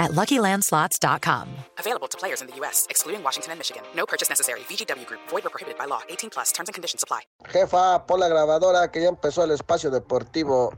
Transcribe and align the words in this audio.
at 0.00 0.10
LuckyLandSlots.com. 0.12 1.46
Available 1.78 2.08
to 2.08 2.18
players 2.18 2.40
in 2.40 2.48
the 2.48 2.56
U.S., 2.56 2.86
excluding 2.90 3.22
Washington 3.22 3.52
and 3.52 3.60
Michigan. 3.60 3.82
No 3.94 4.06
purchase 4.06 4.28
necessary. 4.28 4.60
VGW 4.68 5.06
Group. 5.06 5.20
Void 5.28 5.46
or 5.46 5.50
prohibited 5.50 5.78
by 5.78 5.84
law. 5.84 6.00
18 6.08 6.30
plus. 6.30 6.50
Terms 6.50 6.68
and 6.68 6.74
conditions 6.74 7.04
apply. 7.04 7.20
Jefa, 7.46 8.06
pon 8.06 8.18
la 8.18 8.28
grabadora 8.28 8.90
que 8.90 9.02
ya 9.02 9.08
empezó 9.08 9.44
el 9.44 9.52
espacio 9.52 9.90
deportivo. 9.90 10.72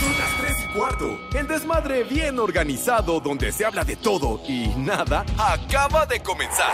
Son 0.00 0.18
las 0.18 0.36
3 0.40 0.56
y 0.64 0.78
cuarto. 0.78 1.18
El 1.34 1.46
desmadre 1.46 2.04
bien 2.04 2.38
organizado 2.38 3.20
donde 3.20 3.52
se 3.52 3.64
habla 3.64 3.84
de 3.84 3.96
todo 3.96 4.40
y 4.48 4.68
nada 4.76 5.24
acaba 5.38 6.06
de 6.06 6.20
comenzar. 6.20 6.72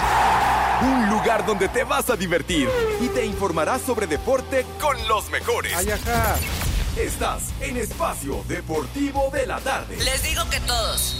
Un 0.82 1.10
lugar 1.10 1.44
donde 1.44 1.68
te 1.68 1.84
vas 1.84 2.08
a 2.10 2.16
divertir 2.16 2.68
y 3.00 3.08
te 3.08 3.24
informarás 3.24 3.82
sobre 3.82 4.06
deporte 4.06 4.64
con 4.80 4.96
los 5.08 5.30
mejores. 5.30 5.72
Estás 6.96 7.52
en 7.60 7.76
Espacio 7.76 8.42
Deportivo 8.48 9.28
de 9.30 9.46
la 9.46 9.60
Tarde. 9.60 9.98
Les 9.98 10.22
digo 10.22 10.42
que 10.48 10.58
todos. 10.60 11.18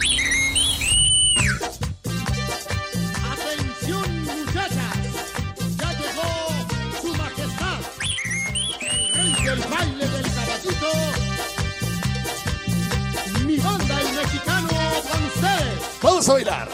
Atención 3.31 4.25
muchachas, 4.25 4.97
ya 5.77 5.93
llegó 5.93 6.49
su 7.03 7.15
majestad, 7.15 7.81
el 8.81 9.13
rey 9.13 9.45
del 9.45 9.61
baile 9.69 10.09
del 10.09 10.23
caballito, 10.33 10.93
mi 13.45 13.59
banda 13.59 14.01
el 14.01 14.13
mexicano 14.17 14.69
con 14.69 15.25
ustedes. 15.25 16.01
Vamos 16.03 16.27
a 16.27 16.33
bailar. 16.33 16.69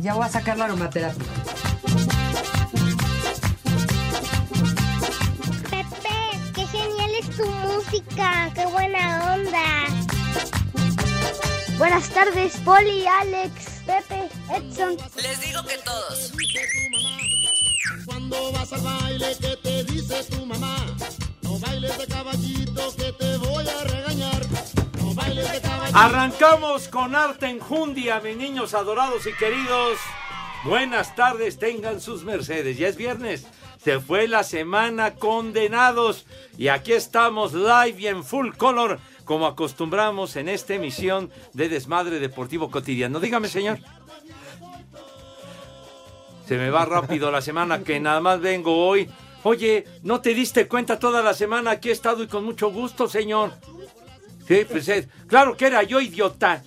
Ya 0.00 0.14
voy 0.14 0.24
a 0.24 0.28
sacar 0.28 0.56
la 0.56 0.66
aromaterapia. 0.66 1.39
Música, 7.80 8.50
qué 8.54 8.66
buena 8.66 9.34
onda. 9.34 9.86
Buenas 11.78 12.08
tardes, 12.10 12.56
Poli, 12.58 13.06
Alex, 13.06 13.82
Pepe, 13.86 14.28
Edson. 14.54 14.96
Les 15.16 15.40
digo 15.40 15.62
que 15.64 15.78
todos. 15.78 16.32
Cuando 18.04 18.52
vas 18.52 18.72
al 18.72 18.80
baile, 18.82 19.36
¿qué 19.40 19.56
te 19.62 19.84
dice 19.84 20.24
tu 20.24 20.44
mamá? 20.44 20.76
No 21.42 21.58
bailes 21.58 21.96
de 21.96 22.06
caballito 22.06 22.96
que 22.96 23.12
te 23.12 23.36
voy 23.38 23.66
a 23.66 23.84
regañar. 23.84 24.46
No 25.00 25.14
bailes 25.14 25.50
de 25.50 25.60
caballito. 25.60 25.98
Arrancamos 25.98 26.88
con 26.88 27.14
arte 27.14 27.46
enjundia, 27.48 28.20
mis 28.20 28.36
niños 28.36 28.74
adorados 28.74 29.26
y 29.26 29.32
queridos. 29.32 29.98
Buenas 30.64 31.14
tardes, 31.16 31.58
tengan 31.58 32.00
sus 32.02 32.24
mercedes. 32.24 32.76
Ya 32.76 32.88
es 32.88 32.96
viernes. 32.96 33.46
Se 33.82 33.98
fue 33.98 34.28
la 34.28 34.44
semana 34.44 35.14
condenados. 35.14 36.26
Y 36.58 36.68
aquí 36.68 36.92
estamos 36.92 37.54
live 37.54 37.96
y 37.98 38.06
en 38.08 38.24
full 38.24 38.50
color, 38.56 39.00
como 39.24 39.46
acostumbramos 39.46 40.36
en 40.36 40.48
esta 40.48 40.74
emisión 40.74 41.30
de 41.54 41.68
Desmadre 41.68 42.18
Deportivo 42.18 42.70
Cotidiano. 42.70 43.20
Dígame, 43.20 43.48
señor. 43.48 43.78
Se 46.46 46.58
me 46.58 46.70
va 46.70 46.84
rápido 46.84 47.30
la 47.30 47.40
semana 47.40 47.82
que 47.82 48.00
nada 48.00 48.20
más 48.20 48.40
vengo 48.40 48.86
hoy. 48.86 49.08
Oye, 49.44 49.86
¿no 50.02 50.20
te 50.20 50.34
diste 50.34 50.68
cuenta 50.68 50.98
toda 50.98 51.22
la 51.22 51.32
semana? 51.32 51.70
Aquí 51.70 51.88
he 51.88 51.92
estado 51.92 52.22
y 52.22 52.26
con 52.26 52.44
mucho 52.44 52.70
gusto, 52.70 53.08
señor. 53.08 53.52
Sí, 54.46 54.66
pues 54.68 54.90
claro 55.26 55.56
que 55.56 55.66
era 55.66 55.82
yo, 55.84 56.00
idiota. 56.00 56.62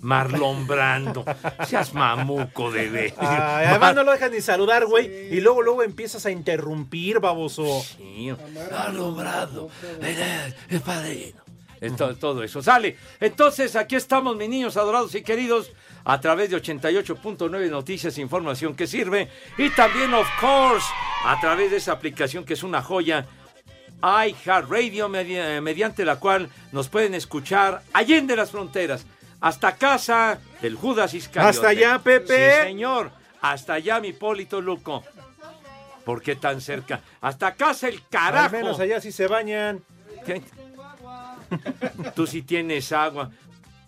Marlon 0.00 0.66
Brando. 0.66 1.24
Seas 1.66 1.92
mamuco. 1.94 2.70
Ay, 2.72 3.12
además 3.18 3.94
no 3.94 4.02
lo 4.04 4.12
dejas 4.12 4.30
ni 4.30 4.40
saludar, 4.40 4.86
güey. 4.86 5.34
Y 5.34 5.40
luego, 5.40 5.62
luego 5.62 5.82
empiezas 5.82 6.24
a 6.26 6.30
interrumpir, 6.30 7.20
baboso. 7.20 7.82
Sí, 7.82 8.30
Marlon 8.54 9.16
Brando. 9.16 9.70
El 10.70 10.80
padrino. 10.80 11.42
Esto- 11.80 12.16
todo 12.16 12.42
eso 12.42 12.60
sale. 12.60 12.96
Entonces, 13.20 13.76
aquí 13.76 13.94
estamos, 13.94 14.36
mis 14.36 14.48
niños 14.48 14.76
adorados 14.76 15.14
y 15.14 15.22
queridos, 15.22 15.70
a 16.04 16.20
través 16.20 16.50
de 16.50 16.56
88.9 16.56 17.70
Noticias 17.70 18.18
e 18.18 18.20
Información 18.20 18.74
que 18.74 18.86
sirve. 18.88 19.28
Y 19.56 19.70
también, 19.70 20.12
of 20.14 20.26
course, 20.40 20.86
a 21.24 21.38
través 21.40 21.70
de 21.70 21.76
esa 21.76 21.92
aplicación 21.92 22.44
que 22.44 22.54
es 22.54 22.62
una 22.64 22.82
joya, 22.82 23.26
iHeartRadio, 24.02 25.08
medi- 25.08 25.60
mediante 25.60 26.04
la 26.04 26.16
cual 26.16 26.48
nos 26.72 26.88
pueden 26.88 27.14
escuchar 27.14 27.82
allende 27.92 28.36
las 28.36 28.50
fronteras, 28.50 29.06
hasta 29.40 29.76
casa 29.76 30.38
del 30.60 30.74
Judas 30.74 31.14
Iscariote. 31.14 31.56
¿Hasta 31.56 31.68
allá, 31.68 31.98
Pepe? 31.98 32.52
Sí, 32.62 32.66
señor. 32.68 33.10
Hasta 33.40 33.74
allá, 33.74 34.00
mi 34.00 34.12
Polito 34.12 34.60
Luco. 34.60 35.04
¿Por 36.04 36.22
qué 36.22 36.36
tan 36.36 36.60
cerca? 36.60 37.00
Hasta 37.20 37.54
casa 37.54 37.88
el 37.88 38.02
carajo. 38.08 38.56
Al 38.56 38.62
menos 38.62 38.80
allá 38.80 39.00
sí 39.00 39.12
se 39.12 39.26
bañan. 39.26 39.82
¿Qué? 40.24 40.42
Tú 42.14 42.26
sí 42.26 42.42
tienes 42.42 42.92
agua. 42.92 43.30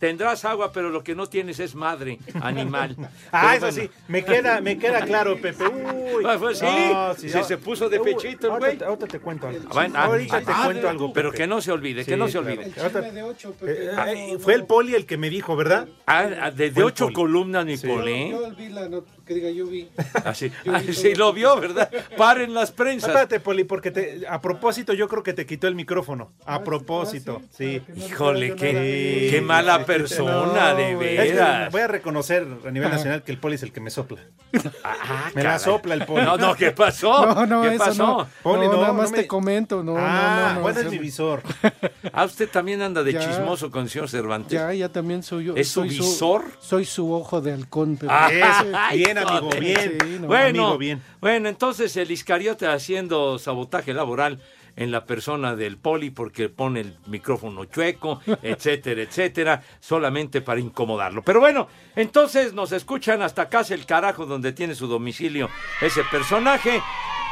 Tendrás 0.01 0.47
agua, 0.47 0.73
pero 0.73 0.89
lo 0.89 1.05
que 1.05 1.15
no 1.15 1.29
tienes 1.29 1.61
es 1.61 1.75
madre 1.75 2.19
animal. 2.41 2.97
Ah, 3.33 3.53
Pero 3.55 3.67
eso 3.69 3.77
bueno. 3.77 3.93
sí, 3.95 4.03
me 4.09 4.25
queda, 4.25 4.61
me 4.61 4.79
queda 4.79 5.03
claro, 5.03 5.41
Pepe. 5.41 5.65
Uy. 5.69 6.25
Ah, 6.27 6.37
pues 6.39 6.59
sí, 6.59 6.65
No, 6.65 7.15
sí, 7.15 7.29
se 7.29 7.59
puso 7.59 7.89
de 7.89 8.01
pechito 8.01 8.51
ahorita 8.51 8.77
güey. 8.77 8.83
Ahorita 8.89 9.07
te 9.07 9.21
cuento 9.21 9.47
algo. 9.47 9.61
Ah, 9.67 9.73
bueno, 9.75 9.95
ah, 9.97 10.05
ahorita 10.05 10.41
te 10.41 10.53
ah, 10.53 10.63
cuento 10.65 10.89
algo. 10.89 11.13
Pero 11.13 11.31
Pepe. 11.31 11.43
que 11.43 11.47
no 11.47 11.61
se 11.61 11.71
olvide, 11.71 12.05
que 12.05 12.17
no 12.17 12.27
se 12.27 12.39
claro. 12.41 12.47
olvide. 12.61 12.81
Ahorita- 12.81 13.01
de 13.03 13.23
ocho, 13.23 13.55
eh, 13.63 14.37
fue 14.41 14.55
el 14.55 14.65
poli 14.65 14.95
el 14.95 15.07
que 15.07 15.17
me 15.17 15.31
dijo, 15.31 15.55
¿verdad? 15.55 15.87
Ah, 16.07 16.29
ah, 16.43 16.51
de, 16.51 16.73
ocho 16.83 17.07
poli. 17.07 17.15
columnas, 17.15 17.65
mi 17.67 17.77
Sí. 17.77 17.87
poli. 17.87 18.35
vi 18.57 18.69
la 18.71 18.89
nota, 18.89 19.11
que 19.27 19.35
diga 19.35 19.51
yo 19.51 19.67
vi. 19.67 19.89
Así, 20.25 20.51
ah, 20.67 20.81
sí 20.93 21.15
lo 21.15 21.33
vio, 21.33 21.61
¿verdad? 21.61 21.91
Paren 22.17 22.55
las 22.55 22.73
prensas. 22.73 23.11
Espérate, 23.11 23.39
Poli, 23.41 23.65
porque 23.65 23.91
te, 23.91 24.27
a 24.29 24.41
propósito 24.41 24.93
yo 24.93 25.07
creo 25.09 25.23
que 25.23 25.35
te 25.35 25.47
quitó 25.47 25.69
el 25.69 25.75
micrófono. 25.75 26.33
A 26.47 26.65
propósito, 26.65 27.43
sí. 27.51 27.81
Híjole, 27.97 28.55
qué, 28.57 29.29
qué 29.31 29.41
mala 29.41 29.79
sí. 29.79 29.85
Persona, 29.99 30.33
No, 30.33 30.75
de 30.77 30.95
güey. 30.95 31.17
Es 31.17 31.25
que 31.27 31.33
veras. 31.33 31.73
voy 31.73 31.81
a 31.83 31.87
reconocer 31.87 32.47
a 32.67 32.71
nivel 32.71 32.91
nacional 32.91 33.23
que 33.23 33.33
el 33.33 33.39
Poli 33.39 33.55
es 33.57 33.63
el 33.63 33.73
que 33.73 33.81
me 33.81 33.91
sopla. 33.91 34.21
Ah, 34.85 35.31
Me 35.35 35.43
la 35.43 35.51
caray. 35.51 35.65
sopla 35.65 35.95
el 35.95 36.05
Poli. 36.07 36.25
No, 36.25 36.37
no, 36.37 36.55
¿qué 36.55 36.71
pasó? 36.73 37.27
No, 37.35 37.47
no, 37.47 37.63
¿Qué 37.63 37.75
eso 37.75 37.85
pasó? 37.85 38.07
no. 38.07 38.29
Poli, 38.43 38.67
no, 38.67 38.73
no, 38.73 38.81
nada 38.81 38.89
no 38.89 38.95
más 38.95 39.11
me- 39.11 39.19
te 39.19 39.27
comento, 39.27 39.83
no, 39.83 39.95
ah, 39.99 40.49
no, 40.51 40.55
no. 40.55 40.61
bueno, 40.63 40.67
o 40.79 40.81
es 40.81 40.89
sea, 40.89 40.91
mi 40.91 40.99
visor. 40.99 41.43
Ah, 42.13 42.25
usted 42.25 42.49
también 42.49 42.83
anda 42.83 43.03
de 43.05 43.13
Ya. 43.13 43.21
chismoso 43.21 43.71
con 43.71 43.85
el 43.85 43.91
señor 43.91 44.09
Cervantes. 44.09 44.53
Ya, 44.53 44.73
ya 44.73 44.89
también 44.89 45.23
soy 45.23 45.45
yo. 45.45 45.55
¿Es 45.55 45.69
su 45.69 45.81
soy 45.81 45.89
visor? 45.91 46.45
soy 46.61 46.85
su 46.85 47.13
ojo 47.13 47.41
de 47.41 47.53
halcón. 47.53 47.97
Pero 47.99 48.11
Ah, 48.13 48.29
bien, 48.93 49.17
amigo, 49.19 49.51
bien. 49.61 49.99
Sí, 50.03 50.19
no. 50.21 50.27
Bueno, 50.27 50.47
Amigo, 50.63 50.79
bien. 50.79 51.03
bueno, 51.21 51.49
entonces 51.49 51.97
el 51.97 52.11
Iscariote 52.11 52.67
haciendo 52.67 53.39
sabotaje 53.39 53.95
laboral 53.95 54.41
en 54.81 54.91
la 54.91 55.05
persona 55.05 55.57
del 55.57 55.77
poli 55.77 56.09
porque 56.09 56.49
pone 56.49 56.81
el 56.81 56.97
micrófono 57.07 57.67
chueco, 57.67 58.23
etcétera, 58.43 59.03
etcétera, 59.03 59.63
solamente 59.79 60.41
para 60.41 60.59
incomodarlo. 60.59 61.23
Pero 61.23 61.39
bueno, 61.39 61.69
entonces 61.95 62.55
nos 62.55 62.73
escuchan 62.73 63.21
hasta 63.21 63.51
casa 63.51 63.75
el 63.75 63.85
carajo 63.85 64.25
donde 64.25 64.55
tiene 64.55 64.75
su 64.75 64.87
domicilio 64.87 65.51
ese 65.83 66.03
personaje. 66.11 66.81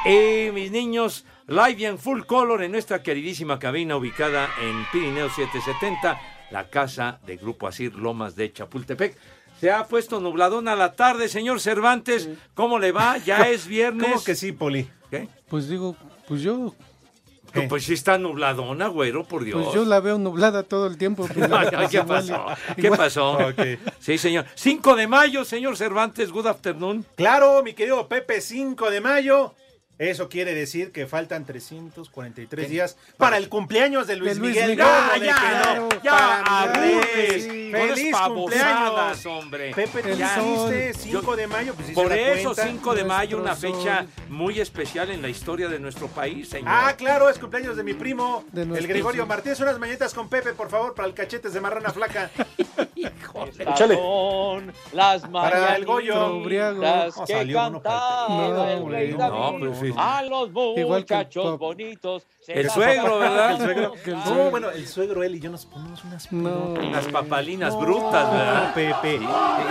Y 0.05 0.51
mis 0.53 0.71
niños, 0.71 1.25
live 1.47 1.77
y 1.79 1.85
en 1.87 1.99
full 1.99 2.25
color 2.25 2.63
en 2.63 2.73
nuestra 2.73 3.03
queridísima 3.03 3.59
cabina 3.59 3.97
ubicada 3.97 4.51
en 4.61 4.85
Pirineo 4.93 5.31
770, 5.31 6.21
la 6.51 6.69
casa 6.69 7.19
de 7.27 7.39
Grupo 7.39 7.67
Asir 7.67 7.95
Lomas 7.95 8.37
de 8.37 8.53
Chapultepec. 8.53 9.17
Se 9.59 9.73
ha 9.73 9.87
puesto 9.87 10.21
nubladón 10.21 10.69
a 10.69 10.77
la 10.77 10.93
tarde, 10.93 11.29
señor 11.29 11.61
Cervantes. 11.61 12.29
¿Cómo 12.53 12.79
le 12.79 12.93
va? 12.93 13.17
Ya 13.17 13.49
es 13.49 13.67
viernes. 13.67 14.07
¿Cómo 14.07 14.23
que 14.23 14.35
sí, 14.35 14.53
Poli? 14.53 14.87
¿Qué? 15.11 15.29
Pues 15.49 15.67
digo, 15.69 15.97
pues 16.29 16.43
yo, 16.43 16.75
¿Qué? 17.53 17.63
Pues 17.63 17.85
sí 17.85 17.95
está 17.95 18.19
nubladona, 18.19 18.89
güero, 18.89 19.25
por 19.25 19.45
Dios. 19.45 19.63
pues 19.63 19.75
yo 19.75 19.85
la 19.85 20.01
veo 20.01 20.19
nublada 20.19 20.63
todo 20.63 20.87
el 20.87 20.97
tiempo. 20.99 21.27
pues, 21.35 21.51
Ay, 21.51 21.69
pues, 21.75 21.91
¿Qué 21.91 21.97
igual- 21.99 22.07
pasó? 22.27 22.47
¿Qué 22.77 22.83
igual- 22.83 22.99
pasó? 22.99 23.39
Sí, 24.01 24.19
señor. 24.19 24.45
5 24.55 24.97
de 24.97 25.07
mayo, 25.07 25.45
señor 25.45 25.77
Cervantes, 25.77 26.31
good 26.31 26.47
afternoon. 26.47 27.05
Claro, 27.17 27.63
mi 27.63 27.75
querido 27.75 28.07
Pepe, 28.09 28.41
5 28.41 28.91
de 28.91 29.01
mayo. 29.01 29.55
Eso 29.99 30.29
quiere 30.29 30.55
decir 30.55 30.93
que 30.93 31.07
faltan 31.07 31.45
343 31.45 32.69
días 32.71 32.97
para 33.17 33.37
el 33.37 33.49
cumpleaños 33.49 34.07
de 34.07 34.17
Luis, 34.17 34.35
De 34.35 34.41
Luis 34.41 34.55
Miguel. 34.55 34.71
Miguel. 34.71 34.87
¿Cómo 34.87 35.25
Ya, 35.25 35.63
ya, 35.65 35.75
no? 35.75 35.89
ya, 36.03 36.11
Para 36.45 36.63
aburres. 36.63 37.43
sí. 37.45 37.59
Con 37.73 37.81
¡Feliz 37.89 38.07
esas 38.07 38.29
cumpleaños! 38.29 39.27
hombre. 39.27 39.73
Pepe, 39.75 40.03
¿tú 40.03 40.09
ya 40.17 40.39
viste? 40.39 40.95
5 40.95 41.37
de 41.37 41.47
mayo, 41.47 41.75
pues 41.75 41.91
Por 41.91 42.13
eso, 42.13 42.55
cuenta. 42.55 42.67
5 42.73 42.95
de 42.95 43.05
mayo, 43.05 43.39
una 43.39 43.55
fecha 43.57 43.99
sol. 43.99 44.09
muy 44.31 44.61
especial 44.61 45.11
en 45.11 45.21
la 45.21 45.29
historia 45.29 45.69
de 45.69 45.79
nuestro 45.79 46.07
país, 46.09 46.49
señor. 46.49 46.69
Ah, 46.71 46.95
claro, 46.97 47.29
es 47.29 47.39
cumpleaños 47.39 47.77
de 47.77 47.83
mi 47.83 47.93
primo, 47.95 48.45
De 48.53 48.63
el 48.63 48.87
Gregorio 48.87 49.27
Martínez. 49.27 49.61
Unas 49.61 49.79
mañanitas 49.79 50.15
con 50.15 50.29
Pepe, 50.31 50.53
por 50.55 50.71
favor, 50.71 50.95
para 50.95 51.09
el 51.09 51.15
cachetes 51.15 51.53
de 51.53 51.61
marrana 51.61 51.91
flaca. 51.91 52.31
Estas 53.59 53.79
son 53.79 54.73
las 54.93 55.23
Para 55.23 55.77
el 55.77 55.85
Goyo. 55.85 56.15
No, 56.41 56.43
que 56.47 57.53
cantaba 57.53 58.27
Pepe. 58.29 58.73
el 58.75 58.91
rey 58.91 59.13
No, 59.13 59.19
David. 59.19 59.59
pues 59.67 59.79
sí. 59.79 59.88
A 59.97 60.23
los 60.23 60.53
muchachos 60.53 61.59
bonitos. 61.59 62.27
El 62.49 62.71
suegro, 62.71 63.19
¿verdad? 63.19 63.51
El 63.53 63.57
suegro. 63.59 63.93
Que 64.05 64.11
el 64.11 64.17
No, 64.17 64.25
suegro. 64.25 64.51
bueno, 64.51 64.71
el 64.71 64.87
suegro, 64.87 65.23
él 65.23 65.35
y 65.37 65.41
yo 65.41 65.51
nos 65.51 65.67
ponemos 65.67 66.03
unas 66.05 66.33
No. 66.33 66.75
Papalinas 67.13 67.75
No, 67.75 67.81
brutas, 67.81 68.33
¿verdad? 68.33 68.75
Pepe. 68.75 69.17
Eh, 69.17 69.21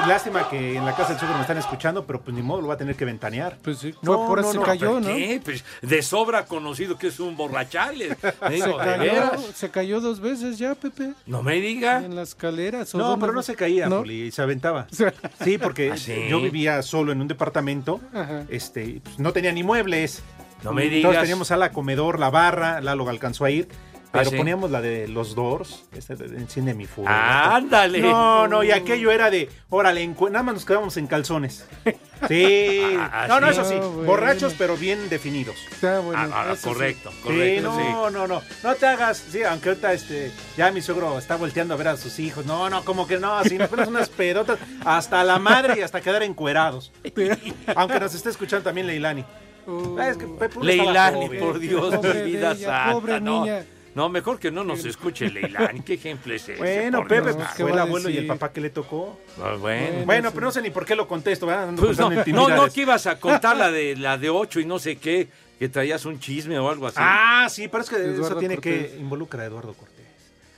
lástima 0.08 0.48
que 0.50 0.76
en 0.76 0.86
la 0.86 0.96
casa 0.96 1.10
del 1.10 1.20
suegro 1.20 1.36
me 1.36 1.42
están 1.42 1.58
escuchando, 1.58 2.06
pero 2.06 2.22
pues 2.22 2.36
ni 2.36 2.44
modo, 2.44 2.62
lo 2.62 2.68
va 2.68 2.76
a 2.76 2.78
tener 2.78 2.96
que 2.96 3.06
ventanear. 3.06 3.58
Pues 3.62 3.80
sí, 3.80 3.94
No, 4.02 4.18
fue 4.20 4.28
por 4.28 4.40
eso 4.40 4.54
no, 4.54 4.60
se 4.62 4.66
cayó, 4.66 5.00
¿no? 5.00 5.08
¿Qué? 5.08 5.42
Pues 5.44 5.64
de 5.82 6.02
sobra 6.02 6.46
conocido 6.46 6.98
que 6.98 7.08
es 7.08 7.20
un 7.20 7.36
borrachales. 7.36 8.16
Se 8.48 8.50
Digo, 8.50 8.78
¿de 8.78 8.98
cayó, 8.98 9.32
se 9.54 9.70
cayó 9.72 10.00
dos 10.02 10.20
veces 10.20 10.58
ya, 10.58 10.76
Pepe. 10.76 11.14
No 11.26 11.42
me 11.44 11.56
diga. 11.56 12.04
En 12.04 12.16
las 12.16 12.30
escaleras. 12.30 12.94
¿o 12.94 12.98
No, 12.98 13.18
pero 13.20 13.34
no 13.34 13.42
se 13.42 13.56
caía, 13.56 13.88
¿No? 13.88 14.00
Poli, 14.00 14.32
se 14.32 14.42
aventaba. 14.42 14.88
Sí, 15.44 15.58
porque 15.58 15.92
¿Ah, 15.94 15.98
sí? 15.98 16.28
yo 16.30 16.40
vivía 16.42 16.82
solo 16.82 17.12
en 17.12 17.22
un 17.22 17.28
departamento, 17.28 18.00
Ajá. 18.14 18.44
este, 18.50 19.00
pues, 19.04 19.20
no 19.20 19.32
tenía 19.34 19.52
ni 19.52 19.64
muebles. 19.64 20.22
No 20.64 20.74
me 20.74 20.84
Entonces 20.84 20.92
digas. 21.10 21.22
teníamos 21.22 21.48
sala, 21.48 21.72
comedor, 21.72 22.20
la 22.20 22.30
barra, 22.30 22.82
Lalo 22.82 23.08
alcanzó 23.10 23.46
a 23.46 23.52
ir, 23.52 23.68
Ah, 24.08 24.20
pero 24.24 24.30
sí. 24.32 24.38
poníamos 24.38 24.72
la 24.72 24.82
de 24.82 25.08
los 25.10 25.36
Doors, 25.36 25.84
este 25.92 26.16
de, 26.16 26.30
de 26.30 26.38
Enciende 26.38 26.74
mi 26.74 26.86
fuego. 26.86 27.10
Ándale. 27.12 28.00
No, 28.00 28.48
no, 28.48 28.64
y 28.64 28.72
aquello 28.72 29.12
era 29.12 29.30
de, 29.30 29.50
órale, 29.70 30.04
encu- 30.04 30.32
nada 30.32 30.44
más 30.44 30.56
nos 30.56 30.66
quedábamos 30.66 30.96
en 30.98 31.08
calzones. 31.08 31.66
Sí. 32.28 32.82
Ah, 33.00 33.28
no, 33.30 33.40
no, 33.40 33.48
eso 33.48 33.64
sí, 33.64 33.76
No, 33.76 33.92
bueno. 33.92 34.08
borrachos 34.08 34.56
pero 34.58 34.76
bien 34.76 35.08
definidos. 35.08 35.56
Está 35.72 36.00
bueno. 36.00 36.20
Ah, 36.34 36.48
ah, 36.50 36.56
sí. 36.56 36.64
correcto, 36.68 37.12
Sí, 37.12 37.18
correcto. 37.22 37.70
no, 37.70 37.78
sí. 37.78 38.12
no, 38.12 38.28
no, 38.28 38.42
no 38.64 38.76
te 38.76 38.88
hagas, 38.88 39.18
sí, 39.30 39.44
aunque 39.44 39.70
ahorita 39.70 39.94
este, 39.94 40.32
ya 40.58 40.72
mi 40.72 40.82
suegro 40.82 41.20
está 41.20 41.36
volteando 41.36 41.76
a 41.76 41.78
ver 41.78 41.90
a 41.90 41.98
sus 41.98 42.18
hijos, 42.18 42.44
no, 42.48 42.72
no, 42.72 42.84
como 42.84 43.06
que 43.06 43.20
no, 43.20 43.38
así 43.38 43.60
nos 43.60 43.68
pones 43.70 43.88
unas 43.88 44.10
pedotas 44.10 44.58
hasta 44.84 45.24
la 45.24 45.38
madre 45.38 45.76
y 45.78 45.82
hasta 45.84 46.02
quedar 46.02 46.24
encuerados. 46.24 46.92
Aunque 47.76 48.00
nos 48.00 48.16
esté 48.16 48.30
escuchando 48.30 48.64
también 48.64 48.88
Leilani. 48.88 49.24
Uh, 49.68 49.98
Ah, 50.00 50.10
es 50.10 50.18
que 50.18 50.28
Leilani, 50.62 51.30
por 51.38 51.60
Dios, 51.60 51.96
Pobre 51.96 52.24
mi 52.24 52.32
vida 52.32 52.52
ella, 52.54 52.66
santa. 52.86 52.94
pobre 52.94 53.22
no. 53.22 53.42
niña. 53.44 53.66
No, 53.96 54.10
mejor 54.10 54.38
que 54.40 54.52
no 54.52 54.64
nos 54.64 54.86
escuche 54.86 55.30
Leilani. 55.30 55.82
¿Qué 55.82 55.96
ejemplo 55.96 56.34
es 56.34 56.44
ese? 56.44 56.56
Bueno, 56.58 57.00
por 57.00 57.08
Pepe, 57.08 57.34
pues, 57.34 57.48
¿qué 57.58 57.64
fue 57.64 57.72
el 57.72 57.80
abuelo 57.80 58.10
y 58.10 58.18
el 58.18 58.28
papá 58.28 58.52
que 58.54 58.62
le 58.62 58.70
tocó. 58.70 59.20
Ah, 59.42 59.56
bueno. 59.60 60.06
Bueno, 60.06 60.30
sí. 60.30 60.34
pero 60.36 60.46
no 60.48 60.52
sé 60.52 60.62
ni 60.62 60.70
por 60.70 60.86
qué 60.86 60.96
lo 60.96 61.08
contesto, 61.08 61.48
Pues 61.78 61.98
no, 61.98 62.10
no, 62.12 62.50
no 62.50 62.68
que 62.72 62.82
ibas 62.82 63.08
a 63.08 63.20
contar 63.20 63.58
la 63.58 63.72
de 63.72 63.96
la 63.96 64.18
de 64.18 64.30
8 64.30 64.60
y 64.60 64.66
no 64.66 64.78
sé 64.78 64.98
qué, 64.98 65.28
que 65.58 65.68
traías 65.68 66.06
un 66.06 66.20
chisme 66.20 66.58
o 66.60 66.70
algo 66.70 66.86
así. 66.88 66.98
Ah, 67.00 67.48
sí, 67.50 67.68
pero 67.68 67.84
es 67.84 67.90
que 67.90 67.96
eso 67.96 68.36
tiene 68.38 68.56
Cortés. 68.56 68.92
que 68.92 68.98
involucra 69.00 69.44
a 69.44 69.46
Eduardo 69.48 69.74
Cortés. 69.74 69.96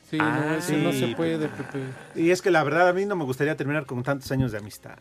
Sí, 0.10 0.18
Ah, 0.20 0.44
no, 0.50 0.56
eso 0.58 0.68
sí, 0.68 0.76
no 0.76 0.92
se 0.92 1.08
puede, 1.16 1.38
Pepe. 1.48 1.80
Y 2.16 2.32
es 2.32 2.42
que 2.42 2.52
la 2.52 2.64
verdad 2.64 2.90
a 2.90 2.94
mí 2.94 3.06
no 3.06 3.16
me 3.16 3.24
gustaría 3.24 3.56
terminar 3.56 3.86
con 3.86 4.04
tantos 4.04 4.30
años 4.32 4.52
de 4.52 4.58
amistad. 4.58 4.98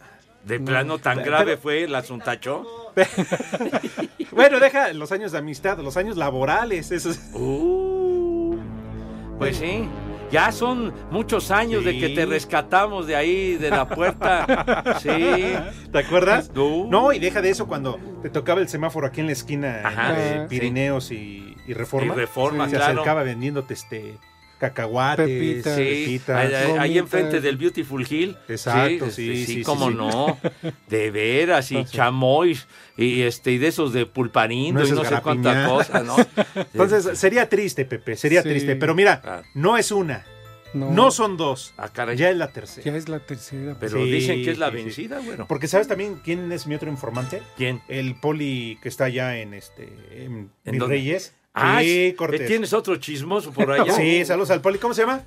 De 0.48 0.58
plano 0.58 0.98
tan 0.98 1.18
Pero- 1.18 1.30
grave 1.30 1.56
fue 1.56 1.84
el 1.84 1.94
asuntacho. 1.94 2.64
bueno, 4.32 4.58
deja 4.60 4.92
los 4.92 5.12
años 5.12 5.32
de 5.32 5.38
amistad, 5.38 5.78
los 5.78 5.96
años 5.96 6.16
laborales, 6.16 6.90
eso 6.90 7.10
es- 7.10 7.30
Uh, 7.34 8.56
pues 9.38 9.56
sí. 9.58 9.88
Ya 10.30 10.52
son 10.52 10.92
muchos 11.10 11.50
años 11.50 11.84
de 11.86 11.98
que 11.98 12.10
te 12.10 12.26
rescatamos 12.26 13.06
de 13.06 13.16
ahí, 13.16 13.54
de 13.56 13.70
la 13.70 13.88
puerta. 13.88 14.94
Sí. 15.00 15.08
¿Te 15.90 15.98
acuerdas? 15.98 16.50
No. 16.54 16.86
No, 16.86 17.12
y 17.14 17.18
deja 17.18 17.40
de 17.40 17.48
eso 17.50 17.66
cuando 17.66 17.98
te 18.20 18.28
tocaba 18.28 18.60
el 18.60 18.68
semáforo 18.68 19.06
aquí 19.06 19.20
en 19.20 19.26
la 19.26 19.32
esquina 19.32 19.80
Ajá. 19.84 20.12
de 20.12 20.40
sí. 20.42 20.46
Pirineos 20.48 21.10
y, 21.12 21.54
y 21.66 21.72
Reforma. 21.72 22.12
Y 22.12 22.16
Reforma, 22.16 22.68
se 22.68 22.76
claro. 22.76 22.92
acercaba 22.92 23.22
vendiéndote 23.22 23.72
este 23.72 24.18
cacahuates, 24.58 25.26
Pepitas. 25.26 25.76
Sí, 25.76 25.82
pepitas. 25.82 26.36
ahí, 26.36 26.72
ahí- 26.78 26.98
enfrente 26.98 27.40
del 27.40 27.56
Beautiful 27.56 28.06
Hill. 28.08 28.36
Exacto, 28.48 29.06
este, 29.06 29.10
sí, 29.10 29.46
sí, 29.46 29.54
sí, 29.54 29.62
cómo 29.62 29.88
sí. 29.88 29.94
no. 29.94 30.38
De 30.88 31.10
veras, 31.10 31.70
y 31.72 31.84
chamois, 31.84 32.66
y 32.96 33.22
este, 33.22 33.52
y 33.52 33.58
de 33.58 33.68
esos 33.68 33.92
de 33.92 34.06
pulparindo, 34.06 34.80
y 34.80 34.90
Nueces 34.90 34.96
no 34.96 35.04
sé 35.04 35.22
cuánta 35.22 35.66
cosa, 35.66 36.02
¿no? 36.02 36.16
Entonces 36.54 37.18
sería 37.18 37.48
triste, 37.48 37.84
Pepe, 37.84 38.16
sería 38.16 38.42
Sí. 38.42 38.48
triste. 38.48 38.76
Pero 38.76 38.94
mira, 38.94 39.22
Ah. 39.24 39.42
no 39.54 39.76
es 39.76 39.90
una, 39.92 40.24
No, 40.74 40.90
no 40.90 41.10
son 41.10 41.38
dos, 41.38 41.72
Ah, 41.78 41.88
caray. 41.90 42.16
ya 42.18 42.28
es 42.28 42.36
la 42.36 42.52
tercera. 42.52 42.84
ya 42.84 42.94
es 42.94 43.08
la 43.08 43.20
tercera. 43.20 43.74
Pero 43.80 44.04
Sí, 44.04 44.10
dicen 44.10 44.44
que 44.44 44.50
es 44.50 44.58
la 44.58 44.70
sí, 44.70 44.76
sí. 44.76 44.82
vencida, 44.84 45.20
bueno. 45.24 45.46
Porque 45.48 45.66
¿sabes 45.66 45.88
también 45.88 46.20
quién 46.22 46.52
es 46.52 46.66
mi 46.66 46.74
otro 46.74 46.90
informante? 46.90 47.40
¿Quién? 47.56 47.80
El 47.88 48.16
poli 48.16 48.78
que 48.82 48.90
está 48.90 49.04
allá 49.06 49.38
en 49.38 49.54
este 49.54 49.88
en, 50.12 50.50
¿En 50.66 50.72
Mis? 50.74 50.82
Reyes. 50.82 51.34
Ah, 51.60 51.80
sí, 51.80 52.06
¿eh, 52.06 52.14
Cortés. 52.14 52.46
¿tienes 52.46 52.72
otro 52.72 52.96
chismoso 52.96 53.52
por 53.52 53.70
allá? 53.72 53.92
Sí, 53.92 54.24
saludos 54.24 54.50
al 54.50 54.60
poli. 54.60 54.78
¿Cómo 54.78 54.94
se 54.94 55.02
llama? 55.02 55.22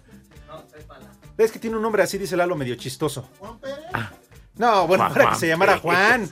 Es 1.37 1.51
que 1.51 1.59
tiene 1.59 1.75
un 1.75 1.81
nombre 1.81 2.03
así, 2.03 2.17
dice 2.17 2.37
Lalo, 2.37 2.55
medio 2.55 2.75
chistoso. 2.75 3.27
No, 4.57 4.85
bueno, 4.85 5.05
Juan, 5.05 5.13
para 5.13 5.23
que 5.23 5.27
Juan, 5.29 5.39
se 5.39 5.47
llamara 5.47 5.73
¿qué? 5.75 5.79
Juan. 5.79 6.29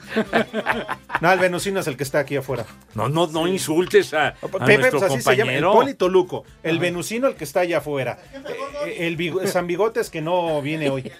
No, 1.20 1.32
el 1.32 1.38
venusino 1.40 1.80
es 1.80 1.86
el 1.88 1.96
que 1.96 2.04
está 2.04 2.20
aquí 2.20 2.36
afuera. 2.36 2.64
No, 2.94 3.08
no, 3.08 3.26
no 3.26 3.48
insultes 3.48 4.14
a, 4.14 4.28
a 4.28 4.32
Pepe, 4.34 4.78
nuestro 4.78 5.00
pues 5.00 5.12
así 5.12 5.22
se 5.22 5.36
llama, 5.36 5.52
el 5.52 5.62
compañero. 5.62 5.72
Poli 5.72 5.94
Toluco, 5.94 6.44
el 6.62 6.78
venusino 6.78 7.26
el 7.26 7.34
que 7.34 7.44
está 7.44 7.60
allá 7.60 7.78
afuera, 7.78 8.18
Eh, 8.86 9.06
el 9.08 9.16
bigo- 9.16 9.44
San 9.46 9.66
Bigotes 9.66 10.10
que 10.10 10.20
no 10.20 10.62
viene 10.62 10.90
hoy. 10.90 11.10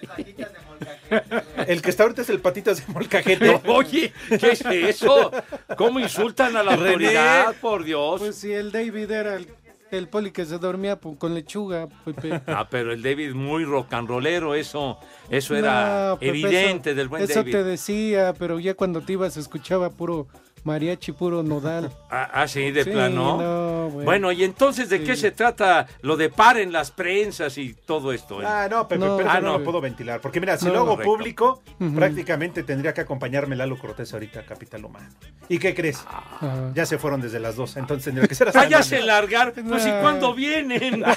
El 1.66 1.82
que 1.82 1.90
está 1.90 2.04
ahorita 2.04 2.22
es 2.22 2.30
el 2.30 2.40
Patitas 2.40 2.86
de 2.86 2.92
Molcajete. 2.92 3.60
Oye, 3.66 4.12
¿qué 4.28 4.50
es 4.52 4.60
eso? 4.64 5.30
¿Cómo 5.76 6.00
insultan 6.00 6.56
a 6.56 6.62
la 6.62 6.76
René. 6.76 6.88
autoridad? 6.88 7.54
Por 7.60 7.84
Dios. 7.84 8.20
Pues 8.20 8.36
sí, 8.36 8.52
el 8.52 8.70
David 8.72 9.10
era 9.10 9.36
el, 9.36 9.48
el 9.90 10.08
poli 10.08 10.30
que 10.30 10.44
se 10.46 10.58
dormía 10.58 10.96
con 10.96 11.34
lechuga, 11.34 11.88
Pepe. 12.04 12.40
Ah, 12.46 12.66
pero 12.70 12.92
el 12.92 13.02
David 13.02 13.32
muy 13.34 13.64
rock 13.64 13.92
and 13.94 14.08
rollero, 14.08 14.54
eso, 14.54 14.98
eso 15.28 15.56
era 15.56 16.08
No, 16.10 16.18
Pepe, 16.18 16.28
evidente 16.30 16.90
eso- 16.90 16.96
del 16.96 17.08
buen 17.08 17.22
Eso 17.24 17.34
David. 17.40 17.52
te 17.52 17.64
decía, 17.64 18.32
pero 18.38 18.58
ya 18.60 18.74
cuando 18.74 19.00
te 19.00 19.14
ibas 19.14 19.36
escuchaba 19.36 19.90
puro 19.90 20.28
mariachi, 20.64 21.12
puro 21.12 21.42
nodal. 21.42 21.90
Ah, 22.10 22.28
ah, 22.32 22.48
sí, 22.48 22.70
de 22.70 22.84
Sí, 22.84 22.90
plano. 22.90 23.36
no, 23.40 23.88
bueno. 23.90 24.04
bueno. 24.04 24.32
y 24.32 24.44
entonces, 24.44 24.88
¿de 24.88 24.98
Sí. 24.98 25.04
qué 25.04 25.16
se 25.16 25.30
trata 25.30 25.86
lo 26.02 26.16
de 26.16 26.28
paren 26.28 26.72
las 26.72 26.90
prensas 26.90 27.56
y 27.58 27.74
todo 27.74 28.12
esto? 28.12 28.42
eh? 28.42 28.46
Ah, 28.46 28.68
no, 28.70 28.86
Pepe, 28.88 29.04
No, 29.04 29.16
pero 29.16 29.30
ah, 29.30 29.40
no 29.40 29.52
no. 29.52 29.58
lo 29.58 29.64
puedo 29.64 29.80
ventilar. 29.80 30.20
Porque 30.20 30.40
mira, 30.40 30.56
si 30.58 30.66
No, 30.66 30.72
lo 30.72 30.78
hago 30.80 30.90
correcto. 30.96 31.10
público, 31.12 31.62
prácticamente 31.94 32.62
tendría 32.62 32.92
que 32.94 33.00
acompañarme 33.00 33.56
Lalo 33.56 33.78
Cortés 33.78 34.12
ahorita 34.12 34.40
a 34.40 34.42
Capital 34.44 34.84
Humano. 34.84 35.08
¿Y 35.48 35.58
qué 35.58 35.74
crees? 35.74 36.04
Ajá. 36.06 36.70
Ya 36.74 36.86
se 36.86 36.98
fueron 36.98 37.20
desde 37.20 37.40
las 37.40 37.56
dos, 37.56 37.76
entonces 37.76 38.04
tendría 38.04 38.28
que 38.28 38.34
ser 38.34 38.48
hasta 38.48 38.60
Ah, 38.60 38.68
ya 38.68 38.78
las 38.78 38.86
se 38.86 38.98
dos. 38.98 39.06
largar. 39.06 39.52
Pues, 39.52 39.86
¿y 39.86 39.90
cuándo 40.00 40.34
vienen? 40.34 41.02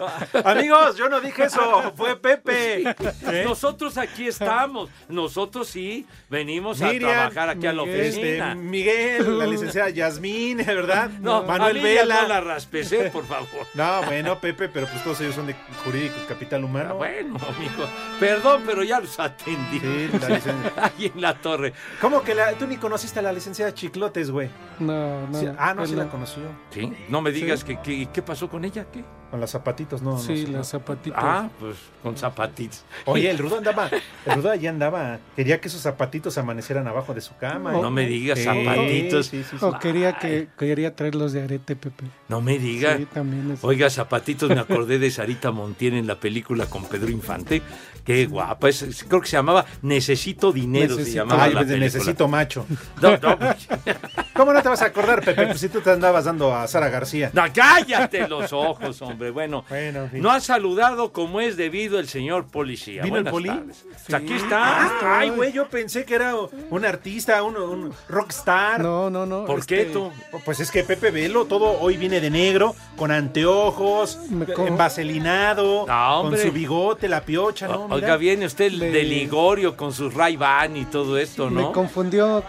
Ah. 0.00 0.52
Amigos, 0.52 0.96
yo 0.96 1.08
no 1.08 1.20
dije 1.20 1.44
eso, 1.44 1.92
fue 1.96 2.16
Pepe. 2.16 2.82
¿Eh? 2.82 3.42
Nosotros 3.44 3.96
aquí 3.98 4.26
estamos. 4.26 4.90
Nosotros 5.08 5.68
sí 5.68 6.06
venimos 6.28 6.80
a 6.82 6.90
trabajar 6.98 7.50
aquí 7.50 7.66
a 7.66 7.72
la 7.72 7.82
Miguel, 7.84 8.00
Este, 8.00 8.20
oficina. 8.20 8.54
Miguel, 8.70 9.38
la 9.38 9.46
licenciada 9.48 9.90
Yasmín, 9.90 10.58
¿verdad? 10.58 11.10
No, 11.20 11.42
Manuel 11.44 11.78
a 11.78 11.82
mí 11.82 11.94
ya 11.94 12.00
Vela. 12.02 12.22
no 12.22 12.28
la 12.28 12.40
raspecé, 12.40 13.10
por 13.10 13.26
favor. 13.26 13.48
No, 13.74 14.02
bueno, 14.04 14.38
Pepe, 14.38 14.68
pero 14.68 14.86
pues 14.86 15.02
todos 15.04 15.20
ellos 15.20 15.34
son 15.34 15.46
de 15.46 15.54
jurídico 15.84 16.14
y 16.22 16.26
capital 16.26 16.64
humano. 16.64 16.90
Ah, 16.90 16.94
bueno, 16.94 17.36
amigo. 17.36 17.88
Perdón, 18.18 18.62
pero 18.66 18.82
ya 18.82 19.00
los 19.00 19.18
atendí. 19.18 19.80
Sí, 19.80 20.08
la 20.20 20.28
licencia- 20.28 20.72
Ahí 20.76 21.12
en 21.14 21.20
la 21.20 21.34
torre. 21.34 21.72
¿Cómo 22.00 22.22
que 22.22 22.34
la, 22.34 22.52
tú 22.54 22.66
ni 22.66 22.76
conociste 22.76 23.18
a 23.18 23.22
la 23.22 23.32
licenciada 23.32 23.72
Chiclotes, 23.74 24.30
güey? 24.30 24.48
No, 24.78 25.26
no. 25.26 25.38
Sí, 25.38 25.46
ah, 25.58 25.74
no, 25.74 25.86
sí 25.86 25.94
la 25.94 26.08
conoció. 26.08 26.42
Sí, 26.70 26.92
no 27.08 27.20
me 27.20 27.30
digas 27.32 27.64
que, 27.64 27.80
que- 27.80 28.08
¿qué 28.12 28.22
pasó 28.22 28.48
con 28.48 28.64
ella, 28.64 28.86
¿qué? 28.92 29.04
Con 29.30 29.38
los 29.40 29.50
zapatitos, 29.50 30.02
no, 30.02 30.12
no 30.12 30.18
Sí, 30.18 30.44
sé, 30.46 30.50
no. 30.50 30.58
las 30.58 30.68
zapatitas. 30.68 31.20
Ah, 31.22 31.48
pues 31.60 31.76
con 32.02 32.16
zapatitos. 32.16 32.84
Oye, 33.04 33.30
el 33.30 33.38
Rudo 33.38 33.58
andaba, 33.58 33.88
el 34.26 34.34
Rudo 34.34 34.50
allá 34.50 34.70
andaba, 34.70 35.20
quería 35.36 35.60
que 35.60 35.68
esos 35.68 35.80
zapatitos 35.82 36.36
amanecieran 36.36 36.88
abajo 36.88 37.14
de 37.14 37.20
su 37.20 37.36
cama. 37.36 37.70
No 37.72 37.92
me 37.92 38.06
digas 38.06 38.40
Sí, 38.40 38.48
zapatitos. 38.64 39.26
sí, 39.26 39.42
sí, 39.48 39.56
sí. 39.58 39.64
O 39.64 39.78
quería 39.78 40.18
que 40.18 40.48
quería 40.58 40.94
traerlos 40.94 41.32
de 41.32 41.42
arete, 41.44 41.76
Pepe. 41.76 42.04
No 42.28 42.40
me 42.40 42.58
diga. 42.58 42.96
Sí, 42.96 43.06
también 43.06 43.50
es. 43.52 43.60
Oiga, 43.64 43.90
zapatitos, 43.90 44.48
me 44.50 44.60
acordé 44.60 44.98
de 44.98 45.10
Sarita 45.10 45.50
Montiel 45.50 45.94
en 45.94 46.06
la 46.06 46.16
película 46.20 46.66
con 46.66 46.84
Pedro 46.86 47.10
Infante. 47.10 47.62
Qué 48.04 48.26
guapa. 48.26 48.68
Es- 48.68 49.04
creo 49.06 49.20
que 49.20 49.28
se 49.28 49.36
llamaba 49.36 49.64
Necesito 49.82 50.52
Dinero. 50.52 50.94
Se 50.94 51.02
Necesito- 51.02 51.14
llamaba 51.14 51.44
Ay, 51.44 51.52
la 51.52 51.60
película. 51.60 51.84
necesito 51.84 52.28
macho. 52.28 52.66
No, 53.02 53.10
no, 53.18 53.38
¿Cómo 54.34 54.52
no 54.52 54.62
te 54.62 54.68
vas 54.70 54.80
a 54.82 54.86
acordar, 54.86 55.22
Pepe? 55.22 55.46
Pues 55.46 55.60
si 55.60 55.68
tú 55.68 55.80
te 55.80 55.90
andabas 55.90 56.24
dando 56.24 56.54
a 56.54 56.66
Sara 56.66 56.88
García. 56.88 57.30
no, 57.34 57.42
cállate 57.54 58.26
los 58.26 58.52
ojos, 58.52 59.00
hombre. 59.02 59.30
Bueno, 59.30 59.64
no 60.12 60.30
ha 60.30 60.40
saludado 60.40 61.12
como 61.12 61.40
es 61.40 61.56
debido 61.56 61.98
el 61.98 62.08
señor 62.08 62.46
policía. 62.46 63.02
¿Vino 63.02 63.16
el 63.18 63.24
poli? 63.24 63.48
tardes. 63.48 63.84
Pues 64.06 64.14
aquí 64.14 64.32
está. 64.34 65.18
Ay, 65.18 65.30
güey, 65.30 65.52
yo 65.52 65.68
pensé 65.68 66.04
que 66.04 66.14
era 66.14 66.34
un 66.70 66.84
artista, 66.84 67.42
un, 67.42 67.56
un 67.56 67.92
rockstar. 68.08 68.49
No, 68.82 69.10
no, 69.10 69.26
no. 69.26 69.44
¿Por 69.44 69.60
este, 69.60 69.76
qué 69.76 69.84
tú? 69.92 70.10
Pues 70.44 70.60
es 70.60 70.70
que 70.70 70.82
Pepe 70.84 71.10
Velo 71.10 71.44
todo 71.44 71.78
hoy 71.80 71.96
viene 71.96 72.20
de 72.20 72.30
negro, 72.30 72.74
con 72.96 73.10
anteojos, 73.10 74.18
Me 74.30 74.46
co- 74.46 74.66
envaselinado, 74.66 75.86
No, 75.86 76.22
con 76.22 76.38
su 76.38 76.50
bigote, 76.52 77.08
la 77.08 77.22
piocha, 77.22 77.68
¿no? 77.68 77.86
Oiga, 77.86 78.16
viene 78.16 78.46
usted 78.46 78.72
Le- 78.72 78.90
de 78.90 79.02
Ligorio 79.04 79.76
con 79.76 79.92
sus 79.92 80.14
ray 80.14 80.36
ban 80.36 80.76
y 80.76 80.84
todo 80.84 81.18
esto, 81.18 81.50
Me 81.50 81.62
¿no? 81.62 81.72
confundió 81.72 82.42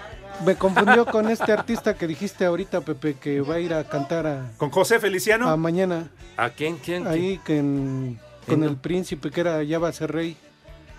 Me 0.46 0.56
confundió 0.56 1.06
con 1.06 1.30
este 1.30 1.52
artista 1.52 1.94
que 1.94 2.08
dijiste 2.08 2.46
ahorita, 2.46 2.82
Pepe, 2.82 3.14
que 3.16 3.42
va 3.42 3.56
a 3.56 3.60
ir 3.60 3.74
a 3.76 3.84
cantar 3.84 4.26
a, 4.26 4.52
¿Con 4.58 4.72
José 4.72 5.00
Feliciano? 5.00 5.48
a 5.48 5.56
mañana. 5.56 6.08
¿A 6.36 6.50
quién? 6.50 6.78
¿Quién? 6.78 7.06
Ahí 7.08 7.40
que 7.46 7.60
en- 7.60 8.20
con 8.48 8.64
¿En 8.64 8.70
el 8.70 8.76
príncipe 8.78 9.30
que 9.30 9.42
era 9.42 9.62
Ya 9.62 9.78
va 9.78 9.90
a 9.90 9.94
ser 9.94 10.12
rey. 10.12 10.36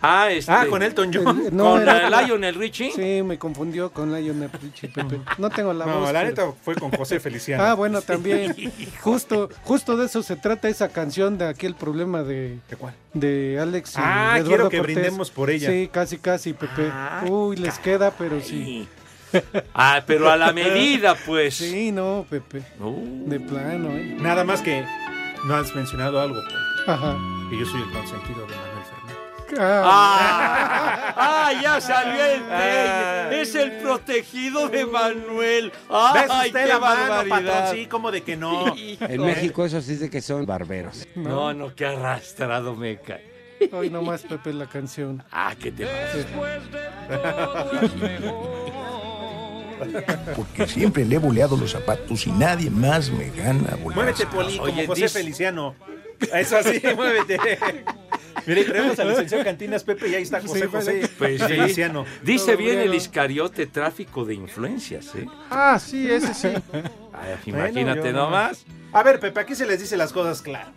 Ah, 0.04 0.30
este. 0.30 0.50
Ah, 0.50 0.66
con 0.68 0.82
Elton 0.82 1.10
John. 1.14 1.46
El- 1.46 1.56
no, 1.56 1.64
¿Con 1.72 1.82
era 1.82 2.10
la. 2.10 2.22
Lionel 2.22 2.56
Richie? 2.56 2.90
Sí, 2.92 3.22
me 3.22 3.38
confundió 3.38 3.90
con 3.92 4.12
Lionel 4.12 4.50
Richie, 4.60 4.88
Pepe. 4.88 5.20
No 5.38 5.48
tengo 5.48 5.72
la 5.72 5.86
No, 5.86 6.00
voz. 6.00 6.12
la 6.12 6.20
pero- 6.20 6.28
neta 6.30 6.52
fue 6.64 6.74
con 6.74 6.90
José 6.90 7.20
Feliciano. 7.20 7.62
Ah, 7.62 7.74
bueno, 7.74 8.02
también. 8.02 8.54
justo, 9.00 9.48
justo 9.62 9.96
de 9.96 10.06
eso 10.06 10.22
se 10.22 10.34
trata 10.36 10.68
esa 10.68 10.88
canción 10.88 11.38
de 11.38 11.46
aquel 11.46 11.74
problema 11.76 12.22
de, 12.24 12.58
¿De 12.68 12.76
cuál? 12.76 12.94
de 13.14 13.58
Alex. 13.60 13.94
y 13.94 13.98
Ah, 13.98 14.32
Eduardo 14.38 14.48
quiero 14.48 14.68
que 14.70 14.78
Cortés. 14.78 14.94
brindemos 14.96 15.30
por 15.30 15.50
ella. 15.50 15.70
Sí, 15.70 15.88
casi, 15.92 16.18
casi, 16.18 16.52
Pepe. 16.52 16.88
Ah, 16.92 17.24
Uy, 17.28 17.56
les 17.56 17.78
queda, 17.78 18.10
pero 18.10 18.40
sí. 18.40 18.88
Ah, 19.72 20.02
pero 20.06 20.28
a 20.30 20.36
la 20.36 20.52
medida, 20.52 21.14
pues. 21.26 21.54
Sí, 21.54 21.92
no, 21.92 22.26
Pepe. 22.28 22.62
Uh, 22.80 23.28
De 23.30 23.40
plano, 23.40 23.88
¿eh? 23.92 24.16
Nada 24.20 24.44
más 24.44 24.60
que 24.60 24.84
no 25.46 25.54
has 25.54 25.74
mencionado 25.74 26.20
algo, 26.20 26.34
Poli, 26.42 26.56
Ajá. 26.86 27.16
que 27.50 27.58
yo 27.58 27.64
soy 27.64 27.80
el 27.82 27.90
consentido 27.92 28.40
de 28.46 28.54
Manuel. 28.56 28.71
Ah, 29.58 29.82
Ah, 29.84 31.14
ah, 31.16 31.52
ya 31.62 31.80
salió 31.80 32.24
el 32.24 32.40
peine. 32.40 33.40
Es 33.42 33.54
el 33.54 33.72
protegido 33.82 34.68
de 34.68 34.86
Manuel. 34.86 35.72
Ay, 35.90 36.22
¿Ves 36.22 36.30
usted 36.46 36.62
qué 36.62 36.68
la 36.68 36.78
mano, 36.78 37.28
patrón? 37.28 37.74
Sí, 37.76 37.86
como 37.86 38.10
de 38.10 38.22
que 38.22 38.36
no. 38.36 38.74
En 38.76 39.20
México 39.22 39.64
eso 39.64 39.80
sí 39.80 39.96
de 39.96 40.08
que 40.10 40.20
son 40.20 40.46
barberos. 40.46 41.06
No, 41.14 41.52
no, 41.52 41.74
qué 41.74 41.86
arrastrado 41.86 42.74
me 42.74 42.98
cae. 42.98 43.30
hoy 43.72 43.90
nomás, 43.90 44.22
Pepe, 44.22 44.52
la 44.52 44.66
canción. 44.66 45.22
Ah, 45.30 45.54
qué 45.58 45.70
te 45.72 45.86
pasa. 45.86 46.26
Porque 50.36 50.66
siempre 50.66 51.04
le 51.04 51.16
he 51.16 51.18
boleado 51.18 51.56
los 51.56 51.72
zapatos 51.72 52.26
y 52.26 52.32
nadie 52.32 52.70
más 52.70 53.10
me 53.10 53.30
gana 53.30 53.76
bolear. 53.82 53.94
Muévete, 54.04 54.26
Poli, 54.26 54.56
como 54.58 54.72
Oye, 54.72 54.86
José 54.86 55.02
dice- 55.02 55.18
Feliciano. 55.18 55.74
Eso 56.32 56.56
así, 56.58 56.80
muévete. 56.96 57.38
Mire, 58.46 58.64
traemos 58.64 58.98
al 58.98 59.08
licenciado 59.10 59.44
Cantinas 59.44 59.84
Pepe 59.84 60.08
y 60.08 60.14
ahí 60.14 60.22
está 60.22 60.40
José 60.40 60.60
Sí, 60.60 60.66
José 60.66 61.10
Pues 61.18 61.40
sí. 61.42 61.82
Dice 62.22 62.56
bien 62.56 62.78
el. 62.78 62.94
Iscariote, 62.94 63.66
tráfico 63.66 64.24
de 64.24 64.34
influencias, 64.34 65.14
¿eh? 65.14 65.26
Ah, 65.50 65.78
sí, 65.78 66.10
ese 66.10 66.34
sí. 66.34 66.48
Ay, 66.48 67.36
Bueno, 67.46 67.68
imagínate 67.68 68.08
yo 68.08 68.12
nomás. 68.12 68.64
A 68.92 69.02
ver, 69.02 69.20
Pepe, 69.20 69.40
aquí 69.40 69.54
se 69.54 69.66
les 69.66 69.80
dice 69.80 69.96
las 69.96 70.12
cosas 70.12 70.42
claras. 70.42 70.72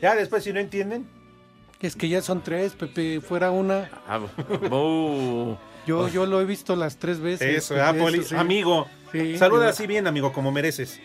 Ya 0.00 0.14
después, 0.14 0.42
si 0.44 0.52
no 0.52 0.60
entienden, 0.60 1.06
Es 1.80 1.94
que 1.96 2.08
ya 2.08 2.22
son 2.22 2.42
tres, 2.42 2.72
Pepe. 2.72 3.20
Fuera 3.20 3.50
una. 3.50 3.90
Ah. 4.08 4.20
Yo, 5.86 6.08
yo 6.08 6.26
lo 6.26 6.40
he 6.40 6.44
visto 6.44 6.74
las 6.74 6.96
tres 6.96 7.20
veces. 7.20 7.56
eso, 7.58 7.74
Pepe, 7.74 7.86
ah, 7.86 7.94
Poli, 7.96 8.22
sí. 8.24 8.34
amigo. 8.34 8.86
Sí, 9.12 9.38
Saluda 9.38 9.68
así 9.68 9.86
bien, 9.86 10.06
amigo, 10.06 10.32
como 10.32 10.50
mereces. 10.50 11.00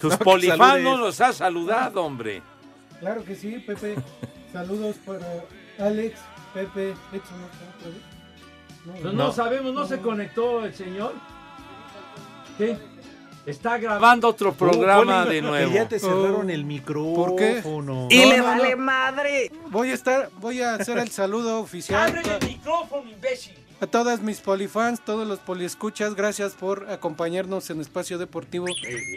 Tus 0.00 0.12
No, 0.12 0.18
polifans 0.18 0.82
no 0.82 0.96
los 0.96 1.20
has 1.20 1.36
saludado, 1.36 2.02
hombre. 2.04 2.42
Claro 2.98 3.22
que 3.24 3.36
sí, 3.36 3.62
Pepe. 3.64 3.94
Saludos 4.52 4.96
para 5.06 5.26
Alex, 5.78 6.18
Pepe. 6.52 6.94
No, 8.84 9.00
No, 9.04 9.12
No. 9.12 9.32
sabemos, 9.32 9.72
no 9.72 9.86
se 9.86 9.98
conectó 10.00 10.64
el 10.64 10.74
señor. 10.74 11.14
¿Qué? 12.58 12.76
Está 13.46 13.76
grabando 13.78 14.28
otro 14.28 14.52
programa 14.52 15.22
Oh, 15.22 15.24
Poli, 15.24 15.36
de 15.36 15.42
nuevo. 15.42 15.68
Que 15.70 15.74
ya 15.76 15.88
te 15.88 15.98
cerraron 15.98 16.46
Oh. 16.46 16.50
el 16.50 16.64
micrófono. 16.64 17.14
¿Por 17.14 17.36
qué? 17.36 17.60
Y 17.64 17.68
No, 17.68 18.08
le 18.30 18.36
no, 18.38 18.44
vale 18.44 18.70
no. 18.72 18.76
madre. 18.76 19.50
Voy 19.70 19.90
a 19.90 19.94
estar, 19.94 20.30
voy 20.38 20.60
a 20.62 20.74
hacer 20.74 20.98
el 20.98 21.08
saludo 21.10 21.58
oficial 21.60 22.10
a- 22.18 22.44
micrófono, 22.46 23.10
imbécil! 23.10 23.54
A 23.82 23.86
todas 23.88 24.22
mis 24.22 24.40
polifans, 24.40 25.04
todos 25.04 25.26
los 25.26 25.40
poliescuchas, 25.40 26.14
gracias 26.14 26.52
por 26.52 26.88
acompañarnos 26.88 27.68
en 27.70 27.80
Espacio 27.80 28.16
Deportivo 28.16 28.66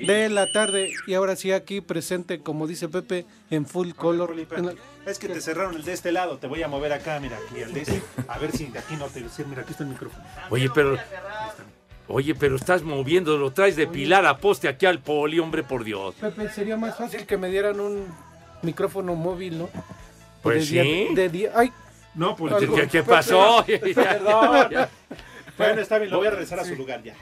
de 0.07 0.27
la 0.29 0.51
tarde 0.51 0.91
y 1.05 1.13
ahora 1.13 1.36
sí 1.36 1.51
aquí 1.51 1.81
presente, 1.81 2.39
como 2.39 2.65
dice 2.65 2.89
Pepe, 2.89 3.27
en 3.51 3.67
full 3.67 3.91
color. 3.91 4.36
Es 5.05 5.19
que 5.19 5.27
te 5.27 5.39
cerraron 5.39 5.75
el 5.75 5.84
de 5.84 5.93
este 5.93 6.12
lado. 6.12 6.39
Te 6.39 6.48
voy 6.48 6.63
a 6.63 6.67
mover 6.67 6.93
acá, 6.93 7.19
mira, 7.19 7.38
aquí 7.38 7.60
el 7.62 7.74
de 7.74 7.81
este. 7.81 8.01
A 8.27 8.39
ver 8.39 8.51
si 8.53 8.65
de 8.65 8.79
aquí 8.79 8.95
no 8.95 9.05
te 9.05 9.22
decir, 9.22 9.45
mira, 9.45 9.62
aquí 9.62 9.72
está 9.74 9.84
el 9.84 9.89
micrófono. 9.91 10.24
Oye, 10.50 10.67
pero. 10.74 10.98
Oye, 12.07 12.34
pero 12.34 12.55
estás 12.55 12.81
moviendo, 12.81 13.38
lo 13.38 13.51
traes 13.51 13.75
de 13.75 13.86
pilar 13.88 14.25
a 14.25 14.38
poste 14.38 14.67
aquí 14.67 14.88
al 14.88 15.00
poli, 15.00 15.39
hombre, 15.39 15.62
por 15.63 15.84
Dios. 15.84 16.15
Pepe, 16.15 16.50
sería 16.50 16.75
más 16.75 16.98
fácil 16.98 17.25
que 17.27 17.38
me 17.38 17.50
dieran 17.50 17.79
un 17.79 18.05
micrófono 18.63 19.13
móvil, 19.15 19.60
¿no? 19.60 19.69
Pues 20.41 20.69
de 20.72 20.84
sí. 20.84 21.15
de 21.15 21.29
día- 21.29 21.51
ay, 21.55 21.72
No. 22.15 22.36
Algo. 22.39 22.75
¿Qué, 22.75 22.88
qué 22.88 23.03
pasó? 23.03 23.63
Perdón. 23.95 24.69
Ya, 24.72 24.89
Bueno, 25.57 25.81
está 25.81 25.98
bien, 25.98 26.12
lo 26.12 26.17
voy 26.17 26.27
a 26.27 26.31
regresar 26.31 26.60
a 26.60 26.65
su 26.65 26.75
lugar 26.75 27.01
ya. 27.03 27.13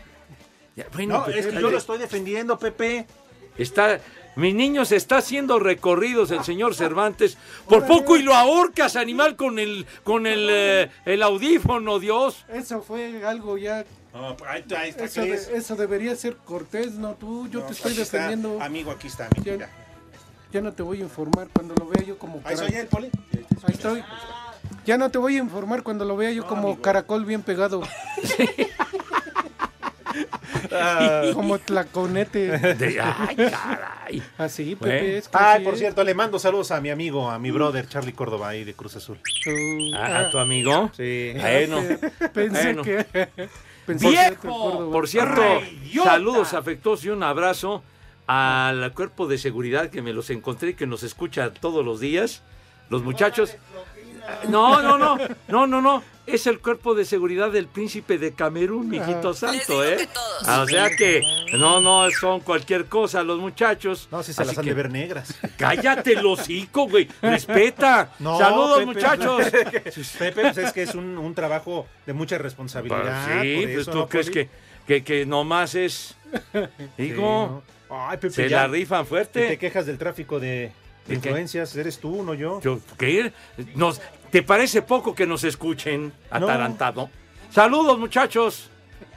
ya, 0.76 0.86
bueno, 0.94 1.18
No, 1.20 1.24
pues, 1.26 1.38
es 1.38 1.48
que 1.48 1.62
yo 1.62 1.70
lo 1.72 1.78
estoy 1.78 1.98
defendiendo, 2.00 2.58
Pepe. 2.60 3.06
Está, 3.58 4.00
mi 4.36 4.52
niño 4.54 4.84
se 4.86 4.96
está 4.96 5.18
haciendo 5.18 5.60
recorridos 5.60 6.32
el 6.32 6.44
señor 6.44 6.74
Cervantes. 6.76 7.38
Por 7.68 7.86
poco 7.86 8.18
y 8.18 8.24
lo 8.24 8.34
ahorcas, 8.36 8.96
animal, 8.96 9.36
con 9.36 9.60
el, 9.60 9.86
con 10.04 10.26
el, 10.28 10.48
eh, 10.50 10.92
el 11.06 11.22
audífono, 11.24 12.00
Dios. 12.00 12.46
eso 12.50 12.82
fue 12.82 13.24
algo 13.26 13.58
ya. 13.58 13.86
No, 14.14 14.36
ahí, 14.48 14.62
está, 14.62 14.80
ahí 14.82 14.90
está, 14.92 15.06
Eso, 15.06 15.22
¿qué 15.24 15.28
de- 15.30 15.36
es? 15.36 15.48
eso 15.48 15.76
debería 15.76 16.16
ser 16.16 16.36
cortés, 16.38 16.92
no 16.94 17.16
tú. 17.16 17.48
Yo 17.50 17.62
No, 17.62 17.66
te 17.66 17.74
estoy 17.74 17.92
está. 18.00 18.18
defendiendo. 18.18 18.62
Amigo, 18.62 18.92
aquí 18.92 19.08
está, 19.08 19.28
Ya- 19.44 19.54
mira. 19.54 19.70
Ya 20.52 20.62
no 20.62 20.72
te 20.72 20.84
voy 20.84 21.00
a 21.00 21.02
informar 21.02 21.48
cuando 21.52 21.74
lo 21.74 21.88
vea 21.88 22.04
yo 22.06 22.20
como 22.20 22.40
Ahí 22.46 22.56
soy 22.56 22.74
el 22.76 22.86
Poli. 22.86 23.10
Ahí 23.64 23.74
estoy. 23.74 24.04
Ya 24.86 24.98
no 24.98 25.10
te 25.10 25.18
voy 25.18 25.38
a 25.38 25.40
informar 25.40 25.84
cuando 25.84 26.06
lo 26.06 26.18
vea 26.18 26.32
yo 26.32 26.46
como 26.46 26.82
caracol 26.82 27.26
bien 27.26 27.42
pegado. 27.42 27.82
como 31.34 31.60
tlaconete. 31.60 32.58
De- 32.76 33.02
ay, 33.02 33.36
caray. 33.36 34.24
Así, 34.38 34.76
Pepe. 34.76 35.00
Bueno. 35.00 35.18
Es 35.18 35.28
que 35.28 35.38
Ay, 35.38 35.64
por 35.64 35.74
es. 35.74 35.80
cierto, 35.80 36.04
le 36.04 36.14
mando 36.14 36.40
saludos 36.40 36.72
a 36.72 36.82
mi 36.82 36.90
amigo, 36.90 37.30
a 37.30 37.40
mi 37.40 37.52
brother 37.52 37.88
Charlie 37.88 38.14
Córdoba 38.14 38.50
ahí 38.50 38.64
de 38.64 38.74
Cruz 38.74 38.96
Azul. 38.96 39.18
Uh, 39.48 39.96
¿A, 39.96 40.06
a 40.06 40.20
ah, 40.20 40.30
tu 40.30 40.38
amigo? 40.38 40.92
Sí. 40.96 41.34
Bueno. 41.40 41.82
Pensé 42.34 42.64
Bueno. 42.64 42.84
que. 42.84 43.06
pensé 43.86 44.10
que 44.10 44.20
acuerdo. 44.20 44.92
Por 44.92 45.08
cierto, 45.08 45.42
saludos 46.04 46.54
afectuosos 46.54 47.06
y 47.06 47.10
un 47.10 47.24
abrazo 47.24 47.84
al 48.28 48.94
cuerpo 48.94 49.28
de 49.28 49.38
seguridad 49.38 49.90
que 49.90 50.02
me 50.02 50.14
los 50.14 50.30
encontré 50.30 50.72
y 50.72 50.74
que 50.74 50.88
nos 50.88 51.04
escucha 51.04 51.54
todos 51.54 51.86
los 51.86 52.00
días. 52.00 52.44
Los 52.90 53.04
muchachos. 53.04 53.56
No, 54.50 54.82
no, 54.82 54.98
no, 54.98 55.18
no, 55.48 55.68
no, 55.68 55.82
no. 55.82 56.04
Es 56.26 56.48
el 56.48 56.60
cuerpo 56.60 56.96
de 56.96 57.04
seguridad 57.04 57.52
del 57.52 57.68
príncipe 57.68 58.18
de 58.18 58.32
Camerún, 58.34 58.88
mijito 58.90 59.34
santo, 59.34 59.84
¿eh? 59.84 60.08
Ah, 60.46 60.62
o 60.62 60.66
sea 60.66 60.90
que 60.96 61.22
no, 61.58 61.82
no 61.82 62.10
son 62.12 62.40
cualquier 62.40 62.86
cosa 62.86 63.24
los 63.24 63.40
muchachos. 63.40 64.08
No, 64.10 64.24
si 64.24 64.32
se 64.32 64.40
las 64.46 64.52
Así 64.52 64.60
han 64.60 64.64
que- 64.64 64.70
de 64.70 64.76
ver 64.76 64.90
negras. 64.90 65.38
Cállate 65.58 66.14
el 66.14 66.26
hocico, 66.26 66.88
güey. 66.88 67.10
Respeta. 67.22 68.12
No, 68.20 68.38
Saludos, 68.38 68.80
Pepe. 68.80 68.86
muchachos. 68.86 69.44
Pepe, 70.20 70.42
pues 70.42 70.58
es 70.60 70.72
que 70.72 70.84
es 70.84 70.96
un, 70.96 71.18
un 71.18 71.36
trabajo 71.36 71.88
de 72.06 72.14
mucha 72.14 72.38
Pues 72.38 72.44
responsabilidad. 72.44 73.26
sí, 73.42 73.56
por 73.56 73.64
pues 73.66 73.78
eso, 73.80 73.92
tú 73.92 73.98
¿no, 73.98 74.08
crees 74.08 74.30
que, 74.30 74.50
que, 74.88 75.04
que 75.04 75.26
nomás 75.26 75.76
es. 75.76 76.16
Sí, 76.54 77.04
Digo, 77.04 77.64
¿no? 77.90 77.96
Ay, 77.96 78.18
Pepe, 78.18 78.34
se 78.34 78.48
ya. 78.50 78.62
la 78.62 78.68
rifan 78.70 79.04
Y 79.04 79.06
fuerte. 79.08 79.48
te 79.50 79.58
quejas 79.58 79.86
del 79.86 79.98
tráfico 79.98 80.40
de, 80.40 80.72
de 81.08 81.16
¿De 81.16 81.22
qué? 81.22 81.30
influencias. 81.30 81.76
Eres 81.76 82.00
tú, 82.00 82.24
no 82.24 82.34
yo. 82.34 82.60
Yo, 82.62 82.80
¿qué? 82.98 83.34
Nos, 83.76 84.02
¿Te 84.32 84.42
parece 84.44 84.82
poco 84.82 85.14
que 85.14 85.28
nos 85.28 85.44
escuchen 85.44 86.12
atarantado? 86.30 87.10
Saludos, 87.50 88.00
muchachos. 88.00 88.70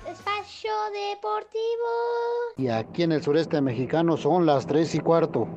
Espacio 0.07 0.73
Deportivo. 0.93 1.57
Y 2.59 2.69
aquí 2.69 3.03
en 3.03 3.13
el 3.13 3.23
sureste 3.23 3.61
mexicano 3.61 4.17
son 4.17 4.47
las 4.47 4.67
3 4.67 4.95
y 4.95 4.99
cuarto. 5.01 5.49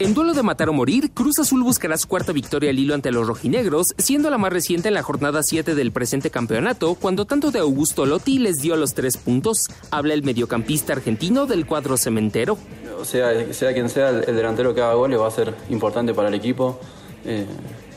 En 0.00 0.14
duelo 0.14 0.32
de 0.32 0.42
matar 0.42 0.70
o 0.70 0.72
morir, 0.72 1.10
Cruz 1.12 1.38
Azul 1.40 1.62
buscará 1.62 1.94
su 1.98 2.08
cuarta 2.08 2.32
victoria 2.32 2.70
al 2.70 2.78
hilo 2.78 2.94
ante 2.94 3.12
los 3.12 3.26
rojinegros, 3.26 3.94
siendo 3.98 4.30
la 4.30 4.38
más 4.38 4.50
reciente 4.50 4.88
en 4.88 4.94
la 4.94 5.02
jornada 5.02 5.42
7 5.42 5.74
del 5.74 5.92
presente 5.92 6.30
campeonato, 6.30 6.94
cuando 6.94 7.26
tanto 7.26 7.50
de 7.50 7.58
Augusto 7.58 8.06
Lotti 8.06 8.38
les 8.38 8.62
dio 8.62 8.76
los 8.76 8.94
tres 8.94 9.18
puntos. 9.18 9.68
Habla 9.90 10.14
el 10.14 10.22
mediocampista 10.22 10.94
argentino 10.94 11.44
del 11.44 11.66
cuadro 11.66 11.98
cementero. 11.98 12.56
Sea, 13.02 13.52
sea 13.52 13.74
quien 13.74 13.90
sea 13.90 14.08
el, 14.08 14.24
el 14.26 14.36
delantero 14.36 14.74
que 14.74 14.80
haga 14.80 14.94
goles 14.94 15.20
va 15.20 15.28
a 15.28 15.30
ser 15.30 15.54
importante 15.68 16.14
para 16.14 16.28
el 16.28 16.34
equipo. 16.34 16.80
Eh, 17.26 17.44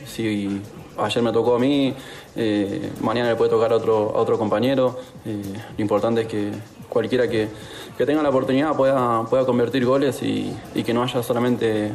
si 0.06 0.62
ayer 0.98 1.24
me 1.24 1.32
tocó 1.32 1.56
a 1.56 1.60
mí, 1.60 1.94
eh, 2.36 2.92
mañana 3.02 3.30
le 3.30 3.36
puede 3.36 3.50
tocar 3.50 3.72
a 3.72 3.78
otro, 3.78 4.12
a 4.16 4.20
otro 4.20 4.38
compañero. 4.38 5.00
Eh, 5.26 5.42
lo 5.78 5.82
importante 5.82 6.22
es 6.22 6.28
que 6.28 6.52
cualquiera 6.94 7.28
que, 7.28 7.50
que 7.98 8.06
tenga 8.06 8.22
la 8.24 8.30
oportunidad 8.30 8.76
pueda, 8.76 9.26
pueda 9.26 9.46
convertir 9.46 9.86
goles 9.86 10.22
y, 10.22 10.56
que 10.86 10.94
no 10.94 11.04
haya 11.04 11.22
solamente 11.24 11.88
eh, 11.88 11.92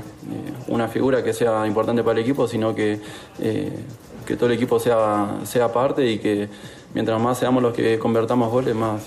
una 0.66 0.88
figura 0.88 1.22
que 1.22 1.32
sea 1.32 1.66
importante 1.66 2.02
para 2.02 2.18
el 2.18 2.24
equipo, 2.24 2.46
sino 2.46 2.74
que, 2.74 3.00
eh, 3.40 3.72
que 4.26 4.36
todo 4.36 4.46
el 4.46 4.52
equipo 4.52 4.78
sea, 4.78 5.38
sea 5.44 5.72
parte 5.72 6.06
y 6.06 6.18
que 6.18 6.48
mientras 6.92 7.20
más 7.20 7.38
seamos 7.38 7.62
los 7.62 7.72
que 7.72 7.98
convertamos 7.98 8.50
goles, 8.50 8.74
más, 8.74 9.06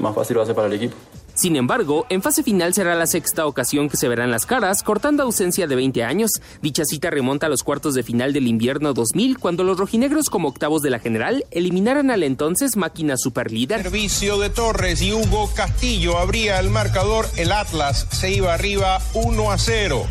más 0.00 0.14
fácil 0.14 0.38
va 0.38 0.44
a 0.44 0.46
ser 0.46 0.54
para 0.54 0.68
el 0.68 0.74
equipo. 0.74 0.96
Sin 1.40 1.56
embargo, 1.56 2.04
en 2.10 2.20
fase 2.20 2.42
final 2.42 2.74
será 2.74 2.94
la 2.94 3.06
sexta 3.06 3.46
ocasión 3.46 3.88
que 3.88 3.96
se 3.96 4.08
verán 4.08 4.30
las 4.30 4.44
caras, 4.44 4.82
cortando 4.82 5.22
ausencia 5.22 5.66
de 5.66 5.74
20 5.74 6.04
años. 6.04 6.32
Dicha 6.60 6.84
cita 6.84 7.08
remonta 7.08 7.46
a 7.46 7.48
los 7.48 7.62
cuartos 7.62 7.94
de 7.94 8.02
final 8.02 8.34
del 8.34 8.46
invierno 8.46 8.92
2000, 8.92 9.38
cuando 9.38 9.64
los 9.64 9.78
rojinegros 9.78 10.28
como 10.28 10.48
octavos 10.48 10.82
de 10.82 10.90
la 10.90 10.98
general 10.98 11.46
eliminaran 11.50 12.10
al 12.10 12.24
entonces 12.24 12.76
máquina 12.76 13.16
superlíder. 13.16 13.84
Servicio 13.84 14.38
de 14.38 14.50
Torres 14.50 15.00
y 15.00 15.14
Hugo 15.14 15.50
Castillo 15.56 16.18
abría 16.18 16.60
el 16.60 16.68
marcador. 16.68 17.26
El 17.38 17.52
Atlas 17.52 18.06
se 18.10 18.32
iba 18.32 18.52
arriba 18.52 19.00
1 19.14 19.50
a 19.50 19.56
0. 19.56 20.06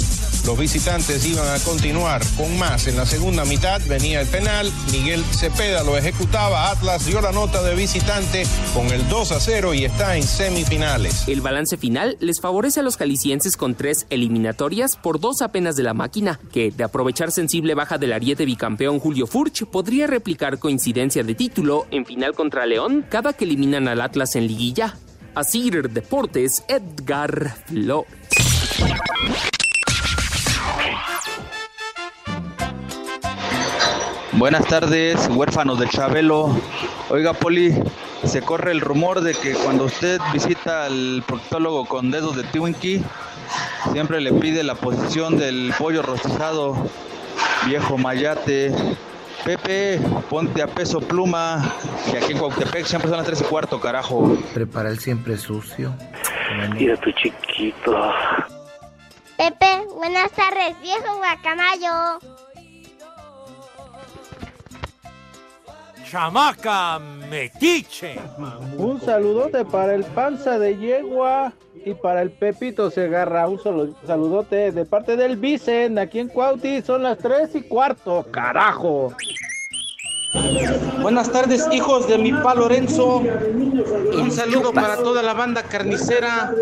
Los 0.45 0.57
visitantes 0.57 1.25
iban 1.25 1.47
a 1.47 1.59
continuar 1.59 2.21
con 2.37 2.57
más. 2.57 2.87
En 2.87 2.97
la 2.97 3.05
segunda 3.05 3.45
mitad 3.45 3.81
venía 3.87 4.21
el 4.21 4.27
penal. 4.27 4.71
Miguel 4.91 5.23
Cepeda 5.31 5.83
lo 5.83 5.97
ejecutaba. 5.97 6.71
Atlas 6.71 7.05
dio 7.05 7.21
la 7.21 7.31
nota 7.31 7.61
de 7.61 7.75
visitante 7.75 8.47
con 8.73 8.87
el 8.87 9.07
2 9.09 9.31
a 9.31 9.39
0 9.39 9.73
y 9.73 9.85
está 9.85 10.17
en 10.17 10.23
semifinales. 10.23 11.18
El 11.27 11.41
balance 11.41 11.77
final 11.77 12.17
les 12.19 12.41
favorece 12.41 12.79
a 12.79 12.83
los 12.83 12.97
calicienses 12.97 13.55
con 13.55 13.75
tres 13.75 14.07
eliminatorias 14.09 14.95
por 14.95 15.19
dos 15.19 15.41
apenas 15.41 15.75
de 15.75 15.83
la 15.83 15.93
máquina, 15.93 16.39
que, 16.51 16.71
de 16.71 16.83
aprovechar 16.83 17.31
sensible 17.31 17.75
baja 17.75 17.97
del 17.97 18.13
ariete 18.13 18.45
bicampeón 18.45 18.99
Julio 18.99 19.27
Furch, 19.27 19.65
podría 19.65 20.07
replicar 20.07 20.57
coincidencia 20.57 21.23
de 21.23 21.35
título 21.35 21.85
en 21.91 22.05
final 22.05 22.33
contra 22.33 22.65
León 22.65 23.05
cada 23.09 23.33
que 23.33 23.45
eliminan 23.45 23.87
al 23.87 24.01
Atlas 24.01 24.35
en 24.35 24.47
liguilla. 24.47 24.97
Asir 25.35 25.89
Deportes, 25.89 26.63
Edgar 26.67 27.55
Flores. 27.67 28.07
Buenas 34.33 34.65
tardes, 34.67 35.27
huérfanos 35.29 35.79
del 35.79 35.89
Chabelo. 35.89 36.55
Oiga, 37.09 37.33
Poli, 37.33 37.73
se 38.23 38.41
corre 38.41 38.71
el 38.71 38.81
rumor 38.81 39.21
de 39.21 39.33
que 39.33 39.53
cuando 39.53 39.85
usted 39.85 40.19
visita 40.33 40.85
al 40.85 41.23
proctólogo 41.25 41.85
con 41.85 42.11
dedos 42.11 42.35
de 42.35 42.43
Twinkie, 42.43 43.01
siempre 43.91 44.21
le 44.21 44.33
pide 44.33 44.63
la 44.63 44.75
posición 44.75 45.37
del 45.37 45.73
pollo 45.77 46.01
rostizado, 46.01 46.75
viejo 47.65 47.97
mayate. 47.97 48.73
Pepe, 49.45 49.99
ponte 50.29 50.61
a 50.61 50.67
peso 50.67 50.99
pluma. 50.99 51.73
Y 52.11 52.17
aquí 52.17 52.33
en 52.33 52.39
Cuautepec 52.39 52.85
siempre 52.85 53.09
son 53.09 53.19
las 53.19 53.25
3 53.25 53.41
y 53.41 53.43
cuarto, 53.45 53.79
carajo. 53.79 54.37
Prepara 54.53 54.89
el 54.89 54.99
siempre 54.99 55.37
sucio. 55.37 55.95
Mira 56.73 56.97
tu 56.97 57.11
chiquito. 57.13 58.11
Pepe, 59.37 59.85
buenas 59.95 60.29
tardes, 60.31 60.75
viejo 60.81 61.17
guacamayo. 61.17 62.19
Chamaca 66.09 66.99
metiche. 67.29 68.19
Un 68.77 68.99
saludote 68.99 69.63
para 69.63 69.93
el 69.93 70.03
panza 70.03 70.57
de 70.57 70.75
yegua 70.75 71.53
y 71.85 71.93
para 71.93 72.23
el 72.23 72.31
Pepito 72.31 72.89
Segarra. 72.89 73.47
Un 73.47 73.59
solo 73.59 73.89
saludote 74.07 74.71
de 74.71 74.85
parte 74.85 75.15
del 75.15 75.37
Vicen. 75.37 75.99
Aquí 75.99 76.17
en 76.17 76.29
Cuauti 76.29 76.81
son 76.81 77.03
las 77.03 77.19
3 77.19 77.53
y 77.53 77.61
cuarto. 77.61 78.25
Carajo. 78.31 79.13
Buenas 81.01 81.31
tardes, 81.31 81.67
hijos 81.71 82.07
de 82.07 82.17
mi 82.17 82.33
pa 82.33 82.55
Lorenzo. 82.55 83.17
Un 83.17 84.31
saludo 84.31 84.73
para 84.73 84.97
toda 84.97 85.21
la 85.21 85.33
banda 85.33 85.61
carnicera 85.61 86.53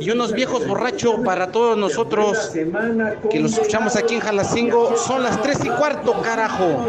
y 0.00 0.10
unos 0.10 0.32
viejos 0.34 0.66
borrachos 0.66 1.20
para 1.24 1.50
todos 1.50 1.78
nosotros 1.78 2.52
que 3.30 3.40
los 3.40 3.54
escuchamos 3.54 3.96
aquí 3.96 4.16
en 4.16 4.20
Jalacingo. 4.20 4.98
Son 4.98 5.22
las 5.22 5.40
3 5.40 5.64
y 5.64 5.68
cuarto, 5.70 6.20
carajo. 6.20 6.84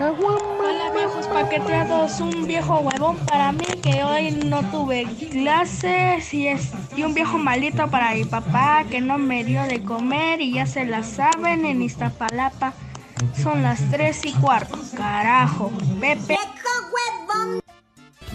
Hola 0.00 0.92
viejos 0.94 1.26
paqueteados, 1.26 2.20
un 2.20 2.46
viejo 2.46 2.78
huevón 2.78 3.16
para 3.26 3.50
mí 3.50 3.64
que 3.82 4.04
hoy 4.04 4.30
no 4.30 4.62
tuve 4.70 5.06
clases 5.32 6.32
y, 6.32 6.46
es, 6.46 6.70
y 6.96 7.02
un 7.02 7.14
viejo 7.14 7.36
maldito 7.36 7.90
para 7.90 8.14
mi 8.14 8.24
papá 8.24 8.84
que 8.88 9.00
no 9.00 9.18
me 9.18 9.42
dio 9.42 9.64
de 9.64 9.82
comer 9.82 10.40
y 10.40 10.54
ya 10.54 10.66
se 10.66 10.84
la 10.84 11.02
saben 11.02 11.64
en 11.64 11.82
Iztapalapa. 11.82 12.74
Son 13.42 13.64
las 13.64 13.80
tres 13.90 14.24
y 14.24 14.32
cuarto, 14.34 14.78
carajo, 14.96 15.72
Pepe. 16.00 16.36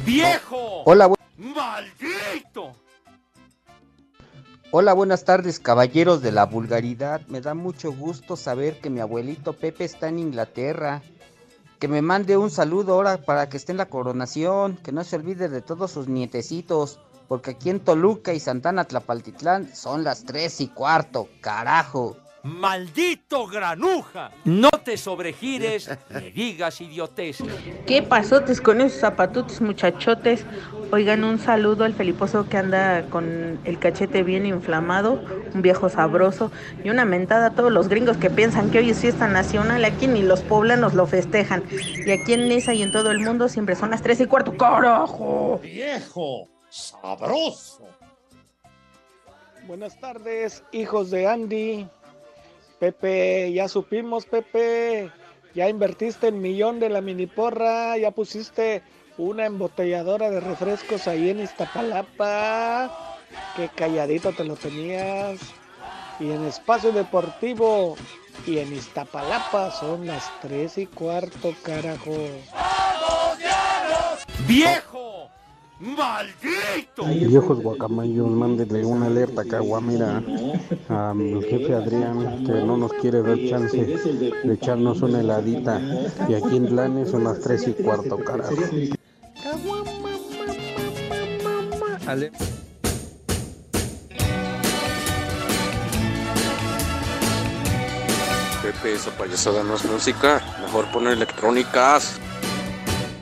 ¡Viejo! 0.06 0.84
Hola, 0.84 1.08
bu- 1.08 1.16
¡Maldito! 1.38 2.74
Hola, 4.72 4.92
buenas 4.92 5.24
tardes, 5.24 5.62
caballeros 5.62 6.22
de 6.22 6.34
la 6.34 6.46
vulgaridad. 6.46 7.22
Me 7.28 7.40
da 7.40 7.54
mucho 7.54 7.94
gusto 7.94 8.36
saber 8.36 8.82
que 8.82 8.90
mi 8.90 9.00
abuelito 9.00 9.54
Pepe 9.54 9.86
está 9.86 10.10
en 10.10 10.20
Inglaterra. 10.20 11.02
Que 11.84 11.90
me 11.90 12.02
mande 12.02 12.38
un 12.38 12.50
saludo 12.50 12.94
ahora 12.94 13.18
para 13.18 13.50
que 13.50 13.58
esté 13.58 13.74
en 13.74 13.78
la 13.78 13.90
coronación. 13.90 14.78
Que 14.78 14.94
no 14.94 15.04
se 15.04 15.18
olvide 15.18 15.50
de 15.50 15.62
todos 15.62 15.92
sus 15.92 16.08
nietecitos. 16.08 17.02
Porque 17.28 17.52
aquí 17.52 17.70
en 17.70 17.82
Toluca 17.82 18.34
y 18.34 18.40
Santana 18.40 18.86
Tlapaltitlán 18.86 19.76
son 19.76 20.06
las 20.06 20.24
tres 20.24 20.62
y 20.62 20.70
cuarto. 20.70 21.28
Carajo. 21.42 22.16
¡Maldito 22.44 23.48
granuja! 23.48 24.32
No 24.44 24.70
te 24.70 24.98
sobregires 24.98 25.90
ni 26.10 26.30
digas 26.30 26.82
idioteces. 26.82 27.48
¿Qué 27.88 28.04
pasotes 28.04 28.60
con 28.60 28.82
esos 28.82 29.00
zapatotes 29.00 29.62
muchachotes? 29.62 30.46
Oigan, 30.92 31.24
un 31.24 31.40
saludo 31.40 31.86
al 31.86 31.94
Feliposo 31.94 32.50
que 32.50 32.58
anda 32.58 33.06
con 33.10 33.60
el 33.64 33.80
cachete 33.80 34.24
bien 34.24 34.46
inflamado, 34.46 35.24
un 35.54 35.62
viejo 35.62 35.88
sabroso, 35.88 36.52
y 36.84 36.90
una 36.90 37.06
mentada 37.06 37.48
a 37.48 37.52
todos 37.52 37.72
los 37.72 37.88
gringos 37.88 38.18
que 38.18 38.30
piensan 38.30 38.72
que 38.72 38.80
hoy 38.80 38.90
es 38.90 39.00
fiesta 39.00 39.30
nacional, 39.30 39.86
aquí 39.86 40.08
ni 40.08 40.22
los 40.22 40.42
poblanos 40.42 40.94
lo 40.96 41.08
festejan. 41.08 41.64
Y 41.72 42.12
aquí 42.12 42.34
en 42.34 42.50
Nesa 42.50 42.74
y 42.74 42.84
en 42.84 42.92
todo 42.92 43.12
el 43.12 43.22
mundo 43.22 43.48
siempre 43.48 43.78
son 43.78 43.92
las 43.92 44.02
tres 44.02 44.20
y 44.20 44.26
cuarto. 44.26 44.58
¡Carajo! 44.58 45.62
Viejo, 45.64 46.50
sabroso. 46.70 47.88
Buenas 49.66 49.98
tardes, 49.98 50.62
hijos 50.74 51.10
de 51.10 51.26
Andy. 51.26 51.88
Pepe, 52.84 53.54
ya 53.54 53.70
supimos, 53.70 54.26
Pepe. 54.26 55.10
Ya 55.56 55.70
invertiste 55.70 56.28
el 56.28 56.34
millón 56.34 56.82
de 56.82 56.90
la 56.90 57.00
mini 57.00 57.28
porra. 57.28 57.96
Ya 57.98 58.12
pusiste 58.12 58.82
una 59.18 59.46
embotelladora 59.46 60.30
de 60.30 60.42
refrescos 60.42 61.08
ahí 61.08 61.30
en 61.30 61.40
Iztapalapa. 61.40 62.92
Qué 63.56 63.70
calladito 63.74 64.34
te 64.34 64.44
lo 64.44 64.58
tenías. 64.58 65.40
Y 66.20 66.32
en 66.32 66.44
Espacio 66.44 66.92
Deportivo 66.92 67.96
y 68.46 68.58
en 68.58 68.74
Iztapalapa 68.74 69.72
son 69.72 70.06
las 70.06 70.30
tres 70.42 70.78
y 70.78 70.86
cuarto, 70.86 71.56
carajo. 71.64 72.18
¡Viejo! 74.46 75.33
¡Maldito! 75.80 77.04
Viejos 77.28 77.62
guacamayos, 77.62 78.30
mándenle 78.30 78.86
una 78.86 79.08
alerta 79.08 79.44
caguamera 79.44 80.22
al 80.88 81.44
jefe 81.44 81.74
Adrián 81.74 82.44
que 82.46 82.54
no 82.54 82.78
nos 82.78 82.94
quiere 82.94 83.22
dar 83.22 83.38
chance 83.50 83.78
de 83.78 84.54
echarnos 84.54 85.02
una 85.02 85.20
heladita. 85.20 85.82
Y 86.30 86.36
aquí 86.36 86.56
en 86.58 86.70
Blanes 86.70 87.10
son 87.12 87.26
las 87.26 87.40
3 87.42 87.68
y 87.68 87.74
cuarto, 87.84 88.18
carajo. 88.20 88.56
Ale- 92.08 92.32
Pepe, 98.62 98.94
esa 98.94 99.12
payasada 99.12 99.64
no 99.64 99.76
es 99.76 99.84
música. 99.86 100.42
Mejor 100.62 100.86
poner 100.92 101.14
electrónicas. 101.14 102.18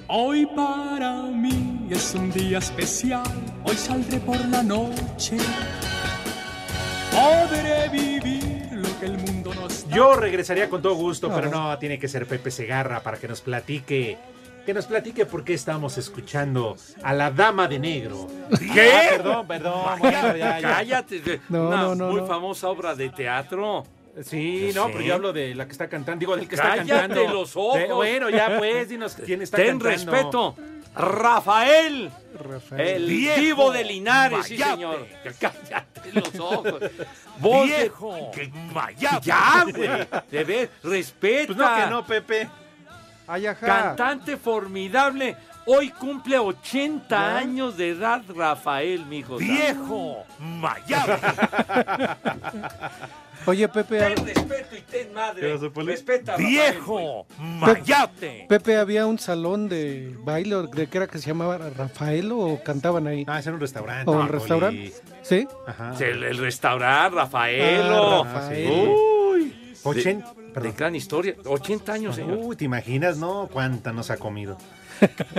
Hoy 0.07 0.45
para 0.45 1.13
mí 1.23 1.60
es 1.91 2.13
un 2.15 2.31
día 2.31 2.57
especial, 2.59 3.23
hoy 3.63 3.75
saldré 3.75 4.19
por 4.19 4.37
la 4.47 4.63
noche. 4.63 5.37
Podré 7.11 7.89
vivir 7.89 8.69
lo 8.71 8.99
que 8.99 9.05
el 9.07 9.17
mundo 9.17 9.53
nos 9.53 9.87
da. 9.89 9.95
Yo 9.95 10.15
regresaría 10.15 10.69
con 10.69 10.81
todo 10.81 10.95
gusto, 10.95 11.31
pero 11.33 11.49
no, 11.49 11.77
tiene 11.77 11.99
que 11.99 12.07
ser 12.07 12.25
Pepe 12.25 12.51
Segarra 12.51 13.01
para 13.01 13.17
que 13.17 13.27
nos 13.27 13.41
platique. 13.41 14.17
Que 14.65 14.73
nos 14.75 14.85
platique 14.85 15.25
por 15.25 15.43
qué 15.43 15.55
estamos 15.55 15.97
escuchando 15.97 16.77
a 17.01 17.13
la 17.13 17.31
dama 17.31 17.67
de 17.67 17.79
negro. 17.79 18.27
¿Qué? 18.73 18.91
Ah, 18.93 19.09
perdón, 19.17 19.47
perdón. 19.47 19.83
bueno, 19.99 20.37
ya, 20.37 20.59
ya. 20.59 20.61
Cállate. 20.61 21.41
No, 21.49 21.67
Una 21.67 21.77
no, 21.81 21.95
no, 21.95 22.07
muy 22.11 22.21
no. 22.21 22.27
famosa 22.27 22.69
obra 22.69 22.93
de 22.95 23.09
teatro. 23.09 23.83
Sí, 24.23 24.59
Pues 24.65 24.75
no, 24.75 24.85
sí. 24.87 24.89
pero 24.93 25.05
yo 25.05 25.13
hablo 25.15 25.33
de 25.33 25.55
la 25.55 25.65
que 25.65 25.71
está 25.71 25.89
cantando. 25.89 26.19
Digo, 26.19 26.35
del 26.37 26.47
que 26.47 26.55
Cállate 26.57 26.81
está 26.81 27.07
cantando. 27.07 27.33
los 27.33 27.55
ojos. 27.57 27.79
De- 27.79 27.91
bueno, 27.91 28.29
ya 28.29 28.57
pues, 28.59 28.87
dinos 28.87 29.15
quién 29.25 29.41
está 29.41 29.57
Ten 29.57 29.79
cantando. 29.79 29.89
respeto. 29.89 30.55
Rafael. 30.95 32.11
El 32.77 33.05
Viejo 33.07 33.39
divo 33.39 33.71
de 33.71 33.83
Linares, 33.83 34.45
sí, 34.45 34.53
mayate. 34.53 34.71
señor. 34.73 35.07
Cállate 35.39 36.13
los 36.13 36.39
ojos. 36.39 36.73
Vos 37.39 37.67
de- 37.69 37.77
Viejo 37.77 38.31
que- 38.33 38.51
Ya, 39.21 39.63
güey. 39.63 39.89
De 40.29 40.43
ver, 40.43 40.71
respeta. 40.83 41.45
Pues 41.47 41.57
no, 41.57 41.75
que 41.75 41.85
no, 41.89 42.05
Pepe. 42.05 42.49
Cantante 43.67 44.37
formidable. 44.37 45.35
Hoy 45.65 45.89
cumple 45.89 46.39
80 46.39 47.37
años 47.37 47.77
de 47.77 47.89
edad 47.89 48.23
Rafael, 48.35 49.05
mijo. 49.05 49.37
¡Viejo! 49.37 50.23
¡Mayado! 50.39 51.17
Oye, 53.45 53.67
Pepe. 53.67 53.97
Ten 53.97 54.25
respeto 54.25 54.75
y 54.75 54.81
ten 54.81 55.13
madre. 55.13 55.57
Respeta, 55.57 56.37
viejo, 56.37 57.25
mayate. 57.39 58.45
Pepe, 58.47 58.77
había 58.77 59.07
un 59.07 59.17
salón 59.17 59.67
de 59.67 60.15
baile, 60.19 60.67
¿de 60.73 60.87
qué 60.87 60.97
era 60.99 61.07
que 61.07 61.17
se 61.17 61.27
llamaba 61.27 61.57
Rafael 61.57 62.31
o 62.31 62.61
cantaban 62.63 63.07
ahí? 63.07 63.25
Ah, 63.27 63.39
era 63.39 63.53
un 63.53 63.59
restaurante. 63.59 64.09
¿O 64.09 64.13
ah, 64.13 64.21
un 64.21 64.27
restaurante? 64.27 64.93
¿Sí? 65.23 65.47
Ajá. 65.65 65.93
El, 65.99 66.23
el 66.23 66.37
restaurante, 66.37 67.15
Rafaelo. 67.15 68.23
Ah, 68.23 68.31
Rafael. 68.31 68.89
Uy. 68.89 69.75
80, 69.83 70.33
de 70.53 70.71
gran 70.73 70.95
historia. 70.95 71.35
80 71.45 71.93
años, 71.93 72.15
señor. 72.15 72.39
Uy, 72.41 72.55
¿te 72.55 72.65
imaginas, 72.65 73.17
no? 73.17 73.49
¿Cuánta 73.51 73.93
nos 73.93 74.09
ha 74.09 74.17
comido? 74.17 74.57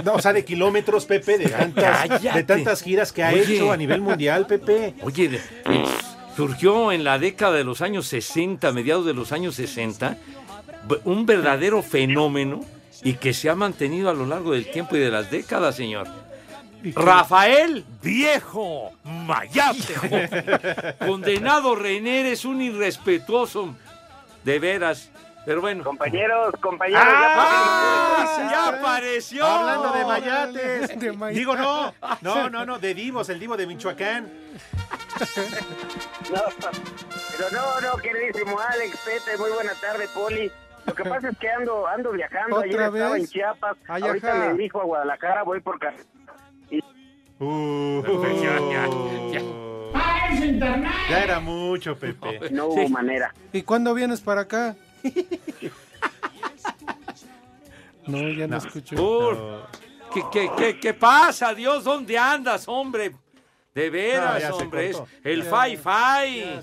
No, 0.04 0.14
o 0.14 0.20
sea, 0.20 0.32
de 0.32 0.44
kilómetros, 0.44 1.04
Pepe, 1.04 1.38
de 1.38 1.48
tantas, 1.48 2.22
de 2.34 2.42
tantas 2.44 2.82
giras 2.82 3.12
que 3.12 3.22
ha 3.22 3.32
hecho 3.32 3.70
a 3.70 3.76
nivel 3.76 4.00
mundial, 4.00 4.46
Pepe. 4.46 4.94
Oye, 5.02 5.40
eh, 5.66 5.84
surgió 6.36 6.92
en 6.92 7.04
la 7.04 7.18
década 7.18 7.52
de 7.52 7.64
los 7.64 7.80
años 7.82 8.06
60, 8.06 8.72
mediados 8.72 9.06
de 9.06 9.14
los 9.14 9.32
años 9.32 9.54
60, 9.54 10.16
un 11.04 11.26
verdadero 11.26 11.82
fenómeno 11.82 12.60
y 13.02 13.14
que 13.14 13.34
se 13.34 13.50
ha 13.50 13.54
mantenido 13.54 14.10
a 14.10 14.14
lo 14.14 14.26
largo 14.26 14.52
del 14.52 14.70
tiempo 14.70 14.96
y 14.96 15.00
de 15.00 15.10
las 15.10 15.30
décadas, 15.30 15.76
señor. 15.76 16.08
Rafael 16.94 17.84
Viejo 18.02 18.90
Mayate, 19.04 20.96
condenado 21.06 21.76
René, 21.76 22.32
es 22.32 22.44
un 22.44 22.60
irrespetuoso 22.60 23.76
de 24.44 24.58
veras. 24.58 25.10
Pero 25.44 25.60
bueno. 25.60 25.82
Compañeros, 25.82 26.54
compañeros, 26.60 27.02
¡Ah! 27.04 28.48
¡Ya 28.50 28.68
apareció! 28.68 29.44
Hablando 29.44 29.90
de 29.92 30.04
mayates. 30.04 31.00
De. 31.00 31.32
Digo, 31.32 31.56
no, 31.56 31.92
no, 32.20 32.48
no, 32.48 32.64
no, 32.64 32.78
de 32.78 32.94
divos, 32.94 33.28
el 33.28 33.40
divo 33.40 33.56
de 33.56 33.66
Michoacán. 33.66 34.30
No, 36.32 36.42
pero 36.60 37.50
no, 37.52 37.80
no, 37.80 37.96
queridísimo 37.96 38.58
Alex, 38.58 38.96
Pepe, 39.04 39.36
muy 39.36 39.50
buena 39.50 39.72
tarde, 39.80 40.06
Poli. 40.14 40.50
Lo 40.86 40.94
que 40.94 41.04
pasa 41.04 41.28
es 41.28 41.38
que 41.38 41.48
ando, 41.50 41.86
ando 41.86 42.12
viajando. 42.12 42.56
¿Otra 42.56 42.68
Ayer 42.68 42.80
estaba 42.80 43.16
en 43.16 43.26
Chiapas. 43.26 43.76
Ay, 43.88 44.02
ahorita 44.02 44.30
ajá. 44.32 44.38
me 44.38 44.52
dirijo 44.54 44.80
a 44.80 44.84
Guadalajara, 44.84 45.42
voy 45.42 45.60
por 45.60 45.78
carretera. 45.78 46.06
Uh, 47.40 48.02
Ya, 48.40 48.58
ya, 48.60 49.40
ya. 49.40 49.51
Ya 51.10 51.22
era 51.22 51.40
mucho, 51.40 51.96
Pepe. 51.96 52.50
No 52.50 52.66
hubo 52.66 52.88
manera. 52.88 53.34
¿Y 53.52 53.62
cuándo 53.62 53.94
vienes 53.94 54.20
para 54.20 54.42
acá? 54.42 54.76
No, 58.04 58.28
ya 58.30 58.48
no, 58.48 58.56
escucho. 58.56 59.68
¿Qué, 60.12 60.22
qué, 60.32 60.50
qué, 60.56 60.80
qué 60.80 60.92
pasa, 60.92 61.54
Dios? 61.54 61.84
¿Dónde 61.84 62.18
andas, 62.18 62.64
hombre? 62.66 63.14
De 63.74 63.90
veras, 63.90 64.50
hombre. 64.50 64.90
Es 64.90 65.02
el 65.24 65.44
Fai. 65.44 65.76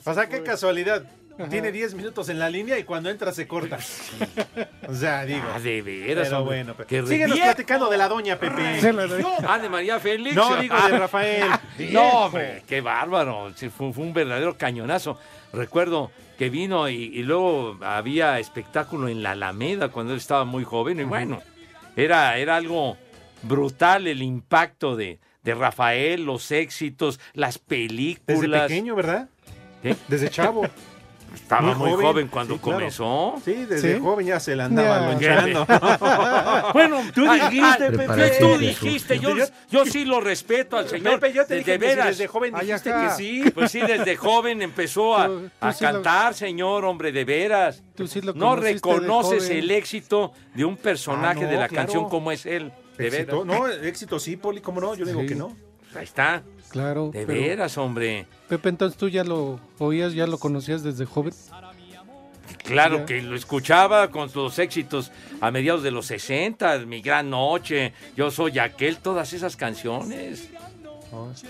O 0.05 0.13
sea, 0.13 0.27
qué 0.27 0.43
casualidad. 0.43 1.03
Tiene 1.49 1.71
10 1.71 1.93
minutos 1.95 2.27
en 2.29 2.39
la 2.39 2.49
línea 2.49 2.77
y 2.77 2.83
cuando 2.83 3.09
entra 3.09 3.31
se 3.31 3.47
corta. 3.47 3.77
O 4.87 4.93
sea, 4.93 5.25
digo. 5.25 5.43
Ah, 5.53 5.59
de 5.59 5.81
veras, 5.81 6.27
Pero 6.27 6.39
hombre. 6.39 6.57
bueno, 6.57 6.73
Pepe. 6.73 6.87
Qué 7.01 7.07
Síguenos 7.07 7.35
viejo. 7.35 7.47
platicando 7.47 7.89
de 7.89 7.97
la 7.97 8.07
doña 8.07 8.37
Pepe. 8.37 8.79
Ah, 9.47 9.59
de 9.59 9.69
María 9.69 9.99
Félix. 9.99 10.35
No, 10.35 10.55
digo 10.57 10.75
de 10.75 10.81
Ah, 10.81 10.89
Rafael. 10.99 11.49
No, 11.91 12.25
hombre, 12.25 12.63
qué 12.67 12.81
bárbaro. 12.81 13.51
Sí, 13.55 13.69
Fue, 13.69 13.93
fue 13.93 14.03
un 14.03 14.13
verdadero 14.13 14.57
cañonazo. 14.57 15.17
Recuerdo 15.53 16.11
que 16.37 16.49
vino 16.49 16.89
y, 16.89 16.95
y 16.95 17.23
luego 17.23 17.77
había 17.81 18.39
espectáculo 18.39 19.07
en 19.07 19.23
la 19.23 19.31
Alameda 19.31 19.89
cuando 19.89 20.13
él 20.13 20.19
estaba 20.19 20.45
muy 20.45 20.63
joven. 20.63 20.99
Y 20.99 21.03
bueno, 21.03 21.41
era, 21.95 22.37
era 22.37 22.55
algo 22.57 22.97
brutal 23.43 24.07
el 24.07 24.21
impacto 24.21 24.95
de, 24.97 25.19
de 25.43 25.55
Rafael, 25.55 26.25
los 26.25 26.51
éxitos, 26.51 27.19
las 27.33 27.57
películas. 27.59 28.39
Desde 28.41 28.59
pequeño, 28.67 28.95
¿verdad? 28.95 29.29
¿Qué? 29.81 29.95
Desde 30.09 30.29
chavo. 30.29 30.67
Estaba 31.33 31.73
muy 31.75 31.91
joven, 31.91 32.27
cuando 32.27 32.55
Sí, 32.55 32.59
claro. 32.59 32.77
comenzó. 32.77 33.35
Sí, 33.43 33.65
desde 33.65 33.95
¿Sí? 33.95 33.99
joven 34.01 34.25
ya 34.27 34.39
se 34.39 34.55
la 34.55 34.65
andaba 34.65 35.17
Ya. 35.19 35.41
lonchando. 35.45 35.67
Bueno, 36.73 37.01
Tú 37.13 37.21
dijiste, 37.31 37.91
Pepe. 37.91 38.31
Tú 38.39 38.57
dijiste, 38.57 39.19
yo, 39.19 39.35
yo 39.69 39.85
sí 39.85 40.05
lo 40.05 40.19
respeto 40.21 40.77
al 40.77 40.87
señor. 40.87 41.19
Pepe, 41.19 41.33
yo 41.33 41.45
te 41.45 41.53
de, 41.55 41.59
dije 41.59 41.71
de 41.71 41.79
que 41.79 41.85
si 41.85 41.89
veras. 41.95 42.07
desde 42.07 42.27
joven 42.27 42.53
dijiste 42.59 42.91
que 42.91 43.09
sí. 43.11 43.43
Pues 43.53 43.71
sí, 43.71 43.79
desde 43.81 44.15
joven 44.15 44.61
empezó 44.61 45.17
a, 45.17 45.27
Tú- 45.27 45.39
tú 45.41 45.49
a 45.59 45.73
sí 45.73 45.83
lo- 45.85 45.91
cantar, 45.91 46.33
señor, 46.33 46.85
hombre, 46.85 47.11
de 47.11 47.25
veras. 47.25 47.83
Tú 47.95 48.07
sí 48.07 48.21
lo 48.21 48.33
no 48.33 48.55
reconoces 48.55 49.49
el 49.49 49.69
éxito 49.71 50.33
de 50.55 50.65
un 50.65 50.77
personaje 50.77 51.41
Ah, 51.41 51.43
no, 51.45 51.49
de 51.51 51.57
la 51.57 51.67
claro. 51.67 51.85
canción 51.87 52.09
como 52.09 52.31
es 52.31 52.45
él. 52.45 52.71
De 52.97 53.07
Éxito, 53.07 53.45
veras. 53.45 53.59
no, 53.59 53.67
éxito 53.67 54.19
sí, 54.19 54.35
Poli, 54.35 54.61
¿cómo 54.61 54.81
no? 54.81 54.93
Yo 54.95 55.05
digo 55.05 55.25
que 55.25 55.35
no. 55.35 55.55
Ahí 55.95 56.03
está. 56.03 56.43
Claro. 56.69 57.09
De 57.11 57.25
veras, 57.25 57.77
hombre. 57.77 58.25
Pepe, 58.47 58.69
entonces 58.69 58.97
tú 58.97 59.09
ya 59.09 59.23
lo 59.23 59.59
oías, 59.79 60.13
ya 60.13 60.27
lo 60.27 60.37
conocías 60.37 60.83
desde 60.83 61.05
joven. 61.05 61.33
Claro 62.63 62.99
Ya. 62.99 63.05
que 63.05 63.21
lo 63.21 63.35
escuchaba 63.35 64.09
con 64.11 64.29
sus 64.29 64.57
éxitos 64.59 65.11
a 65.41 65.51
mediados 65.51 65.81
de 65.83 65.91
los 65.91 66.05
60, 66.07 66.79
Mi 66.79 67.01
Gran 67.01 67.29
Noche, 67.29 67.93
Yo 68.15 68.31
Soy 68.31 68.59
Aquel, 68.59 68.97
todas 68.97 69.33
esas 69.33 69.55
canciones. 69.55 70.49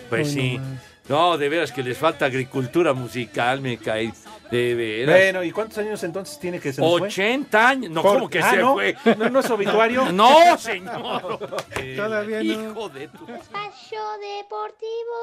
Pues 0.10 0.27
Hoy 0.29 0.34
sí. 0.34 0.58
nomás. 0.58 0.79
No, 1.10 1.38
de 1.38 1.50
veras 1.50 1.72
que 1.72 1.84
les 1.84 1.98
falta 1.98 2.26
agricultura 2.26 2.93
musical, 2.93 3.60
me 3.62 3.78
cae. 3.78 4.13
De 4.52 4.74
veras. 4.74 5.15
Bueno, 5.15 5.43
¿y 5.43 5.52
cuántos 5.52 5.78
años 5.80 6.04
entonces 6.04 6.39
tiene 6.39 6.60
que 6.60 6.72
se 6.74 6.82
nos 6.82 6.98
fue? 7.00 7.08
80 7.08 7.67
años. 7.69 7.91
No, 7.91 8.02
Por- 8.02 8.13
¿cómo 8.15 8.30
que 8.30 8.39
Ah, 8.39 8.50
se 8.52 8.58
¿no? 8.58 8.74
fue? 8.74 8.95
¿No, 9.17 9.30
no 9.30 9.39
es 9.41 9.50
obituario? 9.52 10.06
No, 10.12 10.58
señor. 10.58 11.39
Todavía 11.95 12.38
no. 12.38 12.43
Hijo 12.72 12.89
de 12.89 13.08
tu... 13.10 13.26
Espacio 13.32 14.00
Deportivo. 14.39 15.17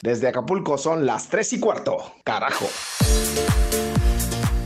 Desde 0.00 0.28
Acapulco 0.28 0.78
son 0.78 1.04
las 1.04 1.28
3 1.28 1.52
y 1.54 1.60
cuarto. 1.60 2.12
Carajo. 2.24 2.66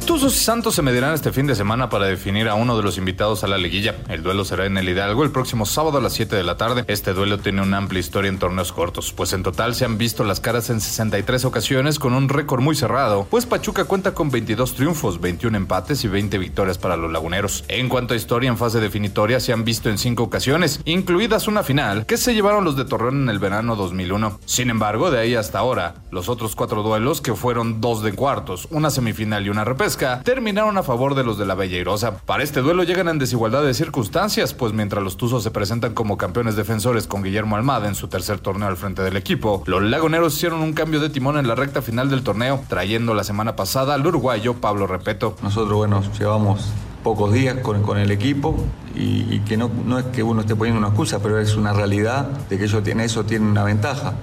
Tuzos 0.06 0.34
y 0.34 0.38
Santos 0.40 0.74
se 0.74 0.82
medirán 0.82 1.14
este 1.14 1.30
fin 1.30 1.46
de 1.46 1.54
semana 1.54 1.88
para 1.88 2.06
definir 2.06 2.48
a 2.48 2.54
uno 2.54 2.76
de 2.76 2.82
los 2.82 2.98
invitados 2.98 3.44
a 3.44 3.48
la 3.48 3.58
liguilla. 3.58 3.94
El 4.08 4.22
duelo 4.22 4.44
será 4.44 4.66
en 4.66 4.76
el 4.76 4.88
Hidalgo 4.88 5.22
el 5.22 5.30
próximo 5.30 5.66
sábado 5.66 5.98
a 5.98 6.00
las 6.00 6.14
7 6.14 6.34
de 6.34 6.42
la 6.42 6.56
tarde. 6.56 6.84
Este 6.88 7.12
duelo 7.12 7.38
tiene 7.38 7.62
una 7.62 7.76
amplia 7.76 8.00
historia 8.00 8.28
en 8.28 8.38
torneos 8.38 8.72
cortos, 8.72 9.12
pues 9.12 9.32
en 9.32 9.42
total 9.42 9.74
se 9.74 9.84
han 9.84 9.98
visto 9.98 10.24
las 10.24 10.40
caras 10.40 10.70
en 10.70 10.80
63 10.80 11.44
ocasiones 11.44 11.98
con 11.98 12.14
un 12.14 12.28
récord 12.28 12.60
muy 12.60 12.74
cerrado, 12.74 13.26
pues 13.30 13.46
Pachuca 13.46 13.84
cuenta 13.84 14.12
con 14.12 14.30
22 14.30 14.74
triunfos, 14.74 15.20
21 15.20 15.56
empates 15.56 16.04
y 16.04 16.08
20 16.08 16.38
victorias 16.38 16.78
para 16.78 16.96
los 16.96 17.12
laguneros. 17.12 17.64
En 17.68 17.88
cuanto 17.88 18.14
a 18.14 18.16
historia 18.16 18.48
en 18.48 18.58
fase 18.58 18.80
definitoria 18.80 19.38
se 19.38 19.52
han 19.52 19.64
visto 19.64 19.90
en 19.90 19.98
5 19.98 20.22
ocasiones, 20.22 20.80
incluidas 20.84 21.46
una 21.46 21.62
final 21.62 22.06
que 22.06 22.16
se 22.16 22.34
llevaron 22.34 22.64
los 22.64 22.76
de 22.76 22.84
Torreón 22.84 23.22
en 23.22 23.28
el 23.28 23.38
verano 23.38 23.76
2001. 23.76 24.40
Sin 24.44 24.70
embargo, 24.70 25.10
de 25.10 25.20
ahí 25.20 25.34
hasta 25.34 25.60
ahora, 25.60 25.94
los 26.10 26.28
otros 26.28 26.56
cuatro 26.56 26.82
duelos, 26.82 27.20
que 27.20 27.34
fueron 27.34 27.80
dos 27.80 28.02
de 28.02 28.12
cuartos, 28.12 28.66
una 28.70 28.90
semifinal 28.90 29.46
y 29.46 29.50
una 29.50 29.64
terminaron 30.22 30.78
a 30.78 30.82
favor 30.82 31.14
de 31.14 31.24
los 31.24 31.38
de 31.38 31.46
la 31.46 31.54
Bella 31.54 31.78
Irosa. 31.78 32.18
Para 32.18 32.42
este 32.42 32.60
duelo 32.60 32.84
llegan 32.84 33.08
en 33.08 33.18
desigualdad 33.18 33.62
de 33.62 33.74
circunstancias, 33.74 34.54
pues 34.54 34.72
mientras 34.72 35.02
los 35.02 35.16
Tuzos 35.16 35.42
se 35.42 35.50
presentan 35.50 35.94
como 35.94 36.16
campeones 36.16 36.56
defensores 36.56 37.06
con 37.06 37.22
Guillermo 37.22 37.56
Almada 37.56 37.88
en 37.88 37.94
su 37.94 38.08
tercer 38.08 38.38
torneo 38.38 38.68
al 38.68 38.76
frente 38.76 39.02
del 39.02 39.16
equipo, 39.16 39.62
los 39.66 39.82
laguneros 39.82 40.34
hicieron 40.36 40.60
un 40.60 40.72
cambio 40.72 41.00
de 41.00 41.10
timón 41.10 41.38
en 41.38 41.48
la 41.48 41.54
recta 41.54 41.82
final 41.82 42.10
del 42.10 42.22
torneo, 42.22 42.62
trayendo 42.68 43.14
la 43.14 43.24
semana 43.24 43.56
pasada 43.56 43.94
al 43.94 44.06
uruguayo 44.06 44.54
Pablo 44.54 44.86
Repeto. 44.86 45.36
Nosotros, 45.42 45.76
bueno, 45.76 46.02
llevamos 46.18 46.70
pocos 47.02 47.32
días 47.32 47.58
con, 47.58 47.98
el 47.98 48.10
equipo 48.10 48.56
y, 48.94 49.40
que 49.40 49.56
no, 49.56 49.70
es 49.98 50.06
que 50.06 50.22
uno 50.22 50.42
esté 50.42 50.54
poniendo 50.54 50.78
una 50.78 50.88
excusa, 50.88 51.20
pero 51.20 51.38
es 51.38 51.56
una 51.56 51.72
realidad 51.72 52.26
de 52.48 52.58
que 52.58 52.64
ellos 52.64 52.82
tienen 52.82 53.06
eso, 53.06 53.24
tienen 53.24 53.48
una 53.48 53.64
ventaja. 53.64 54.14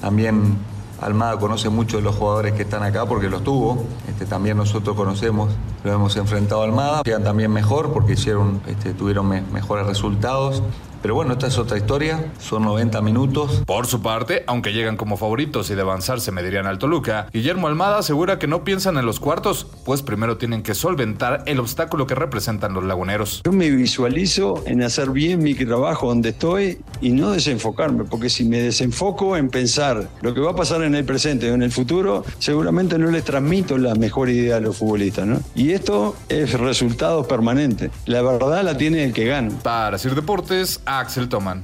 También 0.00 0.56
Almada 1.00 1.38
conoce 1.38 1.68
mucho 1.70 1.96
de 1.96 2.02
los 2.02 2.14
jugadores 2.16 2.52
que 2.52 2.62
están 2.62 2.82
acá 2.82 3.06
porque 3.06 3.28
los 3.28 3.42
tuvo. 3.42 3.84
Este, 4.08 4.26
también 4.26 4.56
nosotros 4.56 4.94
conocemos, 4.96 5.50
lo 5.82 5.92
hemos 5.92 6.16
enfrentado 6.16 6.60
a 6.62 6.64
Almada. 6.64 7.02
Llegan 7.04 7.24
también 7.24 7.50
mejor 7.52 7.92
porque 7.92 8.12
hicieron, 8.12 8.60
este, 8.66 8.92
tuvieron 8.92 9.26
me- 9.26 9.40
mejores 9.42 9.86
resultados. 9.86 10.62
Pero 11.02 11.14
bueno, 11.14 11.32
esta 11.32 11.46
es 11.46 11.58
otra 11.58 11.78
historia, 11.78 12.32
son 12.38 12.64
90 12.64 13.00
minutos. 13.00 13.62
Por 13.66 13.86
su 13.86 14.02
parte, 14.02 14.44
aunque 14.46 14.72
llegan 14.72 14.96
como 14.96 15.16
favoritos 15.16 15.70
y 15.70 15.74
de 15.74 15.82
avanzar 15.82 16.20
se 16.20 16.32
medirían 16.32 16.66
al 16.66 16.78
Toluca, 16.78 17.28
Guillermo 17.32 17.68
Almada 17.68 17.98
asegura 17.98 18.38
que 18.38 18.46
no 18.46 18.64
piensan 18.64 18.98
en 18.98 19.06
los 19.06 19.20
cuartos, 19.20 19.66
pues 19.84 20.02
primero 20.02 20.36
tienen 20.36 20.62
que 20.62 20.74
solventar 20.74 21.42
el 21.46 21.60
obstáculo 21.60 22.06
que 22.06 22.14
representan 22.14 22.74
los 22.74 22.84
laguneros. 22.84 23.42
Yo 23.44 23.52
me 23.52 23.70
visualizo 23.70 24.62
en 24.66 24.82
hacer 24.82 25.10
bien 25.10 25.42
mi 25.42 25.54
trabajo 25.54 26.08
donde 26.08 26.30
estoy 26.30 26.78
y 27.00 27.10
no 27.10 27.30
desenfocarme, 27.30 28.04
porque 28.04 28.30
si 28.30 28.44
me 28.44 28.60
desenfoco 28.60 29.36
en 29.36 29.48
pensar 29.48 30.08
lo 30.22 30.34
que 30.34 30.40
va 30.40 30.52
a 30.52 30.56
pasar 30.56 30.82
en 30.82 30.94
el 30.94 31.04
presente 31.04 31.50
o 31.50 31.54
en 31.54 31.62
el 31.62 31.72
futuro, 31.72 32.24
seguramente 32.38 32.98
no 32.98 33.10
les 33.10 33.24
transmito 33.24 33.78
la 33.78 33.94
mejor 33.94 34.28
idea 34.28 34.56
a 34.56 34.60
los 34.60 34.76
futbolistas, 34.76 35.26
¿no? 35.26 35.40
Y 35.54 35.70
esto 35.70 36.16
es 36.28 36.58
resultado 36.58 37.26
permanente. 37.26 37.90
La 38.06 38.22
verdad 38.22 38.62
la 38.64 38.76
tiene 38.76 39.04
el 39.04 39.12
que 39.12 39.26
gana. 39.26 39.50
Para 39.62 39.98
Sir 39.98 40.14
Deportes, 40.14 40.80
Axel 40.98 41.28
Toman. 41.28 41.62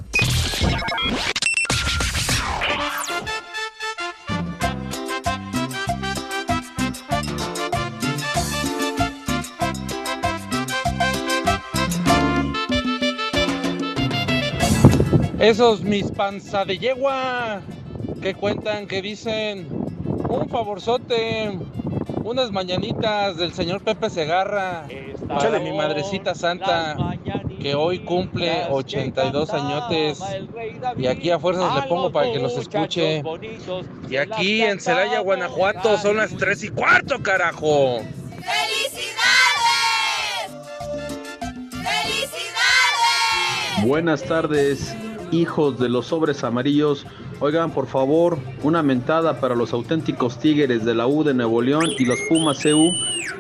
Esos 15.41 15.83
mis 15.83 16.13
panza 16.13 16.65
de 16.65 16.79
yegua 16.79 17.63
que 18.23 18.35
cuentan, 18.35 18.87
que 18.87 19.03
dicen 19.03 19.67
un 20.29 20.49
favorzote, 20.49 21.59
unas 22.23 22.53
mañanitas 22.53 23.37
del 23.37 23.53
señor 23.53 23.83
Pepe 23.83 24.09
Segarra. 24.09 24.87
Para 25.29 25.59
mi 25.59 25.77
madrecita 25.77 26.37
santa 26.37 27.16
que 27.61 27.75
hoy 27.75 28.01
cumple 28.01 28.67
82 28.71 29.51
añotes 29.51 30.21
y 30.97 31.07
aquí 31.07 31.31
a 31.31 31.39
fuerzas 31.39 31.75
le 31.75 31.89
pongo 31.89 32.11
para 32.11 32.33
que 32.33 32.39
los 32.39 32.57
escuche. 32.57 33.23
Y 34.09 34.17
aquí 34.17 34.63
en 34.63 34.81
Celaya, 34.81 35.21
Guanajuato 35.21 35.99
son 35.99 36.19
las 36.19 36.37
3 36.37 36.65
y 36.65 36.69
cuarto, 36.71 37.23
carajo. 37.23 38.01
Buenas 43.83 44.23
tardes, 44.25 44.97
hijos 45.31 45.79
de 45.79 45.89
los 45.89 46.07
sobres 46.07 46.43
amarillos. 46.45 47.07
Oigan, 47.39 47.71
por 47.71 47.87
favor, 47.87 48.39
una 48.63 48.83
mentada 48.83 49.41
para 49.41 49.55
los 49.55 49.73
auténticos 49.73 50.39
Tigres 50.39 50.85
de 50.85 50.95
la 50.95 51.07
U 51.07 51.23
de 51.23 51.35
Nuevo 51.35 51.61
León 51.61 51.85
y 51.99 52.07
los 52.07 52.19
Pumas 52.29 52.63
CU 52.63 52.91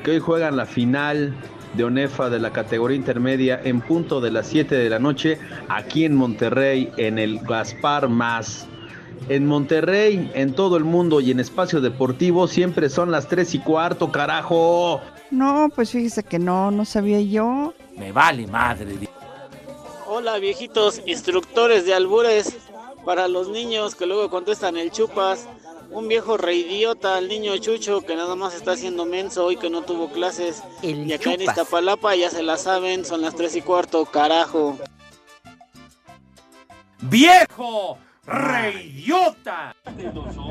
que 0.04 0.12
hoy 0.12 0.18
juegan 0.20 0.56
la 0.56 0.66
final 0.66 1.34
de 1.76 1.84
ONEFA 1.84 2.30
de 2.30 2.38
la 2.38 2.52
categoría 2.52 2.96
intermedia 2.96 3.60
en 3.62 3.80
punto 3.80 4.20
de 4.20 4.30
las 4.30 4.46
7 4.46 4.74
de 4.74 4.90
la 4.90 4.98
noche 4.98 5.38
aquí 5.68 6.04
en 6.04 6.14
Monterrey 6.14 6.90
en 6.96 7.18
el 7.18 7.40
Gaspar 7.40 8.08
Más. 8.08 8.66
En 9.28 9.46
Monterrey, 9.46 10.30
en 10.34 10.54
todo 10.54 10.76
el 10.76 10.84
mundo 10.84 11.20
y 11.20 11.30
en 11.30 11.40
espacio 11.40 11.80
deportivo 11.80 12.46
siempre 12.48 12.88
son 12.88 13.10
las 13.10 13.28
3 13.28 13.54
y 13.54 13.58
cuarto, 13.58 14.12
carajo. 14.12 15.00
No, 15.30 15.70
pues 15.74 15.90
fíjese 15.90 16.22
que 16.22 16.38
no, 16.38 16.70
no 16.70 16.84
sabía 16.84 17.20
yo. 17.20 17.74
Me 17.96 18.12
vale 18.12 18.46
madre. 18.46 19.08
Hola 20.06 20.38
viejitos 20.38 21.02
instructores 21.06 21.84
de 21.84 21.94
albures 21.94 22.56
para 23.04 23.26
los 23.26 23.48
niños 23.48 23.94
que 23.94 24.06
luego 24.06 24.30
contestan 24.30 24.76
el 24.76 24.90
chupas. 24.90 25.48
Un 25.90 26.08
viejo 26.08 26.36
reidiota 26.36 27.16
al 27.16 27.28
niño 27.28 27.56
Chucho 27.58 28.02
que 28.02 28.16
nada 28.16 28.34
más 28.34 28.54
está 28.54 28.72
haciendo 28.72 29.06
menso 29.06 29.46
hoy 29.46 29.56
que 29.56 29.70
no 29.70 29.82
tuvo 29.82 30.08
clases. 30.10 30.62
y 30.82 31.12
acá 31.12 31.32
en. 31.34 31.42
Iztapalapa 31.42 32.14
ya 32.16 32.30
se 32.30 32.42
la 32.42 32.56
saben, 32.56 33.04
son 33.04 33.22
las 33.22 33.34
tres 33.34 33.56
y 33.56 33.62
cuarto, 33.62 34.04
carajo. 34.04 34.78
¡Viejo! 37.02 37.98
¡Reyota! 38.26 39.76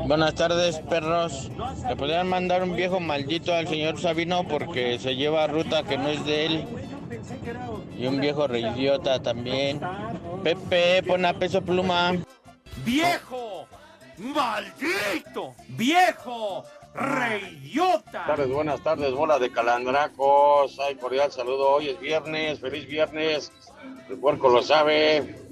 Buenas 0.06 0.34
tardes, 0.34 0.78
perros. 0.88 1.50
¿Le 1.86 1.94
podrían 1.94 2.28
mandar 2.28 2.62
un 2.62 2.74
viejo 2.74 3.00
maldito 3.00 3.52
al 3.54 3.68
señor 3.68 4.00
Sabino 4.00 4.48
porque 4.48 4.98
se 4.98 5.14
lleva 5.16 5.46
ruta 5.46 5.82
que 5.82 5.98
no 5.98 6.08
es 6.08 6.24
de 6.24 6.46
él? 6.46 6.64
Y 7.98 8.06
un 8.06 8.20
viejo 8.20 8.46
reidiota 8.46 9.20
también. 9.22 9.80
Pepe, 10.42 11.02
pon 11.02 11.26
a 11.26 11.34
peso 11.34 11.60
pluma. 11.60 12.14
¡Viejo! 12.84 13.45
¡Maldito! 14.18 15.54
¡Viejo! 15.68 16.64
¡Reyota! 16.94 18.24
Buenas 18.24 18.26
tardes, 18.26 18.48
buenas 18.48 18.80
tardes, 18.82 19.12
bola 19.12 19.38
de 19.38 19.52
calandracos. 19.52 20.78
Ay, 20.80 20.94
cordial 20.96 21.30
saludo. 21.30 21.72
Hoy 21.72 21.90
es 21.90 22.00
viernes, 22.00 22.60
feliz 22.60 22.86
viernes. 22.86 23.52
El 24.08 24.18
puerco 24.18 24.48
lo 24.48 24.62
sabe. 24.62 25.44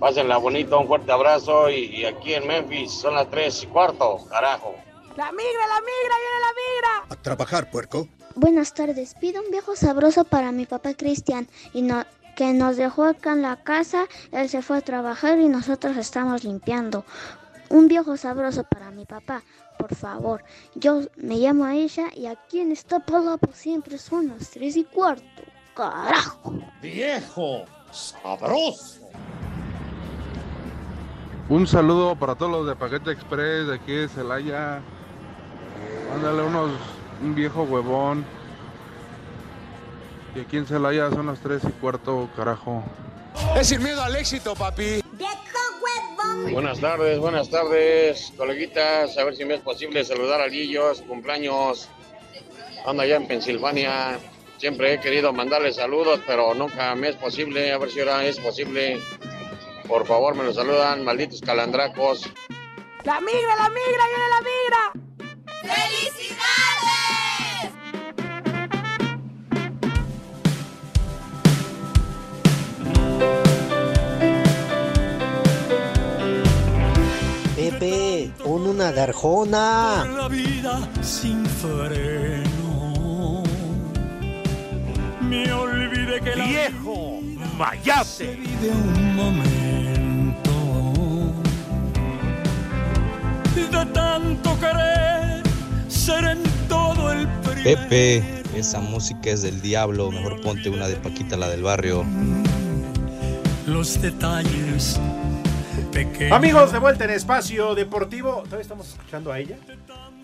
Pásenla 0.00 0.38
bonito, 0.38 0.78
un 0.80 0.86
fuerte 0.86 1.12
abrazo. 1.12 1.68
Y, 1.68 1.96
y 1.96 2.04
aquí 2.06 2.34
en 2.34 2.46
Memphis 2.46 2.92
son 2.92 3.14
las 3.14 3.28
3 3.30 3.64
y 3.64 3.66
cuarto, 3.66 4.18
carajo. 4.30 4.74
La 5.16 5.30
migra, 5.32 5.66
la 5.66 5.80
migra, 5.80 6.16
viene 6.18 6.40
la 6.40 6.52
migra. 6.54 7.06
A 7.10 7.22
trabajar, 7.22 7.70
puerco. 7.70 8.08
Buenas 8.34 8.74
tardes, 8.74 9.14
pido 9.14 9.42
un 9.42 9.50
viejo 9.50 9.76
sabroso 9.76 10.24
para 10.24 10.52
mi 10.52 10.66
papá 10.66 10.92
Cristian 10.92 11.48
y 11.72 11.80
no, 11.80 12.04
que 12.36 12.52
nos 12.52 12.76
dejó 12.76 13.04
acá 13.04 13.32
en 13.32 13.40
la 13.40 13.56
casa, 13.56 14.06
él 14.30 14.50
se 14.50 14.60
fue 14.60 14.76
a 14.76 14.82
trabajar 14.82 15.38
y 15.38 15.48
nosotros 15.48 15.96
estamos 15.96 16.44
limpiando. 16.44 17.06
Un 17.68 17.88
viejo 17.88 18.16
sabroso 18.16 18.64
para 18.64 18.90
mi 18.90 19.04
papá, 19.04 19.42
por 19.78 19.94
favor. 19.94 20.44
Yo 20.74 21.02
me 21.16 21.36
llamo 21.36 21.64
a 21.64 21.74
ella 21.74 22.06
y 22.14 22.26
aquí 22.26 22.60
en 22.60 22.72
esta 22.72 23.00
palapa 23.00 23.48
siempre 23.52 23.98
son 23.98 24.28
las 24.28 24.50
tres 24.50 24.76
y 24.76 24.84
cuarto. 24.84 25.24
Carajo. 25.74 26.54
¡Viejo! 26.80 27.64
¡Sabroso! 27.90 29.00
Un 31.48 31.66
saludo 31.66 32.16
para 32.16 32.34
todos 32.34 32.50
los 32.50 32.66
de 32.66 32.74
Paquete 32.74 33.12
Express 33.12 33.68
de 33.68 33.74
aquí 33.74 33.92
de 33.92 34.08
Celaya. 34.08 34.80
Mándale 36.10 36.42
unos, 36.42 36.70
un 37.22 37.34
viejo 37.34 37.62
huevón. 37.64 38.24
Y 40.34 40.40
aquí 40.40 40.56
en 40.56 40.66
Celaya 40.66 41.10
son 41.10 41.26
las 41.26 41.40
3 41.40 41.62
y 41.64 41.72
cuarto, 41.72 42.28
carajo. 42.36 42.82
Es 43.56 43.68
sin 43.68 43.82
miedo 43.82 44.02
al 44.02 44.16
éxito, 44.16 44.54
papi. 44.54 45.02
Buenas 46.50 46.80
tardes, 46.80 47.18
buenas 47.18 47.50
tardes, 47.50 48.32
coleguitas. 48.36 49.16
A 49.18 49.24
ver 49.24 49.36
si 49.36 49.44
me 49.44 49.54
es 49.54 49.60
posible 49.60 50.04
saludar 50.04 50.40
a 50.40 50.46
Lillos, 50.46 51.02
cumpleaños. 51.02 51.88
Anda 52.84 53.04
allá 53.04 53.16
en 53.16 53.26
Pensilvania. 53.26 54.18
Siempre 54.58 54.94
he 54.94 55.00
querido 55.00 55.32
mandarle 55.32 55.72
saludos, 55.72 56.20
pero 56.26 56.54
nunca 56.54 56.94
me 56.94 57.08
es 57.10 57.16
posible. 57.16 57.72
A 57.72 57.78
ver 57.78 57.90
si 57.90 58.00
ahora 58.00 58.24
es 58.24 58.38
posible. 58.38 59.00
Por 59.88 60.06
favor, 60.06 60.34
me 60.34 60.44
lo 60.44 60.52
saludan, 60.52 61.04
malditos 61.04 61.40
calandracos. 61.40 62.28
La 63.04 63.20
migra, 63.20 63.56
la 63.56 63.68
migra, 63.68 64.04
viene 64.08 64.28
la 64.30 64.40
migra. 64.40 64.92
Pepe, 65.62 66.06
pon 78.96 79.48
una 79.48 79.54
darjona. 79.54 80.04
La 80.16 80.28
vida 80.28 80.88
sin 81.02 81.44
freno. 81.46 83.42
Me 85.20 85.52
olvidé 85.52 86.20
que 86.20 86.36
la 86.36 86.44
¡Viejo! 86.44 87.20
¡Mayate! 87.58 88.36
de 88.60 88.70
un 88.70 89.16
momento 89.16 90.50
de 93.56 93.86
tanto 93.92 94.58
querer 94.60 95.42
ser 95.88 96.24
en 96.24 96.42
todo 96.68 97.12
el 97.12 97.26
Pepe, 97.64 98.22
esa 98.54 98.80
música 98.80 99.30
es 99.30 99.42
del 99.42 99.60
diablo. 99.60 100.10
Mejor 100.10 100.40
ponte 100.40 100.70
una 100.70 100.86
de 100.86 100.96
Paquita, 100.96 101.36
la 101.36 101.48
del 101.48 101.62
barrio. 101.62 102.04
los 103.66 104.00
detalles 104.00 104.98
Amigos, 106.30 106.72
de 106.72 106.78
vuelta 106.78 107.04
en 107.04 107.10
Espacio 107.10 107.74
Deportivo. 107.74 108.42
¿Todavía 108.44 108.60
estamos 108.60 108.86
escuchando 108.88 109.32
a 109.32 109.38
ella? 109.38 109.56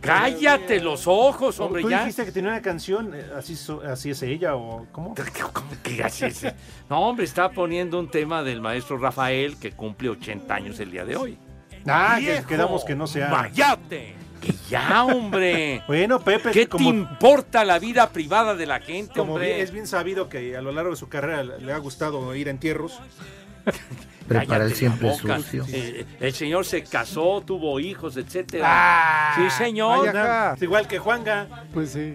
¡Cállate 0.02 0.80
los 0.80 1.06
ojos, 1.06 1.58
hombre! 1.60 1.80
¿Tú 1.80 1.88
ya. 1.88 2.00
dijiste 2.00 2.26
que 2.26 2.32
tenía 2.32 2.50
una 2.50 2.60
canción? 2.60 3.12
eh, 3.14 3.24
¿Así, 3.34 3.56
así 3.88 4.10
es 4.10 4.22
ella 4.22 4.54
o 4.54 4.86
cómo? 4.92 5.14
¿Qué 5.82 6.02
haces? 6.02 6.44
No, 6.90 7.00
hombre, 7.08 7.24
está 7.24 7.48
poniendo 7.52 7.98
un 7.98 8.10
tema 8.10 8.42
del 8.42 8.60
maestro 8.60 8.98
Rafael 8.98 9.56
que 9.56 9.72
cumple 9.72 10.10
80 10.10 10.54
años 10.54 10.78
el 10.78 10.90
día 10.90 11.06
de 11.06 11.16
hoy. 11.16 11.38
Ah, 11.86 12.18
que 12.20 12.42
quedamos 12.46 12.84
que 12.84 12.94
no 12.94 13.06
sea. 13.06 13.28
¡Mayate! 13.30 14.14
Que 14.42 14.52
ya, 14.68 15.04
hombre. 15.04 15.82
Bueno, 15.88 16.20
Pepe, 16.20 16.50
¿Qué 16.50 16.66
como- 16.68 16.90
te 16.90 16.96
importa 16.96 17.64
la 17.64 17.78
vida 17.78 18.10
privada 18.10 18.54
de 18.54 18.66
la 18.66 18.80
gente, 18.80 19.14
Como 19.18 19.34
hombre? 19.34 19.48
bien- 19.54 19.60
es 19.60 19.70
bien 19.70 19.86
sabido 19.86 20.28
que 20.28 20.54
a 20.54 20.60
lo 20.60 20.72
largo 20.72 20.90
de 20.90 20.96
su 20.96 21.08
carrera 21.08 21.42
le 21.44 21.60
le 21.60 21.72
ha 21.72 21.78
gustado 21.78 22.34
ir 22.34 22.48
a 22.48 22.50
entierros. 22.50 23.00
Prepara 24.28 24.64
el 24.64 24.74
siempre 24.74 25.10
boca. 25.10 25.36
sucio. 25.38 25.64
Eh, 25.68 26.06
el 26.20 26.32
señor 26.32 26.64
se 26.64 26.82
casó, 26.84 27.42
tuvo 27.44 27.78
hijos, 27.80 28.16
etcétera. 28.16 28.64
Ah, 28.66 29.34
sí, 29.36 29.50
señor. 29.50 30.14
Es 30.56 30.62
igual 30.62 30.86
que 30.86 30.98
Juanga. 30.98 31.66
Pues 31.72 31.90
sí. 31.90 32.14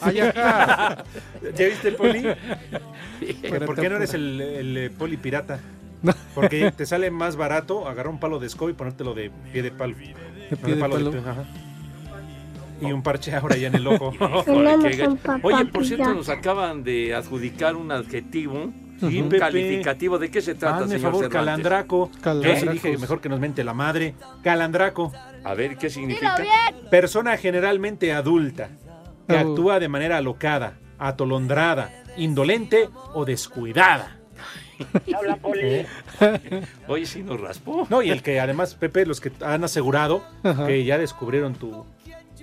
Ay, 0.00 0.20
ajá. 0.20 1.04
¿Ya 1.54 1.66
viste 1.66 1.88
el 1.88 1.96
poli? 1.96 2.22
¿Por 3.66 3.76
qué 3.76 3.88
no 3.88 3.96
eres 3.96 4.14
el, 4.14 4.40
el, 4.40 4.76
eh, 4.76 4.90
poli 4.90 5.16
pirata? 5.16 5.60
Porque 6.34 6.70
te 6.72 6.86
sale 6.86 7.10
más 7.10 7.36
barato 7.36 7.88
agarrar 7.88 8.08
un 8.08 8.20
palo 8.20 8.38
de 8.38 8.46
escoba 8.46 8.70
y 8.70 8.74
ponértelo 8.74 9.14
de 9.14 9.30
pie 9.52 9.62
de 9.62 9.70
palo. 9.70 9.96
No, 10.50 10.56
pie 10.58 10.74
de 10.74 10.80
palo. 10.80 11.12
ajá. 11.18 11.44
Y 12.80 12.92
un 12.92 13.02
parche 13.02 13.34
ahora 13.34 13.56
ya 13.56 13.68
en 13.68 13.76
el 13.76 13.86
ojo. 13.86 14.12
Oye, 15.42 15.64
por 15.66 15.86
cierto, 15.86 16.12
nos 16.12 16.28
acaban 16.28 16.84
de 16.84 17.14
adjudicar 17.14 17.74
un 17.74 17.90
adjetivo, 17.90 18.70
Sí, 19.00 19.20
un 19.20 19.28
Pepe. 19.28 19.40
calificativo. 19.40 20.18
¿De 20.18 20.30
qué 20.30 20.40
se 20.40 20.54
trata, 20.54 20.76
Hazme 20.78 20.96
señor 20.96 21.12
favor, 21.12 21.24
Cervantes? 21.24 21.38
calandraco. 21.46 22.10
Calandracos. 22.20 22.60
Yo 22.62 22.66
sí 22.66 22.72
dije 22.72 22.98
mejor 22.98 23.20
que 23.20 23.28
nos 23.28 23.38
mente 23.40 23.62
la 23.64 23.74
madre. 23.74 24.14
Calandraco. 24.42 25.12
A 25.44 25.54
ver, 25.54 25.76
¿qué 25.76 25.90
significa? 25.90 26.36
Persona 26.90 27.36
generalmente 27.36 28.12
adulta 28.12 28.70
que 29.28 29.36
actúa 29.36 29.78
de 29.80 29.88
manera 29.88 30.16
alocada, 30.18 30.78
atolondrada, 30.98 31.90
indolente 32.16 32.88
o 33.14 33.24
descuidada. 33.24 34.18
¿Eh? 35.54 35.86
Oye, 36.88 37.06
sí 37.06 37.22
nos 37.22 37.40
raspó. 37.40 37.86
No, 37.90 38.02
y 38.02 38.10
el 38.10 38.22
que 38.22 38.40
además, 38.40 38.74
Pepe, 38.74 39.06
los 39.06 39.20
que 39.20 39.32
han 39.42 39.64
asegurado 39.64 40.22
Ajá. 40.42 40.66
que 40.66 40.84
ya 40.84 40.98
descubrieron 40.98 41.54
tu, 41.54 41.86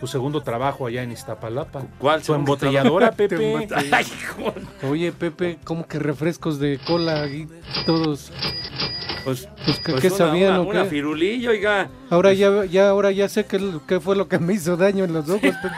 tu 0.03 0.07
segundo 0.07 0.41
trabajo 0.41 0.85
allá 0.85 1.01
en 1.01 1.13
Iztapalapa. 1.13 1.83
¿Cuál 1.97 2.19
Su 2.19 2.33
segundo 2.33 2.51
embotelladora? 2.55 3.11
Pepe. 3.13 3.69
Ay, 3.93 4.05
Oye, 4.89 5.13
Pepe, 5.13 5.57
¿cómo 5.63 5.87
que 5.87 5.97
refrescos 5.97 6.59
de 6.59 6.77
cola 6.85 7.25
y 7.27 7.47
todos? 7.85 8.29
Pues, 9.23 9.47
Pues, 9.63 9.79
¿qué, 9.79 9.91
pues 9.93 10.01
qué 10.01 10.07
una- 10.09 10.17
sabían 10.17 10.49
una, 10.55 10.59
o 10.59 10.63
una 10.63 10.83
qué? 10.83 10.89
firulilla, 10.89 11.51
oiga. 11.51 11.87
Ahora 12.09 12.33
ya, 12.33 12.65
ya, 12.65 12.89
ahora 12.89 13.11
ya 13.11 13.29
sé 13.29 13.45
qué, 13.45 13.61
qué 13.87 14.01
fue 14.01 14.17
lo 14.17 14.27
que 14.27 14.39
me 14.39 14.55
hizo 14.55 14.75
daño 14.75 15.05
en 15.05 15.13
los 15.13 15.29
ojos. 15.29 15.39
Pepe. 15.39 15.69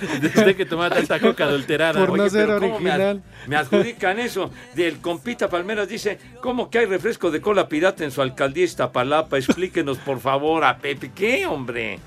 Desde 0.22 0.56
que 0.56 0.64
tomaba 0.64 0.88
tanta 0.94 1.20
coca 1.20 1.44
adulterada. 1.44 2.00
Por 2.00 2.16
no 2.16 2.22
Oye, 2.22 2.30
ser 2.30 2.46
pero 2.46 2.60
¿cómo 2.60 2.80
me 2.80 2.90
ad- 2.90 2.94
original. 2.94 3.22
Me, 3.48 3.56
adjudican 3.56 4.18
eso. 4.18 4.50
Del 4.74 4.96
compita 5.02 5.50
Palmeras 5.50 5.88
dice, 5.88 6.18
¿cómo 6.40 6.70
que 6.70 6.78
hay 6.78 6.86
refresco 6.86 7.30
de 7.30 7.42
cola 7.42 7.68
pirata 7.68 8.02
en 8.04 8.10
su 8.12 8.22
alcaldía 8.22 8.64
Iztapalapa? 8.64 9.36
Explíquenos, 9.36 9.98
por 9.98 10.20
favor, 10.20 10.64
a 10.64 10.78
Pepe. 10.78 11.10
¿Qué, 11.14 11.46
hombre? 11.46 11.98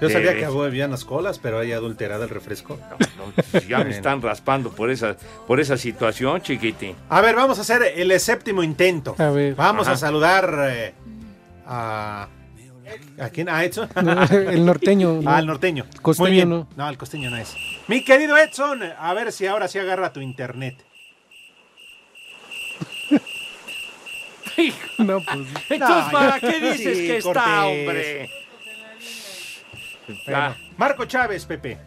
Yo 0.00 0.10
sabía 0.10 0.34
que 0.34 0.44
habían 0.44 0.90
las 0.90 1.04
colas, 1.04 1.38
pero 1.38 1.60
hay 1.60 1.70
adulterada 1.70 2.24
el 2.24 2.30
refresco. 2.30 2.76
Pues 3.52 3.68
ya 3.68 3.84
me 3.84 3.90
están 3.90 4.20
raspando 4.20 4.70
por 4.70 4.90
esa, 4.90 5.16
por 5.46 5.60
esa 5.60 5.76
situación, 5.76 6.42
chiquiti. 6.42 6.94
A 7.08 7.20
ver, 7.20 7.36
vamos 7.36 7.58
a 7.58 7.60
hacer 7.60 7.82
el 7.94 8.18
séptimo 8.18 8.64
intento. 8.64 9.14
A 9.18 9.30
ver. 9.30 9.54
Vamos 9.54 9.86
Ajá. 9.86 9.94
a 9.94 9.96
saludar 9.96 10.54
eh, 10.70 10.94
a. 11.66 12.28
¿A 13.20 13.30
quién? 13.30 13.48
¿A 13.48 13.64
Edson? 13.64 13.88
No, 14.02 14.22
el 14.30 14.66
norteño, 14.66 15.20
no. 15.22 15.30
Ah, 15.30 15.38
el 15.38 15.46
norteño. 15.46 15.86
Costeño, 16.02 16.24
Muy 16.26 16.32
bien. 16.32 16.48
no. 16.50 16.68
No, 16.76 16.88
el 16.88 16.98
costeño 16.98 17.30
no 17.30 17.36
es. 17.36 17.54
Mi 17.86 18.04
querido 18.04 18.36
Edson, 18.36 18.82
a 18.82 19.14
ver 19.14 19.30
si 19.30 19.46
ahora 19.46 19.68
sí 19.68 19.78
agarra 19.78 20.12
tu 20.12 20.20
internet. 20.20 20.84
No, 24.98 25.18
pues. 25.20 25.48
Entonces, 25.70 26.04
No, 26.06 26.10
¿para 26.12 26.38
qué 26.38 26.60
dices 26.60 26.98
sí, 26.98 27.06
que 27.06 27.16
está, 27.16 27.66
hombre? 27.66 28.28
Bueno, 30.26 30.54
Marco 30.76 31.04
Chávez, 31.04 31.44
Pepe. 31.46 31.78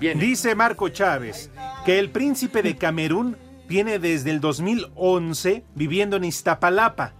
Bien. 0.00 0.18
Dice 0.18 0.54
Marco 0.54 0.88
Chávez 0.90 1.50
que 1.84 1.98
el 1.98 2.10
príncipe 2.10 2.62
de 2.62 2.76
Camerún 2.76 3.36
viene 3.66 3.98
desde 3.98 4.30
el 4.30 4.40
2011 4.40 5.64
viviendo 5.74 6.16
en 6.16 6.24
Iztapalapa. 6.24 7.12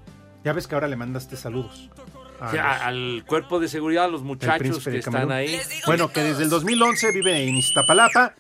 Ya 0.45 0.53
ves 0.53 0.67
que 0.69 0.75
ahora 0.75 0.87
le 0.89 0.97
mandaste 0.97 1.37
saludos. 1.37 1.91
a 2.41 2.47
O 2.47 2.51
sea, 2.53 2.75
los- 2.75 2.83
al 2.83 3.25
cuerpo 3.27 3.59
de 3.59 3.67
seguridad, 3.69 4.05
a 4.05 4.09
los 4.09 4.23
muchachos 4.23 4.85
que 4.85 4.99
están 4.99 5.13
Camerún. 5.13 5.33
ahí. 5.33 5.59
Bueno, 5.87 6.09
que 6.13 6.21
desde 6.23 6.45
el 6.45 6.51
2011 6.51 7.11
vive 7.11 7.43
en 7.49 7.57
Iztapalapa 7.57 8.35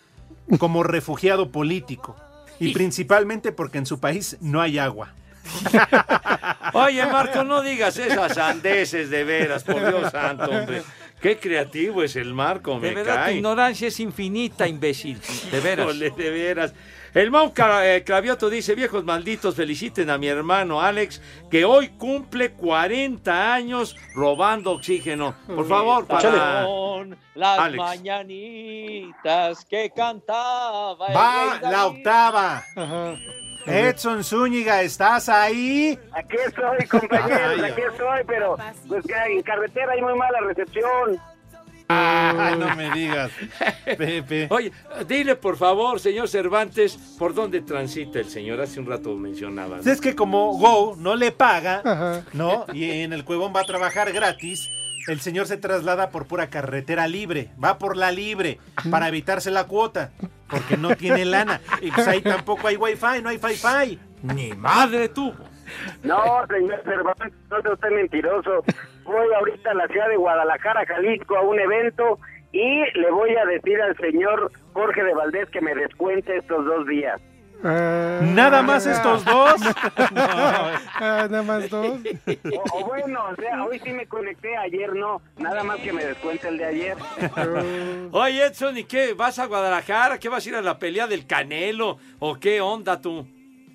como 0.58 0.84
refugiado 0.84 1.50
político. 1.50 2.16
Y 2.60 2.72
principalmente 2.72 3.50
porque 3.52 3.78
en 3.78 3.86
su 3.86 3.98
país 4.00 4.36
no 4.40 4.60
hay 4.60 4.78
agua. 4.78 5.14
Oye, 6.74 7.04
Marco, 7.06 7.44
no 7.44 7.62
digas 7.62 7.96
esas 7.98 8.34
sandeces 8.34 9.10
de 9.10 9.24
veras, 9.24 9.64
por 9.64 9.76
Dios 9.86 10.10
santo, 10.12 10.44
hombre. 10.44 10.82
Qué 11.20 11.36
creativo 11.38 12.02
es 12.02 12.14
el 12.16 12.32
Marco, 12.32 12.78
me 12.78 12.88
De 12.90 12.94
verdad, 12.94 13.26
tu 13.26 13.32
ignorancia 13.32 13.88
es 13.88 13.98
infinita, 14.00 14.68
imbécil. 14.68 15.18
De 15.50 15.60
veras. 15.60 15.86
Híjole, 15.88 16.10
de 16.10 16.30
veras. 16.30 16.74
El 17.14 17.30
Mau 17.30 17.52
Ca- 17.52 17.86
eh, 17.96 18.04
Cravioto 18.04 18.48
dice, 18.50 18.74
viejos 18.74 19.02
malditos, 19.02 19.54
feliciten 19.56 20.10
a 20.10 20.18
mi 20.18 20.28
hermano 20.28 20.80
Alex, 20.80 21.20
que 21.50 21.64
hoy 21.64 21.88
cumple 21.88 22.50
40 22.52 23.54
años 23.54 23.96
robando 24.14 24.72
oxígeno. 24.72 25.34
Por 25.46 25.66
favor, 25.66 26.06
para... 26.06 26.66
Las 27.34 27.58
Alex. 27.58 27.78
mañanitas 27.78 29.64
que 29.64 29.90
cantaba. 29.90 31.06
el 31.08 31.16
Va 31.16 31.60
la 31.62 31.86
octava. 31.86 32.64
Edson 33.66 34.24
Zúñiga, 34.24 34.82
¿estás 34.82 35.28
ahí? 35.28 35.98
Aquí 36.12 36.36
estoy, 36.46 36.86
compañeros, 36.86 37.62
aquí 37.62 37.80
estoy, 37.80 38.20
pero 38.26 38.56
pues 38.86 39.04
que 39.06 39.14
en 39.14 39.42
carretera 39.42 39.92
hay 39.92 40.02
muy 40.02 40.14
mala 40.14 40.40
recepción. 40.40 41.20
Ah, 41.90 42.54
no 42.58 42.76
me 42.76 42.90
digas. 42.90 43.30
Pepe. 43.84 44.46
Oye, 44.50 44.72
dile 45.06 45.36
por 45.36 45.56
favor, 45.56 46.00
señor 46.00 46.28
Cervantes, 46.28 46.98
por 47.18 47.32
dónde 47.32 47.62
transita 47.62 48.18
el 48.18 48.28
señor. 48.28 48.60
Hace 48.60 48.78
un 48.78 48.86
rato 48.86 49.14
mencionaba. 49.14 49.78
¿no? 49.78 49.90
Es 49.90 50.00
que 50.00 50.14
como 50.14 50.58
Go 50.58 50.96
no 50.96 51.16
le 51.16 51.32
paga, 51.32 52.24
¿no? 52.34 52.66
Y 52.74 52.90
en 53.02 53.14
el 53.14 53.24
Cuevón 53.24 53.54
va 53.56 53.60
a 53.60 53.64
trabajar 53.64 54.12
gratis. 54.12 54.70
El 55.08 55.20
señor 55.20 55.46
se 55.46 55.56
traslada 55.56 56.10
por 56.10 56.26
pura 56.26 56.50
carretera 56.50 57.08
libre, 57.08 57.48
va 57.62 57.78
por 57.78 57.96
la 57.96 58.12
libre 58.12 58.58
para 58.90 59.08
evitarse 59.08 59.50
la 59.50 59.64
cuota, 59.64 60.10
porque 60.50 60.76
no 60.76 60.94
tiene 60.96 61.24
lana. 61.24 61.60
Y 61.80 61.90
pues 61.90 62.06
ahí 62.06 62.20
tampoco 62.20 62.68
hay 62.68 62.76
wifi, 62.76 63.22
no 63.22 63.30
hay 63.30 63.38
fi-fi. 63.38 63.98
Ni 64.22 64.52
madre 64.52 65.08
tuvo. 65.08 65.36
No, 66.02 66.46
señor 66.48 66.82
Cervantes, 66.84 67.32
no 67.50 67.62
sea 67.62 67.72
usted 67.72 67.90
mentiroso. 67.90 68.64
Voy 69.04 69.34
ahorita 69.34 69.70
a 69.70 69.74
la 69.74 69.88
ciudad 69.88 70.08
de 70.08 70.16
Guadalajara, 70.16 70.84
Jalisco, 70.86 71.36
a 71.36 71.40
un 71.40 71.58
evento 71.58 72.18
y 72.52 72.82
le 72.98 73.10
voy 73.10 73.34
a 73.36 73.44
decir 73.46 73.80
al 73.80 73.96
señor 73.96 74.50
Jorge 74.72 75.04
de 75.04 75.14
Valdés 75.14 75.48
que 75.50 75.60
me 75.60 75.74
descuente 75.74 76.36
estos 76.36 76.64
dos 76.64 76.86
días. 76.86 77.20
Nada 77.62 78.62
más 78.62 78.86
estos 78.86 79.24
dos. 79.24 79.54
Ah, 81.00 81.28
nada 81.30 81.44
más 81.44 81.70
dos. 81.70 81.86
O, 81.86 82.78
o 82.80 82.84
bueno, 82.86 83.20
o 83.30 83.36
sea, 83.36 83.64
hoy 83.64 83.78
sí 83.78 83.92
me 83.92 84.06
conecté, 84.06 84.56
ayer 84.56 84.94
no. 84.96 85.22
Nada 85.36 85.62
más 85.62 85.78
que 85.78 85.92
me 85.92 86.04
descuente 86.04 86.48
el 86.48 86.58
de 86.58 86.64
ayer. 86.64 86.96
Oye, 88.12 88.46
Edson, 88.46 88.76
¿y 88.78 88.84
qué? 88.84 89.14
¿Vas 89.14 89.38
a 89.38 89.46
Guadalajara? 89.46 90.18
¿Qué 90.18 90.28
vas 90.28 90.44
a 90.44 90.48
ir 90.48 90.56
a 90.56 90.62
la 90.62 90.78
pelea 90.78 91.06
del 91.06 91.26
Canelo? 91.26 91.98
¿O 92.18 92.34
qué 92.40 92.60
onda 92.60 93.00
tú? 93.00 93.24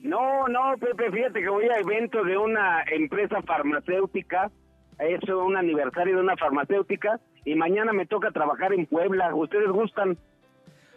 No, 0.02 0.48
no, 0.50 0.78
Pepe, 0.78 1.12
fíjate 1.12 1.40
que 1.40 1.50
voy 1.50 1.66
a 1.70 1.80
evento 1.80 2.24
de 2.26 2.38
una 2.38 2.84
empresa 2.92 3.42
farmacéutica. 3.44 4.52
Es 5.00 5.24
un 5.30 5.56
aniversario 5.56 6.16
de 6.16 6.22
una 6.22 6.36
farmacéutica. 6.36 7.22
Y 7.46 7.56
mañana 7.56 7.94
me 7.94 8.06
toca 8.06 8.32
trabajar 8.32 8.74
en 8.74 8.86
Puebla. 8.86 9.34
¿Ustedes 9.34 9.70
gustan? 9.70 10.18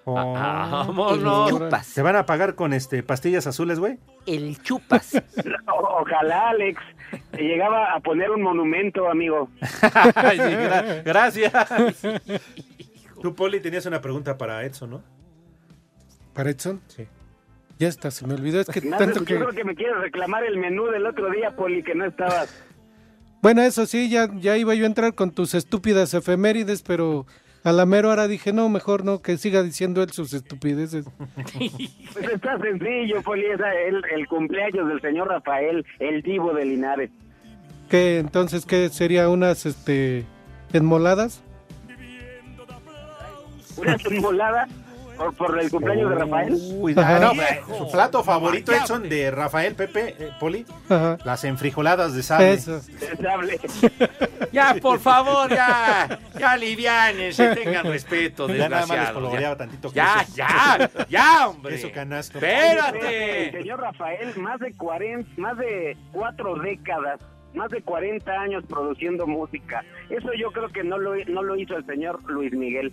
Vámonos. 0.07 1.92
¿Te 1.95 2.03
van 2.03 2.16
a 2.16 2.25
pagar 2.27 2.55
con 2.55 2.73
este 2.73 3.03
pastillas 3.03 3.47
azules, 3.47 3.79
güey? 3.79 3.99
El 4.27 4.61
chupas. 4.62 5.21
Ojalá, 6.01 6.51
Alex. 6.51 6.81
Te 7.33 7.42
llegaba 7.42 7.92
a 7.92 8.01
poner 8.01 8.31
un 8.31 8.42
monumento, 8.42 9.09
amigo. 9.11 9.51
Ay, 10.14 10.38
sí, 10.38 10.45
gra- 10.45 11.03
gracias. 11.05 11.53
Tú, 13.21 13.35
Poli, 13.35 13.61
tenías 13.61 13.87
una 13.87 14.01
pregunta 14.01 14.37
para 14.38 14.64
Edson, 14.64 14.90
¿no? 14.90 15.03
¿Para 16.35 16.51
Edson? 16.51 16.81
Sí. 16.88 17.07
Ya 17.79 17.88
está, 17.88 18.11
se 18.11 18.27
me 18.27 18.35
olvidó. 18.35 18.61
Es 18.61 18.69
que 18.69 18.81
tanto 18.81 19.21
Yo 19.21 19.25
que. 19.25 19.37
creo 19.37 19.49
que 19.51 19.64
me 19.64 19.75
quieres 19.75 19.99
reclamar 19.99 20.45
el 20.45 20.57
menú 20.59 20.87
del 20.87 21.07
otro 21.07 21.31
día, 21.31 21.55
Poli, 21.57 21.83
que 21.83 21.95
no 21.95 22.07
estabas. 22.07 22.64
Bueno, 23.42 23.62
eso 23.62 23.87
sí, 23.87 24.09
ya, 24.09 24.29
ya 24.37 24.57
iba 24.57 24.75
yo 24.75 24.85
a 24.85 24.87
entrar 24.87 25.14
con 25.14 25.31
tus 25.31 25.55
estúpidas 25.55 26.14
efemérides, 26.14 26.83
pero 26.83 27.27
a 27.66 27.72
la 27.72 27.85
mera 27.85 28.11
hora 28.11 28.29
dije, 28.29 28.52
no, 28.52 28.68
mejor 28.68 29.05
no, 29.05 29.22
que 29.22 29.37
siga 29.38 29.64
diciendo 29.64 30.00
él 30.00 30.11
sus 30.11 30.33
estupideces. 30.33 31.05
Pues 32.12 32.29
está 32.33 32.57
sencillo, 32.61 33.20
Poli. 33.22 33.44
Es 33.44 33.59
el, 33.88 34.05
el 34.14 34.29
cumpleaños 34.29 34.87
del 34.87 35.00
señor 35.00 35.26
Rafael, 35.26 35.85
el 35.98 36.22
divo 36.22 36.55
de 36.55 36.64
Linares. 36.64 37.11
¿Qué, 37.90 38.18
entonces, 38.18 38.66
qué 38.66 38.88
sería 38.88 39.29
unas, 39.29 39.66
este, 39.66 40.24
enmoladas? 40.72 41.42
Una 43.76 43.96
volada 44.20 44.68
por, 45.16 45.35
por 45.35 45.59
el 45.59 45.70
cumpleaños 45.70 46.11
de 46.11 46.16
Rafael. 46.16 46.55
Uy, 46.79 46.94
no, 46.94 47.33
su 47.79 47.90
plato 47.90 48.22
favorito, 48.24 48.72
Edson, 48.72 49.09
de 49.09 49.31
Rafael 49.31 49.74
Pepe, 49.74 50.14
eh, 50.18 50.31
Poli, 50.38 50.64
Ajá. 50.88 51.18
las 51.24 51.44
enfrijoladas 51.44 52.14
de 52.14 52.22
sable. 52.22 52.52
Eso. 52.55 52.81
Sable. 53.20 53.59
Ya, 54.52 54.74
por 54.81 55.00
favor, 55.00 55.50
ya. 55.50 56.18
Ya 56.38 56.52
aliviánense, 56.52 57.55
tengan 57.57 57.85
respeto, 57.87 58.48
Ya 58.48 58.68
nada 58.68 58.87
más 58.87 58.88
les 58.88 58.88
desgraciados. 58.88 59.12
coloreaba 59.22 59.55
Ya, 59.55 59.59
tantito 59.59 59.92
ya, 59.92 60.24
ya, 60.35 60.90
ya, 61.09 61.48
hombre. 61.48 61.74
Queso 61.76 61.90
canasto. 61.92 62.38
El 62.38 62.44
Espérate. 62.44 63.52
señor 63.52 63.81
Rafael, 63.81 64.35
más 64.38 64.59
de 64.61 64.72
40, 64.72 65.29
más 65.40 65.59
de 65.59 65.96
cuatro 66.12 66.55
décadas, 66.57 67.20
más 67.55 67.70
de 67.70 67.83
40 67.83 68.31
años 68.33 68.64
produciendo 68.68 69.26
música. 69.26 69.85
Eso 70.09 70.29
yo 70.38 70.50
creo 70.52 70.68
que 70.70 70.85
no 70.85 70.96
lo, 70.96 71.14
no 71.26 71.42
lo 71.42 71.57
hizo 71.57 71.76
el 71.76 71.85
señor 71.85 72.22
Luis 72.31 72.52
Miguel. 72.52 72.92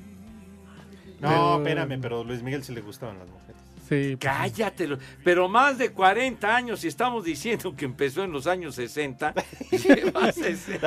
No, 1.24 1.30
Pero- 1.30 1.58
espérame, 1.58 2.02
pero 2.02 2.24
Luis 2.24 2.44
Miguel 2.44 2.64
sí 2.64 2.74
le 2.74 2.82
gustaban 2.82 3.18
las 3.20 3.28
mujeres. 3.28 3.62
Sí. 3.90 4.18
Cállate, 4.20 4.88
pero 5.24 5.50
más 5.50 5.78
de 5.78 5.92
40 5.92 6.56
años 6.56 6.84
y 6.84 6.88
estamos 6.88 7.26
diciendo 7.26 7.76
que 7.76 7.86
empezó 7.86 8.24
en 8.24 8.32
los 8.32 8.48
años 8.48 8.76
60. 8.76 9.34
lleva 9.72 10.32
60. 10.32 10.80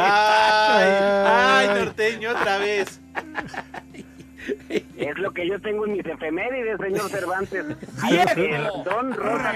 Ay, 0.77 1.69
ay, 1.69 1.85
norteño, 1.85 2.31
otra 2.31 2.59
vez. 2.59 3.01
Es 4.97 5.19
lo 5.19 5.33
que 5.33 5.45
yo 5.49 5.61
tengo 5.61 5.87
en 5.87 5.95
mis 5.95 6.07
efemérides, 6.07 6.79
señor 6.81 7.11
Cervantes. 7.11 7.67
¡Viejo! 8.09 8.41
El 8.41 8.85
Don 8.85 9.13
Rosa. 9.13 9.55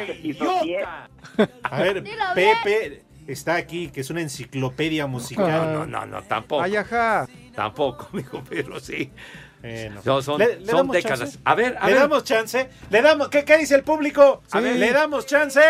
A 1.63 1.83
ver, 1.83 2.03
Pepe 2.35 3.03
está 3.29 3.55
aquí, 3.55 3.89
que 3.91 4.01
es 4.01 4.11
una 4.11 4.21
enciclopedia 4.21 5.07
musical. 5.07 5.73
No, 5.75 5.87
no, 5.87 6.07
no, 6.07 6.23
tampoco. 6.23 6.63
Ay, 6.63 6.75
ajá. 6.77 7.29
Tampoco, 7.55 8.09
amigo, 8.13 8.43
pero 8.49 8.81
sí. 8.81 9.13
Bueno. 9.61 10.01
No, 10.05 10.23
son 10.23 10.39
¿Le- 10.39 10.61
le 10.61 10.67
son 10.67 10.89
décadas. 10.89 11.19
chance? 11.21 11.39
A 11.45 11.55
ver, 11.55 11.77
a 11.81 11.87
¿Le 11.87 11.93
ver. 11.93 12.03
damos 12.03 12.25
chance? 12.25 12.69
¿Le 12.91 13.03
damos? 13.03 13.29
¿Qué, 13.29 13.45
qué 13.45 13.59
dice 13.59 13.75
el 13.75 13.83
público? 13.83 14.43
A 14.51 14.61
ver. 14.61 14.77
¿Le 14.77 14.91
damos 14.93 15.27
chance? 15.27 15.61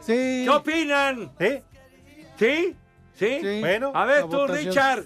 Sí. 0.00 0.42
¿Qué 0.44 0.50
opinan? 0.50 1.32
¿Eh? 1.38 1.62
¿Sí? 2.38 2.76
¿Sí? 3.14 3.38
Sí. 3.40 3.60
Bueno, 3.60 3.92
A 3.94 4.04
ver, 4.04 4.22
tú, 4.22 4.28
votación. 4.28 4.66
Richard. 4.68 5.04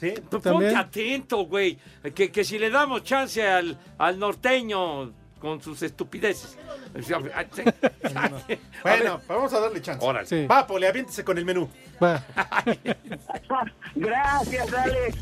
Sí, 0.00 0.14
Ponte 0.28 0.48
También. 0.50 0.76
atento, 0.76 1.44
güey. 1.46 1.78
Que, 2.14 2.32
que 2.32 2.42
si 2.44 2.58
le 2.58 2.70
damos 2.70 3.04
chance 3.04 3.46
al, 3.46 3.78
al 3.98 4.18
norteño 4.18 5.12
con 5.42 5.60
sus 5.60 5.82
estupideces. 5.82 6.56
Bueno, 8.82 9.20
vamos 9.28 9.52
a 9.52 9.60
darle 9.60 9.80
chance. 9.82 10.04
Órale. 10.04 10.26
Sí. 10.26 10.46
Va, 10.46 10.66
Poli, 10.66 10.86
aviéntese 10.86 11.24
con 11.24 11.36
el 11.38 11.44
menú. 11.44 11.68
Va. 12.02 12.22
Gracias, 13.94 14.72
Alex. 14.72 15.16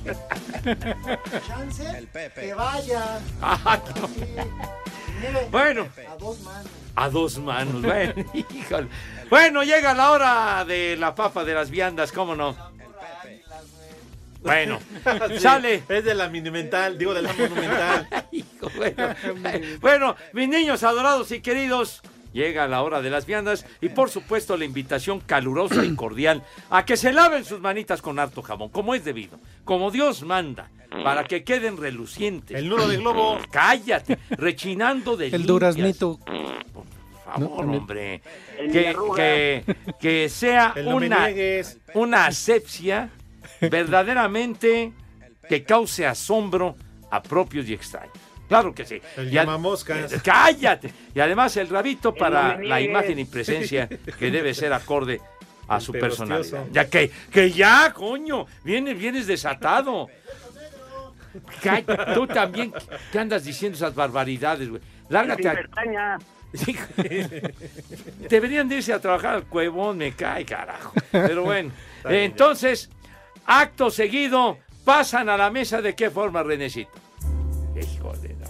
Chance, 1.46 2.08
que 2.34 2.54
vaya. 2.54 3.20
Ah, 3.40 3.80
no. 4.00 4.08
Mire, 4.08 5.48
Bueno, 5.50 5.86
a 6.10 6.16
dos 6.16 6.40
manos. 6.40 6.68
a 6.96 7.08
dos 7.10 7.38
manos. 7.38 7.82
Bueno, 7.82 8.14
híjole. 8.34 8.88
Bueno, 9.30 9.62
llega 9.62 9.94
la 9.94 10.10
hora 10.10 10.64
de 10.66 10.96
la 10.98 11.14
papa 11.14 11.44
de 11.44 11.54
las 11.54 11.70
viandas, 11.70 12.12
¿cómo 12.12 12.34
no? 12.34 12.56
Bueno, 14.42 14.78
Sí, 15.28 15.38
sale. 15.38 15.82
Es 15.88 16.04
de 16.04 16.14
la 16.14 16.28
monumental, 16.28 16.96
digo 16.98 17.12
de 17.14 17.22
la 17.22 17.32
monumental. 17.32 18.08
Hijo, 18.32 18.70
bueno, 18.76 19.14
bueno, 19.80 20.16
mis 20.32 20.48
niños 20.48 20.82
adorados 20.82 21.30
y 21.32 21.40
queridos, 21.40 22.00
llega 22.32 22.66
la 22.68 22.82
hora 22.82 23.02
de 23.02 23.10
las 23.10 23.26
viandas 23.26 23.66
y 23.80 23.88
por 23.90 24.08
supuesto 24.08 24.56
la 24.56 24.64
invitación 24.64 25.20
calurosa 25.20 25.84
y 25.84 25.94
cordial 25.94 26.42
a 26.70 26.84
que 26.84 26.96
se 26.96 27.12
laven 27.12 27.44
sus 27.44 27.60
manitas 27.60 28.00
con 28.02 28.18
harto 28.18 28.40
jabón, 28.42 28.68
como 28.70 28.94
es 28.94 29.04
debido, 29.04 29.38
como 29.64 29.90
Dios 29.90 30.22
manda, 30.22 30.70
para 31.04 31.24
que 31.24 31.44
queden 31.44 31.76
relucientes. 31.76 32.56
El 32.56 32.68
nudo 32.68 32.88
de 32.88 32.96
globo. 32.96 33.38
Cállate, 33.50 34.18
rechinando 34.30 35.16
de 35.16 35.26
El 35.26 35.32
limpias. 35.32 35.48
duraznito. 35.48 36.18
Por 36.24 37.38
No, 37.38 37.48
favor, 37.48 37.64
hombre. 37.66 38.22
Que, 38.56 38.96
que, 39.16 39.76
que 40.00 40.28
sea 40.28 40.74
una, 40.84 41.28
una 41.94 42.26
asepsia 42.26 43.10
verdaderamente 43.60 44.92
que 45.48 45.62
cause 45.64 46.06
asombro 46.06 46.76
a 47.10 47.22
propios 47.22 47.68
y 47.68 47.74
extraños. 47.74 48.14
Claro 48.48 48.74
que 48.74 48.84
sí. 48.84 49.00
El 49.16 49.26
Y 49.32 49.38
a- 49.38 49.42
llamamoscas. 49.44 50.12
Eh, 50.12 50.20
Cállate. 50.24 50.92
Y 51.14 51.20
además 51.20 51.56
el 51.56 51.68
rabito 51.68 52.14
para 52.14 52.58
la 52.58 52.80
imagen 52.80 53.18
y 53.18 53.24
presencia 53.24 53.88
que 53.88 54.30
debe 54.30 54.54
ser 54.54 54.72
acorde 54.72 55.20
a 55.68 55.76
El 55.76 55.82
su 55.82 55.92
personalidad. 55.92 56.64
Ya 56.72 56.88
que, 56.88 57.10
que 57.30 57.52
ya, 57.52 57.92
coño, 57.92 58.46
vienes, 58.64 58.98
vienes 58.98 59.26
desatado. 59.28 60.08
Cállate, 61.62 61.96
tú 62.14 62.26
también 62.26 62.72
te 63.12 63.18
andas 63.20 63.44
diciendo 63.44 63.76
esas 63.76 63.94
barbaridades, 63.94 64.68
güey. 64.68 64.82
Lárgate 65.08 65.48
a-. 65.48 66.18
Deberían 68.28 68.68
de 68.68 68.76
irse 68.76 68.92
a 68.92 68.98
trabajar 69.00 69.34
al 69.36 69.44
cuevón, 69.44 69.98
me 69.98 70.12
cae, 70.12 70.44
carajo. 70.44 70.92
Pero 71.12 71.44
bueno, 71.44 71.70
entonces, 72.04 72.90
acto 73.50 73.90
seguido, 73.90 74.58
pasan 74.84 75.28
a 75.28 75.36
la 75.36 75.50
mesa 75.50 75.82
de 75.82 75.94
qué 75.94 76.08
forma, 76.10 76.42
Renecito. 76.42 76.92
Híjole, 77.76 78.34
no. 78.34 78.46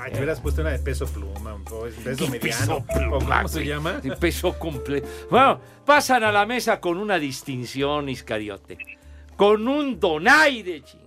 Ay, 0.00 0.12
te 0.12 0.18
hubieras 0.18 0.40
puesto 0.40 0.62
una 0.62 0.70
de 0.70 0.78
peso 0.78 1.06
pluma, 1.06 1.54
o 1.70 1.86
es 1.86 1.94
peso 1.94 2.24
¿Qué 2.24 2.30
mediano. 2.30 2.40
peso 2.40 2.84
pluma, 2.86 3.16
¿O 3.16 3.18
¿Cómo 3.20 3.48
se 3.48 3.66
llama? 3.66 4.00
Peso 4.20 4.58
completo. 4.58 5.08
Bueno, 5.30 5.60
pasan 5.84 6.24
a 6.24 6.32
la 6.32 6.46
mesa 6.46 6.80
con 6.80 6.96
una 6.96 7.18
distinción, 7.18 8.08
Iscariote. 8.08 8.78
Con 9.36 9.66
un 9.68 9.98
donaire, 9.98 10.82
ching. 10.82 11.00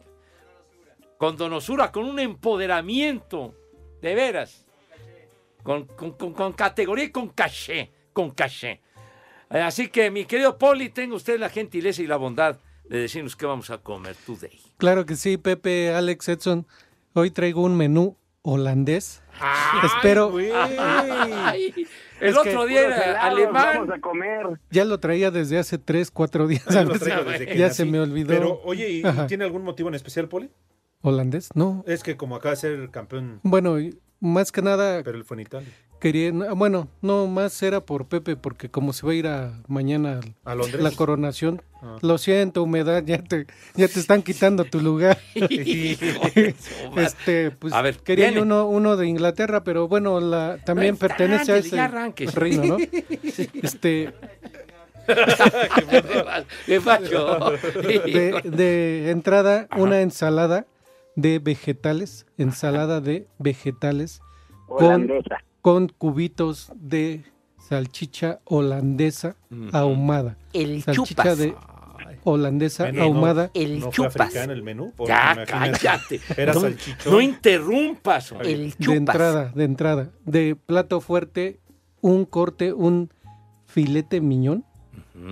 Con 1.18 1.38
donosura, 1.38 1.92
con 1.92 2.06
un 2.06 2.20
empoderamiento. 2.20 3.56
De 4.02 4.14
veras. 4.16 4.66
Con, 5.64 5.86
con- 5.86 6.12
con- 6.18 6.34
con 6.34 6.52
categoría 6.54 7.06
y 7.06 7.12
con 7.12 7.30
caché. 7.30 7.90
Con 8.12 8.32
caché. 8.32 8.82
Así 9.50 9.88
que, 9.88 10.12
mi 10.12 10.26
querido 10.26 10.58
Poli, 10.58 10.90
tenga 10.90 11.16
usted 11.16 11.40
la 11.40 11.50
gentileza 11.50 12.02
y 12.02 12.08
la 12.08 12.18
bondad 12.18 12.58
de 12.94 13.00
decirnos 13.00 13.36
qué 13.36 13.46
vamos 13.48 13.72
a 13.72 13.80
comer 13.80 14.16
today. 14.26 14.60
Claro 14.78 15.06
que 15.08 15.16
sí, 15.16 15.38
Pepe, 15.38 15.94
Alex, 15.96 16.30
Edson. 16.30 16.68
Hoy 17.14 17.32
traigo 17.32 17.64
un 17.64 17.76
menú 17.76 18.18
holandés. 18.44 19.24
Espero. 19.84 20.32
Ay, 20.38 21.74
el 22.22 22.28
Es 22.30 22.38
que- 22.38 22.50
otro 22.50 22.68
día 22.68 22.82
era 22.86 23.04
helados 23.04 23.24
alemán. 23.24 23.74
Vamos 23.78 23.90
a 23.98 24.00
comer. 24.00 24.46
Ya 24.70 24.86
lo 24.86 25.00
traía 25.00 25.32
desde 25.32 25.58
hace 25.58 25.80
tres, 25.80 26.12
cuatro 26.12 26.46
días. 26.48 26.64
Traigo 26.66 26.94
desde 26.94 27.48
que 27.48 27.58
ya 27.58 27.68
nací. 27.70 27.78
se 27.78 27.86
me 27.86 28.00
olvidó. 28.00 28.28
Pero, 28.28 28.62
oye, 28.64 28.90
¿y-. 28.92 29.04
¿tiene 29.28 29.44
algún 29.44 29.64
motivo 29.64 29.90
en 29.90 29.96
especial, 29.96 30.28
Poli? 30.30 30.52
¿Holandés? 31.02 31.50
No. 31.56 31.84
Es 31.88 32.04
que 32.04 32.16
como 32.16 32.36
acaba 32.36 32.52
de 32.52 32.58
ser 32.62 32.90
campeón, 32.92 33.40
Bueno, 33.44 33.80
y 33.80 34.00
más 34.20 34.52
que 34.52 34.62
nada 34.62 35.02
pero 35.04 35.18
él 35.18 35.26
fue 35.26 35.36
en 35.38 35.42
Italia. 35.42 35.70
Quería. 36.04 36.32
Bueno, 36.54 36.90
no, 37.02 37.28
más 37.28 37.64
era 37.64 37.80
por 37.86 38.08
Pepe, 38.08 38.36
porque 38.36 38.70
como 38.70 38.92
se 38.92 39.06
va 39.06 39.14
a 39.14 39.16
ir 39.16 39.28
a 39.28 39.54
mañana 39.68 40.20
¿A 40.44 40.54
Londres? 40.54 40.84
la 40.84 40.92
coronación. 40.92 41.62
Ah. 41.82 41.98
Lo 42.02 42.18
siento, 42.18 42.62
humedad, 42.64 43.04
ya 43.06 43.24
te, 43.24 43.48
ya 43.76 43.88
te 43.88 44.00
están 44.02 44.22
quitando 44.22 44.66
tu 44.66 44.82
lugar. 44.82 45.18
este, 46.98 47.52
pues 47.52 47.74
A 47.74 47.82
ver, 47.82 47.98
quería 48.00 48.26
viene. 48.26 48.38
yo 48.38 48.44
uno, 48.44 48.68
uno 48.68 48.98
de 48.98 49.08
Inglaterra, 49.08 49.64
pero 49.64 49.88
bueno, 49.88 50.20
la, 50.20 50.58
también 50.66 50.98
pertenece 50.98 51.54
a 51.54 51.58
ese 51.58 51.80
arranques. 51.80 52.36
reino, 52.36 52.78
¿no? 52.78 52.78
Este, 53.64 54.14
de, 56.68 58.42
de 58.44 59.10
entrada, 59.12 59.68
una 59.78 60.02
ensalada 60.02 60.66
de 61.16 61.40
vegetales, 61.40 62.26
ensalada 62.38 63.02
de 63.02 63.28
vegetales 63.40 64.22
Holandesa. 64.68 65.38
con 65.38 65.53
cubitos 65.64 66.72
de 66.76 67.24
salchicha 67.58 68.40
holandesa 68.44 69.36
ahumada. 69.72 70.38
El 70.52 70.84
Salchicha 70.84 71.24
chupas. 71.24 71.38
de 71.38 71.56
holandesa 72.26 72.86
Menú, 72.86 73.02
ahumada. 73.04 73.50
El 73.54 73.80
¿No 73.80 73.86
fue 73.86 73.92
chupas. 73.94 74.16
africano 74.28 74.54
el 74.54 74.62
menú? 74.64 74.94
Ya, 75.08 75.46
cállate. 75.48 76.20
Era 76.38 76.54
no, 76.54 76.60
salchichón. 76.62 77.14
no 77.14 77.22
interrumpas. 77.22 78.32
El 78.44 78.72
De 78.72 78.78
chupas. 78.78 78.96
entrada, 78.98 79.52
de 79.56 79.64
entrada. 79.64 80.10
De 80.26 80.56
plato 80.56 81.00
fuerte, 81.02 81.60
un 82.02 82.26
corte, 82.26 82.74
un 82.74 83.10
filete 83.66 84.20
miñón. 84.22 84.66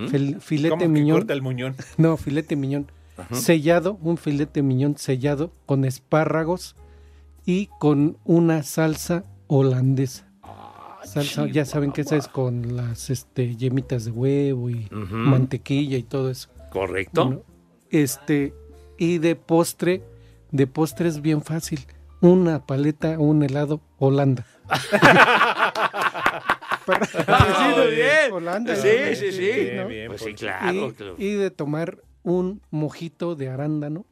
Fil- 0.08 0.40
filete 0.40 0.70
¿Cómo 0.70 0.80
que 0.80 0.88
miñón. 0.88 1.18
corta 1.18 1.32
el 1.34 1.42
muñón? 1.42 1.76
No, 1.98 2.16
filete 2.16 2.56
miñón. 2.56 2.90
Sellado, 3.32 3.98
un 4.00 4.16
filete 4.16 4.62
miñón 4.62 4.96
sellado 4.96 5.52
con 5.66 5.84
espárragos 5.84 6.74
y 7.44 7.68
con 7.78 8.16
una 8.24 8.62
salsa 8.62 9.24
holandesa. 9.46 10.28
Salsa, 11.04 11.46
ya 11.48 11.64
saben 11.64 11.90
que 11.92 12.02
esa 12.02 12.16
es 12.16 12.28
con 12.28 12.76
las 12.76 13.10
este, 13.10 13.56
yemitas 13.56 14.04
de 14.04 14.12
huevo 14.12 14.70
y 14.70 14.88
mantequilla 14.90 15.96
y 15.98 16.04
todo 16.04 16.30
eso. 16.30 16.48
Correcto. 16.70 17.24
Bueno, 17.26 17.42
este, 17.90 18.54
y 18.98 19.18
de 19.18 19.34
postre, 19.36 20.02
de 20.52 20.66
postre 20.68 21.08
es 21.08 21.20
bien 21.20 21.42
fácil. 21.42 21.80
Una 22.20 22.64
paleta, 22.64 23.18
un 23.18 23.42
helado 23.42 23.80
Holanda. 23.98 24.46
Para- 26.86 27.08
Ah, 27.26 27.84
bien. 27.90 28.32
Holanda, 28.32 28.76
Sí, 28.76 28.88
sí, 29.16 29.32
sí. 29.32 29.50
¿no? 29.76 29.86
bien, 29.88 30.08
Pues 30.08 30.20
sí, 30.20 30.26
Poncho. 30.28 30.46
claro. 30.46 30.72
y, 30.88 30.92
claro. 30.92 31.14
y 31.18 31.30
de 31.32 31.50
tomar 31.50 31.98
un 32.22 32.62
mojito 32.70 33.34
de 33.34 33.48
arándano. 33.48 34.06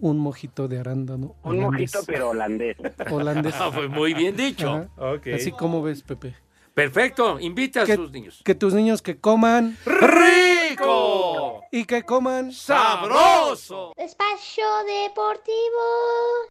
Un 0.00 0.18
mojito 0.18 0.68
de 0.68 0.78
arándano. 0.78 1.36
Un 1.42 1.58
holandés. 1.58 1.94
mojito, 1.94 1.98
pero 2.06 2.30
holandés. 2.30 2.76
Holandés. 3.10 3.54
Ah, 3.58 3.70
pues 3.74 3.88
muy 3.88 4.14
bien 4.14 4.36
dicho. 4.36 4.68
Ajá. 4.70 5.14
Ok. 5.14 5.28
Así 5.34 5.52
como 5.52 5.82
ves, 5.82 6.02
Pepe. 6.02 6.34
Perfecto. 6.76 7.40
Invita 7.40 7.80
a 7.80 7.84
¿Qué- 7.86 7.96
sus 7.96 8.12
niños. 8.12 8.42
Que 8.44 8.54
tus 8.54 8.74
niños 8.74 9.00
que 9.00 9.18
coman 9.18 9.78
¡Rico! 9.86 11.62
y 11.72 11.86
que 11.86 12.02
coman 12.02 12.52
¡Sabroso! 12.52 13.94
Espacio 13.96 14.62
Deportivo. 14.86 15.54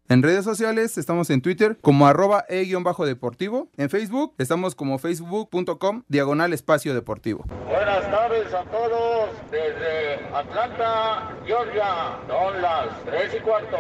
En 0.09 0.23
redes 0.23 0.43
sociales 0.43 0.97
estamos 0.97 1.30
en 1.30 1.43
Twitter 1.43 1.78
como 1.80 2.07
arroba 2.07 2.43
e-deportivo. 2.49 3.67
En 3.78 3.91
Facebook 3.91 4.34
estamos 4.39 4.73
como 4.73 4.97
facebook.com 4.97 6.01
diagonal 6.07 6.53
espacio 6.53 6.95
deportivo. 6.95 7.45
Buenas 7.67 8.09
tardes 8.09 8.51
a 8.51 8.63
todos 8.63 9.30
desde 9.51 10.26
Atlanta, 10.34 11.38
Georgia. 11.45 12.17
Son 12.28 12.61
las 12.63 13.03
3 13.05 13.32
y 13.38 13.39
cuarto. 13.41 13.78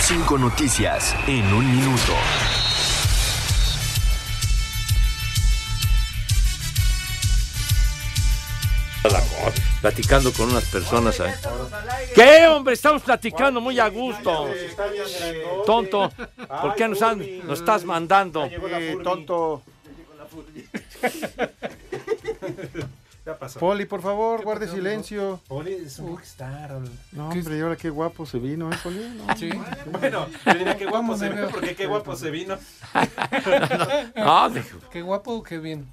Cinco 0.00 0.38
noticias 0.38 1.14
en 1.28 1.54
un 1.54 1.70
minuto. 1.70 2.14
Platicando 9.80 10.32
con 10.32 10.50
unas 10.50 10.64
personas. 10.64 11.20
ahí. 11.20 11.32
¿Qué, 12.14 12.46
hombre? 12.48 12.74
Estamos 12.74 13.02
platicando 13.02 13.60
muy 13.60 13.78
a 13.78 13.88
gusto. 13.88 14.48
Tonto, 15.64 16.10
¿por 16.60 16.74
qué 16.74 16.88
nos, 16.88 17.02
han- 17.02 17.46
nos 17.46 17.60
estás 17.60 17.84
mandando? 17.84 18.48
tonto. 19.02 19.62
Ya 23.24 23.36
pasó. 23.36 23.58
Poli, 23.58 23.86
por 23.86 24.02
favor, 24.02 24.44
guarde 24.44 24.68
silencio. 24.68 25.40
Poli 25.48 25.72
es 25.74 25.98
un 25.98 26.10
rockstar. 26.10 26.78
No, 27.10 27.28
hombre, 27.30 27.58
y 27.58 27.60
ahora 27.60 27.74
qué 27.76 27.90
guapo 27.90 28.24
se 28.24 28.38
vino, 28.38 28.70
¿eh, 28.72 28.76
Poli? 28.84 28.98
No. 29.26 29.36
Sí. 29.36 29.50
Bueno, 29.86 30.26
yo 30.46 30.54
diría 30.54 30.76
qué 30.76 30.84
guapo 30.84 30.98
¿Cómo 30.98 31.16
se 31.16 31.28
vino, 31.30 31.48
porque 31.48 31.74
qué 31.74 31.86
guapo 31.86 32.14
se 32.14 32.30
vino. 32.30 32.56
No. 34.14 34.52
Qué 34.92 35.02
guapo 35.02 35.32
o 35.32 35.42
qué 35.42 35.58
bien. 35.58 35.86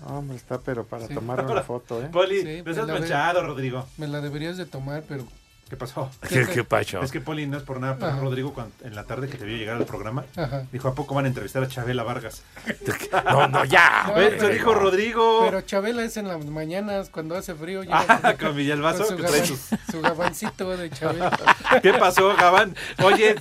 No, 0.00 0.18
hombre, 0.18 0.36
está 0.36 0.58
pero 0.60 0.84
para 0.84 1.06
Sí. 1.06 1.14
tomar 1.14 1.44
una 1.44 1.62
foto, 1.62 2.02
¿eh? 2.02 2.08
Poli, 2.12 2.42
Sí, 2.42 2.62
no 2.64 2.74
seas 2.74 2.86
manchado, 2.88 3.42
Rodrigo. 3.46 3.86
Me 3.96 4.06
la 4.08 4.20
deberías 4.20 4.56
de 4.56 4.66
tomar, 4.66 5.02
pero 5.08 5.26
¿Qué 5.68 5.76
pasó? 5.76 6.08
¿Qué- 6.28 6.46
qué 6.46 6.62
pasó? 6.62 7.00
Es 7.02 7.10
que 7.10 7.20
Poli 7.20 7.44
no 7.48 7.56
es 7.56 7.64
por 7.64 7.80
nada, 7.80 7.96
pero 7.96 8.12
Ajá. 8.12 8.20
Rodrigo 8.20 8.54
cuando- 8.54 8.72
en 8.84 8.94
la 8.94 9.02
tarde 9.02 9.28
que 9.28 9.36
te 9.36 9.44
vio 9.44 9.56
llegar 9.56 9.76
al 9.76 9.84
programa, 9.84 10.24
Ajá. 10.36 10.62
dijo, 10.70 10.86
¿a 10.86 10.94
poco 10.94 11.16
van 11.16 11.24
a 11.24 11.28
entrevistar 11.28 11.60
a 11.64 11.66
Chabela 11.66 12.04
Vargas? 12.04 12.44
No, 13.24 13.48
no, 13.48 13.64
ya. 13.64 14.04
No, 14.06 14.16
Eso 14.16 14.36
pero- 14.38 14.48
dijo 14.54 14.74
Rodrigo. 14.74 15.40
Pero 15.44 15.62
Chabela 15.62 16.04
es 16.04 16.16
en 16.18 16.28
las 16.28 16.44
mañanas 16.46 17.10
cuando 17.10 17.34
hace 17.34 17.52
frío. 17.56 17.82
Ah, 17.90 18.34
con 18.38 18.54
Villalbazo, 18.54 18.98
Con 18.98 19.08
su, 19.08 19.16
que 19.16 19.22
trae 19.24 19.40
gaban- 19.40 19.80
su 19.90 20.00
gabancito 20.02 20.76
de 20.76 20.90
Chabela. 20.90 21.36
¿Qué 21.82 21.92
pasó, 21.94 22.34
Gabán? 22.36 22.74
Oye, 23.04 23.34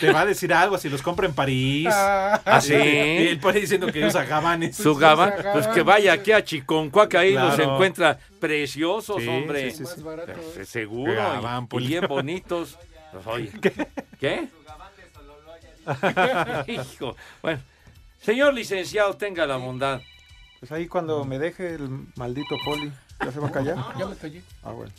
te 0.00 0.12
va 0.12 0.20
a 0.20 0.26
decir 0.26 0.52
algo 0.52 0.78
si 0.78 0.88
los 0.88 1.02
compra 1.02 1.26
en 1.26 1.34
París. 1.34 1.88
Ah. 1.90 2.40
¿Ah, 2.44 2.60
sí? 2.60 2.74
Y 2.74 3.28
él 3.28 3.38
pone 3.40 3.60
diciendo 3.60 3.86
que 3.88 4.04
usa 4.04 4.24
gabanes. 4.24 4.76
Su 4.76 4.94
gabán, 4.96 5.32
pues 5.52 5.66
que 5.68 5.82
vaya 5.82 6.12
aquí 6.14 6.32
a 6.32 6.42
Chiconcuá, 6.44 7.08
que 7.08 7.18
ahí 7.18 7.32
los 7.34 7.54
Claro. 7.56 7.74
encuentra 7.74 8.18
preciosos, 8.40 9.22
Sí, 9.22 9.28
hombre. 9.28 9.70
sí, 9.70 9.78
sí, 9.78 9.84
sí. 9.86 10.02
Más 10.02 10.02
barato, 10.02 10.40
Eh, 10.58 10.64
Seguro, 10.64 11.12
y- 11.12 11.16
Gabán, 11.16 11.64
y, 11.64 11.66
Poli. 11.66 11.86
bien 11.86 12.06
bonitos. 12.08 12.78
Pues, 13.12 13.26
Oye, 13.26 13.52
¿qué? 14.20 14.48
Hijo, 16.68 17.16
bueno, 17.42 17.60
señor 18.22 18.54
licenciado, 18.54 19.14
tenga 19.16 19.46
la 19.46 19.56
bondad. 19.56 20.00
Pues 20.60 20.72
ahí 20.72 20.86
cuando 20.88 21.24
me 21.24 21.38
deje 21.38 21.74
el 21.74 21.88
maldito 22.16 22.56
poli, 22.64 22.90
¿ya 23.22 23.30
se 23.30 23.38
va 23.38 23.48
a 23.48 23.52
callar? 23.52 23.76
Ya 23.98 24.06
me 24.06 24.16
callé. 24.16 24.42
Ah, 24.62 24.70
bueno. 24.72 24.90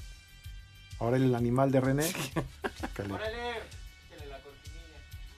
Ahora 1.00 1.18
el 1.18 1.34
animal 1.36 1.72
de 1.72 1.82
René. 1.82 2.04
Que, 2.96 3.04
le- 3.04 3.14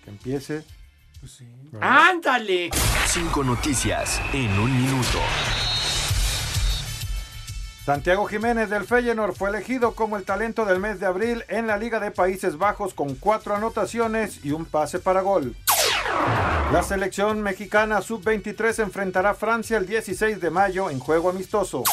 que 0.03 0.09
empiece. 0.11 0.63
Pues 1.19 1.41
¡Ándale! 1.81 2.69
Cinco 3.07 3.43
noticias 3.43 4.21
en 4.33 4.51
un 4.59 4.75
minuto. 4.81 5.19
Santiago 7.85 8.25
Jiménez 8.27 8.69
del 8.69 8.85
Feyenoord 8.85 9.33
fue 9.33 9.49
elegido 9.49 9.95
como 9.95 10.17
el 10.17 10.23
talento 10.25 10.65
del 10.65 10.79
mes 10.79 10.99
de 10.99 11.05
abril 11.07 11.43
en 11.47 11.65
la 11.67 11.77
Liga 11.77 11.99
de 11.99 12.11
Países 12.11 12.57
Bajos 12.57 12.93
con 12.93 13.15
cuatro 13.15 13.55
anotaciones 13.55 14.43
y 14.45 14.51
un 14.51 14.65
pase 14.65 14.99
para 14.99 15.21
gol. 15.21 15.55
La 16.73 16.83
selección 16.83 17.41
mexicana 17.41 18.01
sub-23 18.01 18.83
enfrentará 18.83 19.31
a 19.31 19.35
Francia 19.35 19.77
el 19.77 19.87
16 19.87 20.39
de 20.41 20.49
mayo 20.51 20.89
en 20.89 20.99
juego 20.99 21.29
amistoso. 21.29 21.83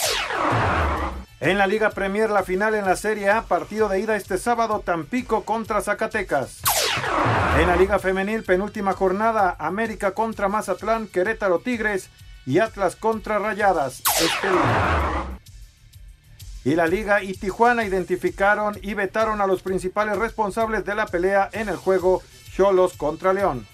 En 1.45 1.59
la 1.59 1.67
Liga 1.67 1.91
Premier, 1.91 2.31
la 2.31 2.43
final 2.43 2.75
en 2.75 2.87
la 2.87 2.97
Serie 2.97 3.29
A, 3.29 3.43
partido 3.43 3.91
de 3.91 4.01
ida 4.01 4.17
este 4.17 4.39
sábado, 4.39 4.81
Tampico 4.83 5.45
contra 5.45 5.83
Zacatecas. 5.83 6.63
En 7.59 7.67
la 7.67 7.77
Liga 7.77 7.99
Femenil, 7.99 8.45
penúltima 8.45 8.95
jornada, 8.95 9.55
América 9.59 10.13
contra 10.13 10.49
Mazatlán, 10.49 11.07
Querétaro 11.07 11.59
Tigres 11.59 12.09
y 12.47 12.61
Atlas 12.61 12.97
contra 12.97 13.39
Rayadas. 13.39 14.03
Este. 14.23 14.49
Y 16.65 16.77
la 16.77 16.87
Liga 16.87 17.23
y 17.23 17.35
Tijuana 17.35 17.85
identificaron 17.85 18.79
y 18.81 18.95
vetaron 18.95 19.43
a 19.43 19.47
los 19.47 19.61
principales 19.61 20.17
responsables 20.17 20.87
de 20.87 20.95
la 20.95 21.05
pelea 21.05 21.51
en 21.53 21.69
el 21.69 21.77
juego 21.77 22.23
Cholos 22.57 22.95
contra 22.95 23.35
León. 23.35 23.67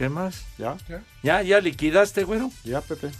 ¿Qué 0.00 0.08
más? 0.08 0.46
¿Ya? 0.56 0.78
¿Ya, 1.22 1.42
ya 1.42 1.60
liquidaste, 1.60 2.24
güero? 2.24 2.50
Ya, 2.64 2.80
Pepe. 2.80 3.10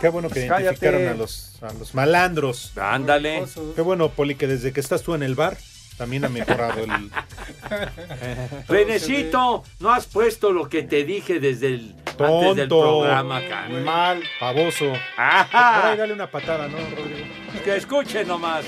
Qué 0.00 0.08
bueno 0.08 0.28
que 0.30 0.46
Pues 0.46 0.62
identificaron 0.62 1.06
a 1.06 1.12
los, 1.12 1.62
a 1.62 1.70
los 1.74 1.94
malandros. 1.94 2.72
Ándale. 2.78 3.44
Qué 3.74 3.82
bueno, 3.82 4.08
Poli, 4.08 4.36
que 4.36 4.46
desde 4.46 4.72
que 4.72 4.80
estás 4.80 5.02
tú 5.02 5.14
en 5.14 5.22
el 5.22 5.34
bar, 5.34 5.58
también 5.98 6.24
ha 6.24 6.30
mejorado 6.30 6.82
el... 6.82 7.10
Renecito, 8.68 9.64
no 9.78 9.92
has 9.92 10.06
puesto 10.06 10.50
lo 10.50 10.66
que 10.70 10.82
te 10.82 11.04
dije 11.04 11.40
desde 11.40 11.66
el 11.66 11.94
antes 12.18 12.56
del 12.56 12.68
Tonto. 12.70 12.80
programa, 12.80 13.46
cara. 13.46 13.68
Mal, 13.68 14.22
baboso. 14.40 14.90
Ajá. 15.18 15.80
Por 15.82 15.90
ahí 15.90 15.98
dale 15.98 16.14
una 16.14 16.30
patada, 16.30 16.68
¿no, 16.68 16.78
Rodrigo? 16.78 17.26
Que 17.62 17.76
escuche 17.76 18.24
nomás. 18.24 18.64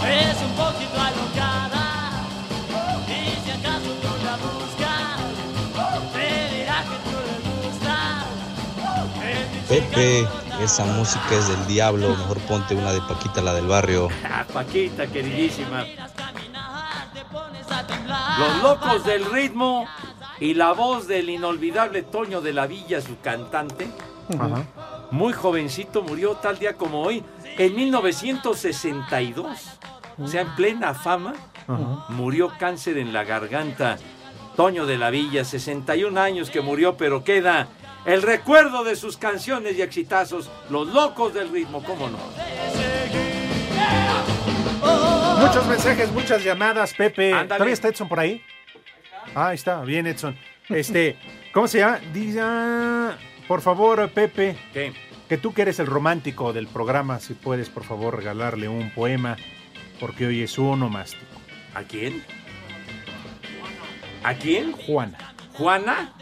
Es 0.00 0.36
un 0.42 0.56
poquito 0.56 0.98
alocada 0.98 1.81
Pepe, 9.72 10.28
esa 10.60 10.84
música 10.84 11.34
es 11.34 11.48
del 11.48 11.66
diablo. 11.66 12.10
Mejor 12.10 12.38
ponte 12.40 12.74
una 12.74 12.92
de 12.92 13.00
Paquita, 13.00 13.40
la 13.40 13.54
del 13.54 13.66
barrio. 13.66 14.10
Ah, 14.22 14.44
Paquita, 14.52 15.06
queridísima. 15.06 15.86
Los 18.38 18.62
locos 18.62 19.02
del 19.06 19.24
ritmo 19.24 19.86
y 20.40 20.52
la 20.52 20.72
voz 20.72 21.06
del 21.08 21.30
inolvidable 21.30 22.02
Toño 22.02 22.42
de 22.42 22.52
la 22.52 22.66
Villa, 22.66 23.00
su 23.00 23.18
cantante. 23.20 23.88
Ajá. 24.38 24.64
Muy 25.10 25.32
jovencito, 25.32 26.02
murió 26.02 26.32
tal 26.32 26.58
día 26.58 26.74
como 26.76 27.00
hoy, 27.00 27.24
en 27.56 27.74
1962. 27.74 29.46
O 30.18 30.26
sea, 30.28 30.42
en 30.42 30.54
plena 30.54 30.92
fama, 30.92 31.32
Ajá. 31.66 32.04
murió 32.10 32.52
cáncer 32.58 32.98
en 32.98 33.14
la 33.14 33.24
garganta. 33.24 33.96
Toño 34.54 34.84
de 34.84 34.98
la 34.98 35.08
Villa, 35.08 35.46
61 35.46 36.20
años 36.20 36.50
que 36.50 36.60
murió, 36.60 36.98
pero 36.98 37.24
queda 37.24 37.68
el 38.04 38.22
recuerdo 38.22 38.84
de 38.84 38.96
sus 38.96 39.16
canciones 39.16 39.76
y 39.76 39.82
exitazos, 39.82 40.50
Los 40.70 40.88
Locos 40.88 41.34
del 41.34 41.50
Ritmo, 41.50 41.82
¿cómo 41.82 42.08
no? 42.08 42.18
Muchos 45.40 45.66
mensajes, 45.66 46.10
muchas 46.12 46.44
llamadas, 46.44 46.94
Pepe. 46.94 47.32
Ándale. 47.32 47.48
¿Todavía 47.48 47.74
está 47.74 47.88
Edson 47.88 48.08
por 48.08 48.20
ahí? 48.20 48.42
Ah, 49.34 49.48
ahí 49.48 49.54
está, 49.54 49.80
bien, 49.82 50.06
Edson. 50.06 50.36
Este, 50.68 51.16
¿cómo 51.52 51.68
se 51.68 51.78
llama? 51.78 52.00
Dice, 52.12 52.40
ah, 52.42 53.16
por 53.46 53.60
favor, 53.60 54.10
Pepe. 54.10 54.56
¿Qué? 54.72 54.92
Que 55.28 55.38
tú 55.38 55.54
que 55.54 55.62
eres 55.62 55.78
el 55.78 55.86
romántico 55.86 56.52
del 56.52 56.66
programa, 56.66 57.20
si 57.20 57.34
puedes, 57.34 57.70
por 57.70 57.84
favor, 57.84 58.16
regalarle 58.16 58.68
un 58.68 58.90
poema, 58.90 59.36
porque 59.98 60.26
hoy 60.26 60.42
es 60.42 60.58
uno 60.58 60.88
más. 60.88 61.16
¿A 61.74 61.82
quién? 61.82 62.22
¿A 64.24 64.34
quién? 64.34 64.72
Juana. 64.72 65.34
¿Juana? 65.54 66.12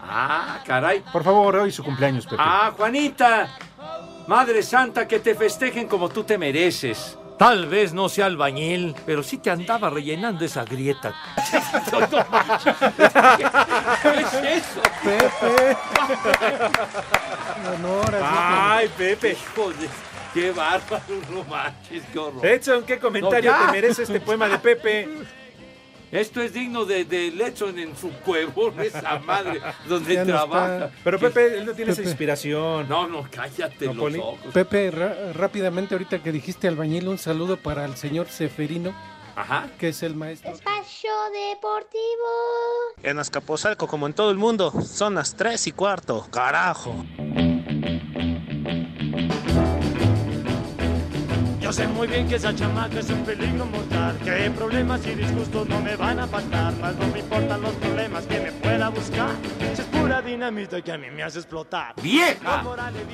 Ah, 0.00 0.60
caray. 0.64 1.02
Por 1.12 1.24
favor, 1.24 1.56
hoy 1.56 1.72
su 1.72 1.82
cumpleaños, 1.82 2.26
Pepe. 2.26 2.36
Ah, 2.44 2.72
Juanita. 2.76 3.48
Madre 4.26 4.62
Santa, 4.62 5.06
que 5.06 5.20
te 5.20 5.34
festejen 5.34 5.86
como 5.86 6.08
tú 6.08 6.24
te 6.24 6.36
mereces. 6.36 7.16
Tal 7.38 7.66
vez 7.66 7.92
no 7.92 8.08
sea 8.08 8.26
albañil, 8.26 8.94
pero 9.04 9.22
sí 9.22 9.36
te 9.38 9.50
andaba 9.50 9.90
rellenando 9.90 10.44
esa 10.44 10.64
grieta. 10.64 11.14
¿Qué 14.02 14.20
es 14.20 14.34
eso? 14.64 14.82
Pepe. 15.04 15.76
Ay, 18.22 18.88
Pepe. 18.96 19.32
Hijo 19.32 19.70
de... 19.70 19.88
Qué 20.32 20.50
bárbaro, 20.50 21.02
no 21.30 21.44
manches, 21.44 22.04
qué 22.12 22.18
horror. 22.18 22.44
Edson, 22.44 22.84
¿qué 22.84 22.98
comentario 22.98 23.52
No, 23.52 23.66
te 23.66 23.72
merece 23.72 24.02
este 24.02 24.20
poema 24.20 24.48
de 24.48 24.58
Pepe? 24.58 25.08
Esto 26.16 26.40
es 26.40 26.52
digno 26.52 26.84
de, 26.84 27.04
de 27.04 27.26
en 27.28 27.96
su 27.96 28.10
cuevón, 28.24 28.74
esa 28.80 29.18
madre, 29.18 29.60
donde 29.88 30.16
no 30.18 30.24
trabaja. 30.24 30.74
está. 30.86 30.90
Pero 31.04 31.18
Pepe, 31.18 31.58
él 31.58 31.66
no 31.66 31.72
tiene 31.74 31.92
esa 31.92 32.02
inspiración. 32.02 32.88
No, 32.88 33.06
no, 33.06 33.26
cállate 33.30 33.86
¿No, 33.86 33.92
los 33.94 34.02
Poli? 34.02 34.18
ojos. 34.18 34.38
Pepe, 34.52 34.90
rápidamente, 35.34 35.94
ahorita 35.94 36.22
que 36.22 36.32
dijiste 36.32 36.68
albañil, 36.68 37.08
un 37.08 37.18
saludo 37.18 37.56
para 37.56 37.84
el 37.84 37.96
señor 37.96 38.28
Seferino, 38.28 38.94
Ajá. 39.36 39.68
que 39.78 39.88
es 39.90 40.02
el 40.02 40.14
maestro. 40.14 40.52
Espacio 40.52 41.10
Deportivo. 41.50 42.00
En 43.02 43.18
Azcapotzalco, 43.18 43.86
como 43.86 44.06
en 44.06 44.14
todo 44.14 44.30
el 44.30 44.38
mundo, 44.38 44.72
son 44.82 45.14
las 45.16 45.36
3 45.36 45.66
y 45.66 45.72
cuarto. 45.72 46.26
Carajo. 46.30 47.04
Yo 51.66 51.72
sé 51.72 51.88
muy 51.88 52.06
bien 52.06 52.28
que 52.28 52.36
esa 52.36 52.54
chamaca 52.54 53.00
es 53.00 53.10
un 53.10 53.24
peligro 53.24 53.66
mortal 53.66 54.16
Que 54.18 54.48
problemas 54.52 55.04
y 55.04 55.16
disgustos 55.16 55.68
no 55.68 55.80
me 55.80 55.96
van 55.96 56.20
a 56.20 56.28
faltar 56.28 56.72
Más 56.76 56.94
no 56.94 57.08
me 57.08 57.18
importan 57.18 57.60
los 57.60 57.72
problemas 57.72 58.24
que 58.26 58.38
me 58.38 58.52
pueda 58.52 58.88
buscar 58.88 59.30
Si 59.74 59.82
es 59.82 59.88
pura 59.88 60.22
dinamita 60.22 60.80
que 60.80 60.92
a 60.92 60.96
mí 60.96 61.10
me 61.10 61.24
hace 61.24 61.40
explotar 61.40 61.96
¡Vieja! 62.00 62.62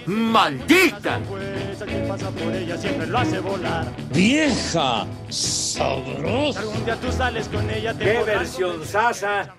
¡Maldita! 0.04 1.18
Pues 1.30 1.82
quien 1.82 2.06
pasa 2.06 2.30
por 2.30 2.54
ella 2.54 2.76
siempre 2.76 3.06
lo 3.06 3.20
hace 3.20 3.40
volar 3.40 3.86
¡Vieja! 4.12 5.06
¡Sabrosa! 5.30 6.60
algún 6.60 6.84
día 6.84 6.96
tú 6.96 7.10
sales 7.10 7.48
con 7.48 7.70
ella 7.70 7.94
te 7.94 8.04
¡Qué 8.04 8.22
versión 8.22 8.84
sasa! 8.84 9.54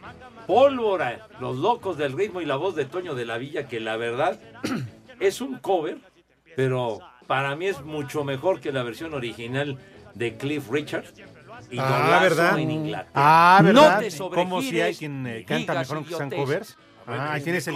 Pólvora, 0.46 1.30
los 1.40 1.58
locos 1.58 1.98
del 1.98 2.16
ritmo 2.16 2.42
y 2.42 2.46
la 2.46 2.58
voz 2.58 2.76
de 2.76 2.86
Toño 2.86 3.16
de 3.16 3.26
la 3.26 3.40
Villa, 3.40 3.68
que 3.68 3.80
la 3.80 3.98
verdad 3.98 4.40
es 5.20 5.42
un 5.42 5.58
cover, 5.58 5.98
pero 6.56 7.00
para 7.28 7.56
mí 7.56 7.68
es 7.68 7.82
mucho 7.84 8.24
mejor 8.24 8.60
que 8.62 8.72
la 8.72 8.84
versión 8.84 9.14
original 9.14 9.78
de 10.16 10.38
Cliff 10.38 10.70
Richard. 10.70 11.06
Y 11.72 11.78
Ah, 11.80 12.20
¿verdad? 12.22 12.60
en 12.60 12.72
Inglaterra. 12.72 13.10
Ah, 13.16 13.62
¿verdad? 13.64 13.94
No 13.96 14.00
te 14.00 14.12
sobregires, 14.12 14.50
Como 14.50 14.62
si 14.62 14.82
hay 14.82 14.96
quien 14.96 15.26
eh, 15.28 15.46
canta 15.48 15.74
mejor 15.80 16.04
que 16.04 16.10
sean 16.16 16.28
idioteces. 16.28 16.46
covers. 16.46 16.78
Bueno, 17.06 17.22
Ah, 17.22 17.34
ahí 17.34 17.42
tienes 17.42 17.68
el, 17.68 17.76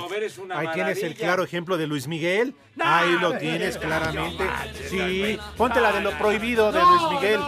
ahí 0.55 0.67
tienes 0.73 0.99
claro 1.17 1.43
ejemplo 1.43 1.77
de 1.77 1.85
Luis 1.85 2.07
Miguel. 2.07 2.55
Ahí 2.79 3.11
lo 3.19 3.37
tienes 3.37 3.77
claramente. 3.77 4.43
Sí, 4.89 5.37
ponte 5.57 5.81
la 5.81 5.91
de 5.91 5.99
lo 6.01 6.11
prohibido 6.17 6.71
de 6.71 6.79
Luis 6.81 7.01
Miguel. 7.11 7.39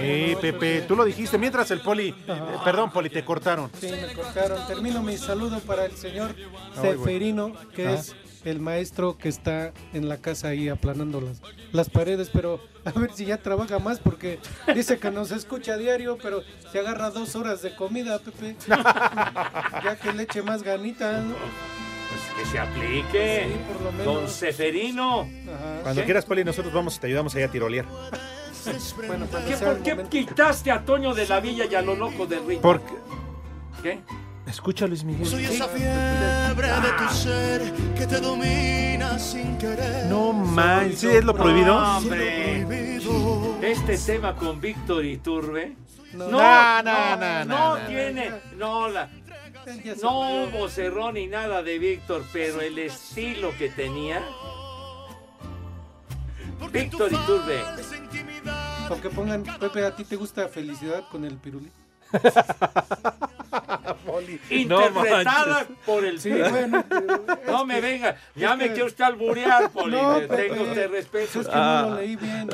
Sí, 0.00 0.36
Pepe, 0.40 0.82
tú 0.82 0.96
lo 0.96 1.04
dijiste 1.04 1.38
mientras 1.38 1.70
el 1.70 1.80
poli. 1.80 2.08
eh, 2.28 2.40
perdón, 2.64 2.90
poli, 2.90 3.08
te 3.08 3.24
cortaron. 3.24 3.70
Sí, 3.80 3.90
me 3.90 4.12
cortaron. 4.12 4.66
Termino 4.66 5.02
mi 5.02 5.16
saludo 5.16 5.60
para 5.60 5.86
el 5.86 5.96
señor. 5.96 6.34
Seferino, 6.80 7.52
que 7.74 7.86
Ajá. 7.86 7.94
es 7.94 8.14
el 8.44 8.60
maestro 8.60 9.16
que 9.18 9.28
está 9.28 9.72
en 9.92 10.08
la 10.08 10.18
casa 10.18 10.48
ahí 10.48 10.68
aplanando 10.68 11.20
las, 11.20 11.42
las 11.72 11.90
paredes, 11.90 12.30
pero 12.32 12.60
a 12.84 12.90
ver 12.98 13.12
si 13.12 13.24
ya 13.26 13.36
trabaja 13.38 13.78
más 13.78 13.98
porque 13.98 14.38
dice 14.74 14.98
que 14.98 15.10
nos 15.10 15.30
escucha 15.30 15.74
a 15.74 15.76
diario, 15.76 16.18
pero 16.22 16.42
se 16.72 16.78
agarra 16.78 17.10
dos 17.10 17.36
horas 17.36 17.62
de 17.62 17.74
comida, 17.76 18.18
Pepe. 18.18 18.56
ya 18.68 19.98
que 20.00 20.12
le 20.12 20.22
eche 20.24 20.42
más 20.42 20.62
ganita. 20.62 21.20
¿no? 21.20 21.34
Pues 22.10 22.44
que 22.44 22.50
se 22.52 22.58
aplique. 22.58 23.46
Sí, 23.48 23.72
por 23.72 23.82
lo 23.82 23.92
menos. 23.92 24.04
Don 24.06 24.28
Seferino. 24.28 25.28
Cuando 25.82 26.00
¿Qué? 26.00 26.04
quieras, 26.06 26.24
poli, 26.24 26.42
nosotros 26.44 26.72
vamos 26.72 26.96
y 26.96 27.00
te 27.00 27.06
ayudamos 27.06 27.34
ahí 27.34 27.42
a 27.42 27.48
tirolear. 27.50 27.86
Bueno, 29.06 29.26
¿Qué, 29.46 29.56
¿Por 29.56 29.82
qué 29.82 29.90
momento. 29.94 30.10
quitaste 30.10 30.70
a 30.70 30.84
Toño 30.84 31.14
de 31.14 31.26
la 31.26 31.40
Villa 31.40 31.64
y 31.70 31.74
a 31.74 31.82
lo 31.82 31.94
loco 31.94 32.26
de 32.26 32.38
ritmo? 32.40 32.60
Porque. 32.62 32.92
¿Qué? 33.82 34.00
Escucha, 34.50 34.88
Luis 34.88 35.04
Miguel. 35.04 35.26
Soy 35.26 35.44
esa 35.44 35.68
fiebre 35.68 36.68
de 36.68 36.90
tu 36.98 37.14
ser 37.14 37.72
que 37.96 38.04
te 38.04 38.20
domina 38.20 39.16
sin 39.16 39.56
querer. 39.58 40.06
No 40.06 40.32
man, 40.32 40.92
¿sí 40.92 41.06
es 41.06 41.24
lo 41.24 41.34
prohibido? 41.34 41.80
No, 41.80 41.98
hombre. 41.98 42.98
Este 43.62 43.96
tema 43.96 44.34
con 44.34 44.60
Víctor 44.60 45.04
Iturbe. 45.04 45.76
No, 46.14 46.28
No, 46.28 46.82
no, 46.82 46.82
no, 46.82 47.16
no, 47.16 47.44
no 47.44 47.78
no, 47.78 47.86
tiene. 47.86 48.32
No, 48.56 48.88
la. 48.88 49.08
No 50.02 50.42
hubo 50.44 50.68
cerrón 50.68 51.14
ni 51.14 51.28
nada 51.28 51.62
de 51.62 51.78
Víctor, 51.78 52.24
pero 52.32 52.60
el 52.60 52.76
estilo 52.80 53.52
que 53.56 53.68
tenía. 53.68 54.20
Víctor 56.72 57.12
Iturbe. 57.12 57.60
Aunque 58.88 59.10
pongan, 59.10 59.44
Pepe, 59.44 59.86
¿a 59.86 59.94
ti 59.94 60.04
te 60.04 60.16
gusta 60.16 60.48
felicidad 60.48 61.04
con 61.08 61.24
el 61.24 61.36
pirulí? 61.36 61.70
Interpretada 64.50 65.66
por 65.86 66.04
el 66.04 66.20
Sí, 66.20 66.30
bueno, 66.30 66.84
No 67.46 67.64
me 67.64 67.80
venga, 67.80 68.16
ya 68.34 68.56
me 68.56 68.66
quiere 68.68 68.84
usted 68.84 69.04
alburear, 69.04 69.70
Poli. 69.72 69.96
No, 69.96 70.20
tengo 70.20 70.62
usted 70.64 70.90
respeto. 70.90 71.40
Es 71.40 71.48
que 71.48 71.54
no 71.54 71.82
lo 71.90 71.94
leí 71.96 72.16
bien. 72.16 72.48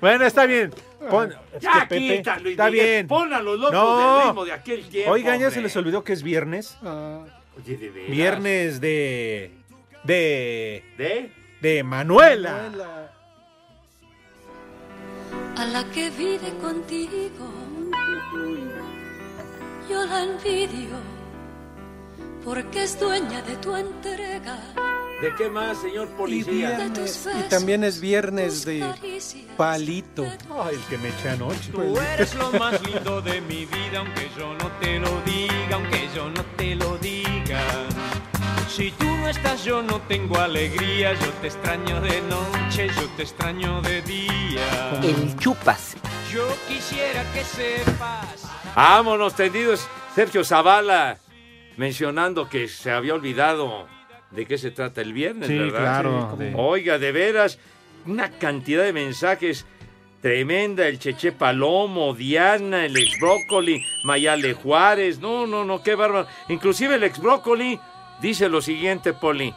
Bueno, 0.00 0.24
está 0.24 0.46
bien. 0.46 0.72
Pon, 1.10 1.32
es 1.54 1.62
Ya 1.62 1.72
que 1.82 1.86
Pepe, 1.94 2.16
quita, 2.16 2.38
Luis 2.40 2.52
está 2.52 2.70
Miguel. 2.70 2.86
bien. 2.86 3.06
Pon 3.08 3.32
a 3.32 3.40
los 3.40 3.58
locos 3.58 3.72
No. 3.72 4.16
del 4.18 4.26
ritmo 4.26 4.44
de 4.44 4.52
aquel 4.52 4.88
tiempo. 4.88 5.12
Oigan, 5.12 5.38
ya 5.38 5.50
se 5.50 5.60
les 5.60 5.76
olvidó 5.76 6.02
que 6.04 6.12
es 6.12 6.22
viernes. 6.22 6.76
Ah, 6.82 7.24
Oye, 7.56 7.76
de 7.76 7.90
veras. 7.90 8.10
Viernes 8.10 8.80
de. 8.80 9.52
de. 10.04 10.84
¿De? 10.96 11.32
de 11.60 11.82
Manuela. 11.84 13.10
A 15.58 15.64
la 15.66 15.84
que 15.90 16.10
vive 16.10 16.52
contigo. 16.62 17.50
Yo 19.90 20.06
la 20.06 20.22
envidio 20.22 20.96
porque 22.44 22.84
es 22.84 22.98
dueña 23.00 23.42
de 23.42 23.56
tu 23.56 23.74
entrega. 23.74 24.56
¿De 25.20 25.34
qué 25.36 25.50
más, 25.50 25.78
señor 25.78 26.08
Y, 26.12 26.16
policía? 26.16 26.76
viernes, 26.76 27.28
y 27.40 27.48
también 27.48 27.82
es 27.82 28.00
viernes 28.00 28.64
de 28.64 28.84
palito. 29.56 30.24
Ay, 30.62 30.76
el 30.76 30.82
que 30.88 30.98
me 30.98 31.08
eché 31.08 31.30
anoche. 31.30 31.72
Tú 31.72 31.98
eres 31.98 32.34
lo 32.36 32.52
más 32.52 32.80
lindo 32.82 33.20
de 33.20 33.40
mi 33.40 33.66
vida, 33.66 33.98
aunque 33.98 34.30
yo 34.38 34.54
no 34.54 34.70
te 34.80 35.00
lo 35.00 35.20
diga, 35.22 35.74
aunque 35.74 36.08
yo 36.14 36.30
no 36.30 36.44
te 36.56 36.76
lo 36.76 36.96
diga. 36.98 37.60
Si 38.68 38.90
tú 38.92 39.04
no 39.06 39.28
estás, 39.28 39.64
yo 39.64 39.82
no 39.82 40.00
tengo 40.02 40.38
alegría, 40.38 41.14
yo 41.14 41.30
te 41.40 41.48
extraño 41.48 42.00
de 42.00 42.20
noche, 42.22 42.88
yo 42.88 43.08
te 43.16 43.22
extraño 43.22 43.80
de 43.82 44.02
día. 44.02 45.00
El 45.02 45.36
chupas. 45.38 45.96
Yo 46.32 46.46
quisiera 46.68 47.24
que 47.32 47.42
sepas. 47.42 48.44
Vámonos, 48.76 49.34
tendidos. 49.34 49.88
Sergio 50.14 50.44
Zavala 50.44 51.18
mencionando 51.76 52.48
que 52.48 52.68
se 52.68 52.90
había 52.90 53.14
olvidado 53.14 53.88
de 54.30 54.46
qué 54.46 54.58
se 54.58 54.70
trata 54.70 55.00
el 55.00 55.12
viernes, 55.12 55.48
Sí, 55.48 55.58
¿verdad? 55.58 56.02
claro, 56.02 56.38
Oiga, 56.56 56.98
de 56.98 57.12
veras, 57.12 57.58
una 58.06 58.30
cantidad 58.30 58.84
de 58.84 58.92
mensajes 58.92 59.64
tremenda. 60.20 60.86
El 60.86 60.98
Cheche 60.98 61.32
Palomo, 61.32 62.14
Diana, 62.14 62.84
el 62.84 62.96
ex 62.96 63.18
Brócoli, 63.20 63.82
Mayale 64.04 64.52
Juárez. 64.54 65.18
No, 65.20 65.46
no, 65.46 65.64
no, 65.64 65.82
qué 65.82 65.94
bárbaro. 65.94 66.26
Inclusive 66.48 66.96
el 66.96 67.04
ex 67.04 67.18
Brócoli 67.18 67.78
dice 68.20 68.48
lo 68.48 68.60
siguiente, 68.60 69.12
Poli. 69.12 69.54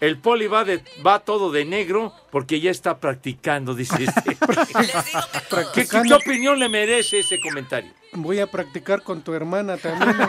El 0.00 0.18
Poli 0.18 0.46
va, 0.46 0.64
de, 0.64 0.82
va 1.06 1.20
todo 1.20 1.50
de 1.50 1.64
negro 1.64 2.12
porque 2.30 2.60
ya 2.60 2.70
está 2.70 2.98
practicando, 2.98 3.74
dice 3.74 4.04
este. 4.04 4.36
¿Qué, 6.06 6.14
opinión 6.14 6.58
le 6.58 6.68
merece 6.68 7.20
ese 7.20 7.40
comentario? 7.40 7.90
Voy 8.14 8.40
a 8.40 8.46
practicar 8.46 9.02
con 9.02 9.22
tu 9.22 9.32
hermana 9.32 9.78
también. 9.78 10.14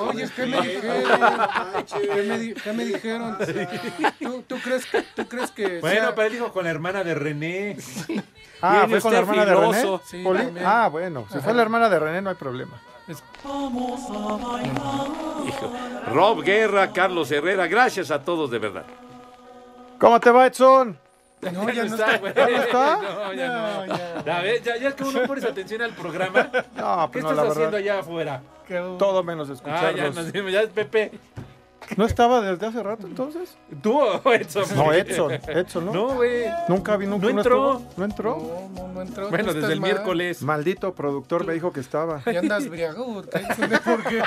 Oye, 0.00 0.28
¿qué 0.36 0.46
me 0.46 0.60
dijeron? 0.60 1.48
¿Qué 1.86 2.22
me, 2.22 2.38
di- 2.38 2.54
qué 2.54 2.72
me 2.72 2.84
dijeron? 2.84 3.38
¿Tú, 4.20 4.44
tú 4.46 4.58
crees 4.58 4.86
que, 4.86 5.02
tú 5.16 5.26
crees 5.28 5.50
que 5.50 5.80
Bueno, 5.80 6.00
sea- 6.00 6.14
pero 6.14 6.26
él 6.26 6.32
dijo 6.34 6.52
con 6.52 6.64
la 6.64 6.70
hermana 6.70 7.02
de 7.04 7.14
René. 7.14 7.76
Ah, 8.60 8.86
¿fue 8.88 9.00
con 9.00 9.12
la 9.12 9.18
hermana 9.20 9.44
de 9.44 9.54
René? 9.54 10.00
Sí. 10.04 10.24
Ah, 10.64 10.88
bueno. 10.90 11.26
Si 11.30 11.38
Ajá. 11.38 11.44
fue 11.44 11.54
la 11.54 11.62
hermana 11.62 11.88
de 11.88 11.98
René, 11.98 12.22
no 12.22 12.30
hay 12.30 12.36
problema. 12.36 12.80
Hijo. 15.46 15.72
Rob 16.12 16.42
Guerra, 16.42 16.92
Carlos 16.92 17.30
Herrera, 17.30 17.66
gracias 17.66 18.10
a 18.10 18.22
todos 18.22 18.50
de 18.50 18.58
verdad. 18.58 18.84
¿Cómo 19.98 20.18
te 20.20 20.30
va, 20.30 20.46
Edson? 20.46 20.98
No, 21.52 21.68
ya 21.70 21.84
no 21.84 21.94
está, 21.94 22.18
güey. 22.18 22.32
¿Ya 22.34 22.48
no 22.48 22.56
está? 22.62 23.00
No, 23.02 23.32
ya 23.34 23.48
no. 23.48 23.86
No, 23.86 23.96
ya. 23.96 24.24
Ya 24.24 24.40
ves, 24.40 24.62
ya, 24.62 24.76
ya 24.78 24.88
es 24.88 24.94
que 24.94 25.04
uno 25.04 25.22
pones 25.26 25.44
atención 25.44 25.82
al 25.82 25.92
programa. 25.92 26.50
No, 26.76 27.10
¿Qué 27.10 27.12
pues 27.12 27.24
no, 27.24 27.30
estás 27.30 27.44
la 27.46 27.50
haciendo 27.52 27.76
allá 27.76 27.98
afuera? 28.00 28.40
Todo 28.98 29.22
menos 29.22 29.50
Ah, 29.50 29.52
escucharlos. 29.52 29.96
ya 29.96 30.10
nos 30.22 30.32
dimos, 30.32 30.52
ya 30.52 30.62
es 30.62 30.70
Pepe. 30.70 31.10
¿No 31.96 32.04
estaba 32.06 32.40
desde 32.40 32.66
hace 32.66 32.82
rato 32.82 33.06
entonces? 33.06 33.56
¿Tú 33.82 34.00
o 34.00 34.32
Edson? 34.32 34.64
No, 34.74 34.92
Edson. 34.92 35.32
Edson, 35.32 35.86
¿no? 35.86 35.92
No, 35.92 36.14
güey. 36.14 36.44
Nunca 36.68 36.96
vi, 36.96 37.06
nunca 37.06 37.24
No 37.24 37.38
entró. 37.38 37.72
estuvo. 37.78 37.92
¿No 37.96 38.04
entró? 38.04 38.36
No, 38.74 38.82
no, 38.82 38.88
no 38.94 39.02
entró. 39.02 39.28
Bueno, 39.30 39.52
desde 39.52 39.72
el 39.72 39.80
mal. 39.80 39.90
miércoles. 39.92 40.42
Maldito 40.42 40.94
productor 40.94 41.44
me 41.46 41.52
dijo 41.54 41.72
que 41.72 41.80
estaba. 41.80 42.22
Ya 42.30 42.40
andas 42.40 42.68
briago. 42.68 43.22
¿Por 43.22 44.04
qué? 44.04 44.22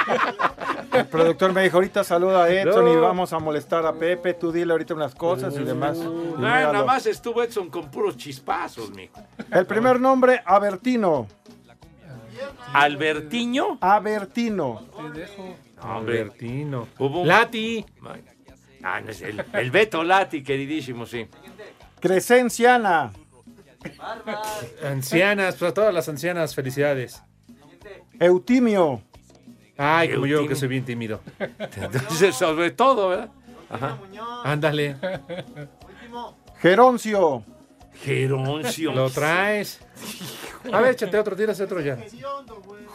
El 0.94 1.06
productor 1.08 1.54
me 1.54 1.64
dijo, 1.64 1.78
ahorita 1.78 2.04
saluda 2.04 2.44
a 2.46 2.50
Edson 2.50 2.86
No. 2.86 2.94
y 2.94 2.96
vamos 2.96 3.34
a 3.34 3.40
molestar 3.40 3.86
a 3.86 3.94
Pepe, 3.94 4.34
tú 4.34 4.52
dile 4.52 4.72
ahorita 4.72 4.94
unas 4.94 5.14
cosas 5.14 5.54
y 5.56 5.64
demás. 5.64 5.98
Y 5.98 6.02
Ah, 6.04 6.10
míralo. 6.38 6.74
nada 6.74 6.86
más 6.86 7.06
estuvo 7.06 7.44
Edson 7.44 7.70
con 7.70 7.90
puros 7.92 8.18
chispazos, 8.18 8.90
mijo. 8.92 9.20
El 9.52 9.66
primer 9.66 10.00
nombre, 10.00 10.42
Abertino. 10.46 11.28
Albertiño. 12.74 13.78
Abertino. 13.82 14.86
Albertino. 15.82 16.88
hubo 17.00 17.22
un- 17.22 17.28
Lati. 17.28 17.86
Ah, 18.84 19.02
no 19.02 19.10
es 19.12 19.22
el, 19.22 19.44
el 19.54 19.72
Beto 19.72 20.04
Lati, 20.04 20.44
queridísimo, 20.44 21.06
sí. 21.06 21.28
Crescenciana. 22.00 23.12
Ancianas, 24.84 25.56
para 25.56 25.74
todas 25.74 25.94
las 25.94 26.08
ancianas, 26.10 26.54
felicidades. 26.56 27.22
Eutimio. 28.20 29.02
Ay, 29.78 30.12
como 30.14 30.26
yo 30.26 30.48
que 30.48 30.56
soy 30.56 30.68
bien 30.70 30.86
tímido. 30.86 31.22
Entonces, 31.76 32.36
sobre 32.36 32.72
todo, 32.72 33.10
¿verdad? 33.10 33.30
Ajá. 33.70 33.98
Ándale. 34.44 34.98
Geroncio. 36.60 37.44
Geroncio. 38.04 38.92
Lo 38.94 39.10
traes. 39.10 39.80
A 40.72 40.82
ver, 40.82 40.94
échate 40.94 41.18
otro, 41.18 41.36
tírase 41.36 41.64
otro 41.64 41.82
ya. 41.82 41.98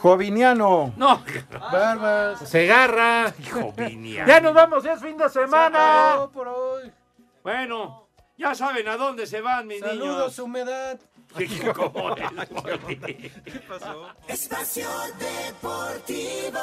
Joviniano. 0.00 0.92
No, 0.96 1.22
Barbas. 1.70 2.48
Segarra. 2.48 3.32
Joviniano. 3.50 4.28
Ya 4.28 4.40
nos 4.40 4.54
vamos, 4.54 4.84
es 4.84 5.00
fin 5.00 5.16
de 5.16 5.28
semana. 5.28 6.10
Acabó 6.12 6.30
por 6.30 6.48
hoy. 6.48 6.92
Bueno, 7.42 8.06
ya 8.36 8.54
saben 8.54 8.88
a 8.88 8.96
dónde 8.96 9.26
se 9.26 9.40
van, 9.40 9.66
mis 9.66 9.80
Saludos, 9.80 10.38
humedad. 10.38 10.98
niños. 11.38 11.74
¿Cómo 11.76 12.14
es? 12.16 13.32
Espacio 14.28 14.88
Deportivo. 15.18 16.58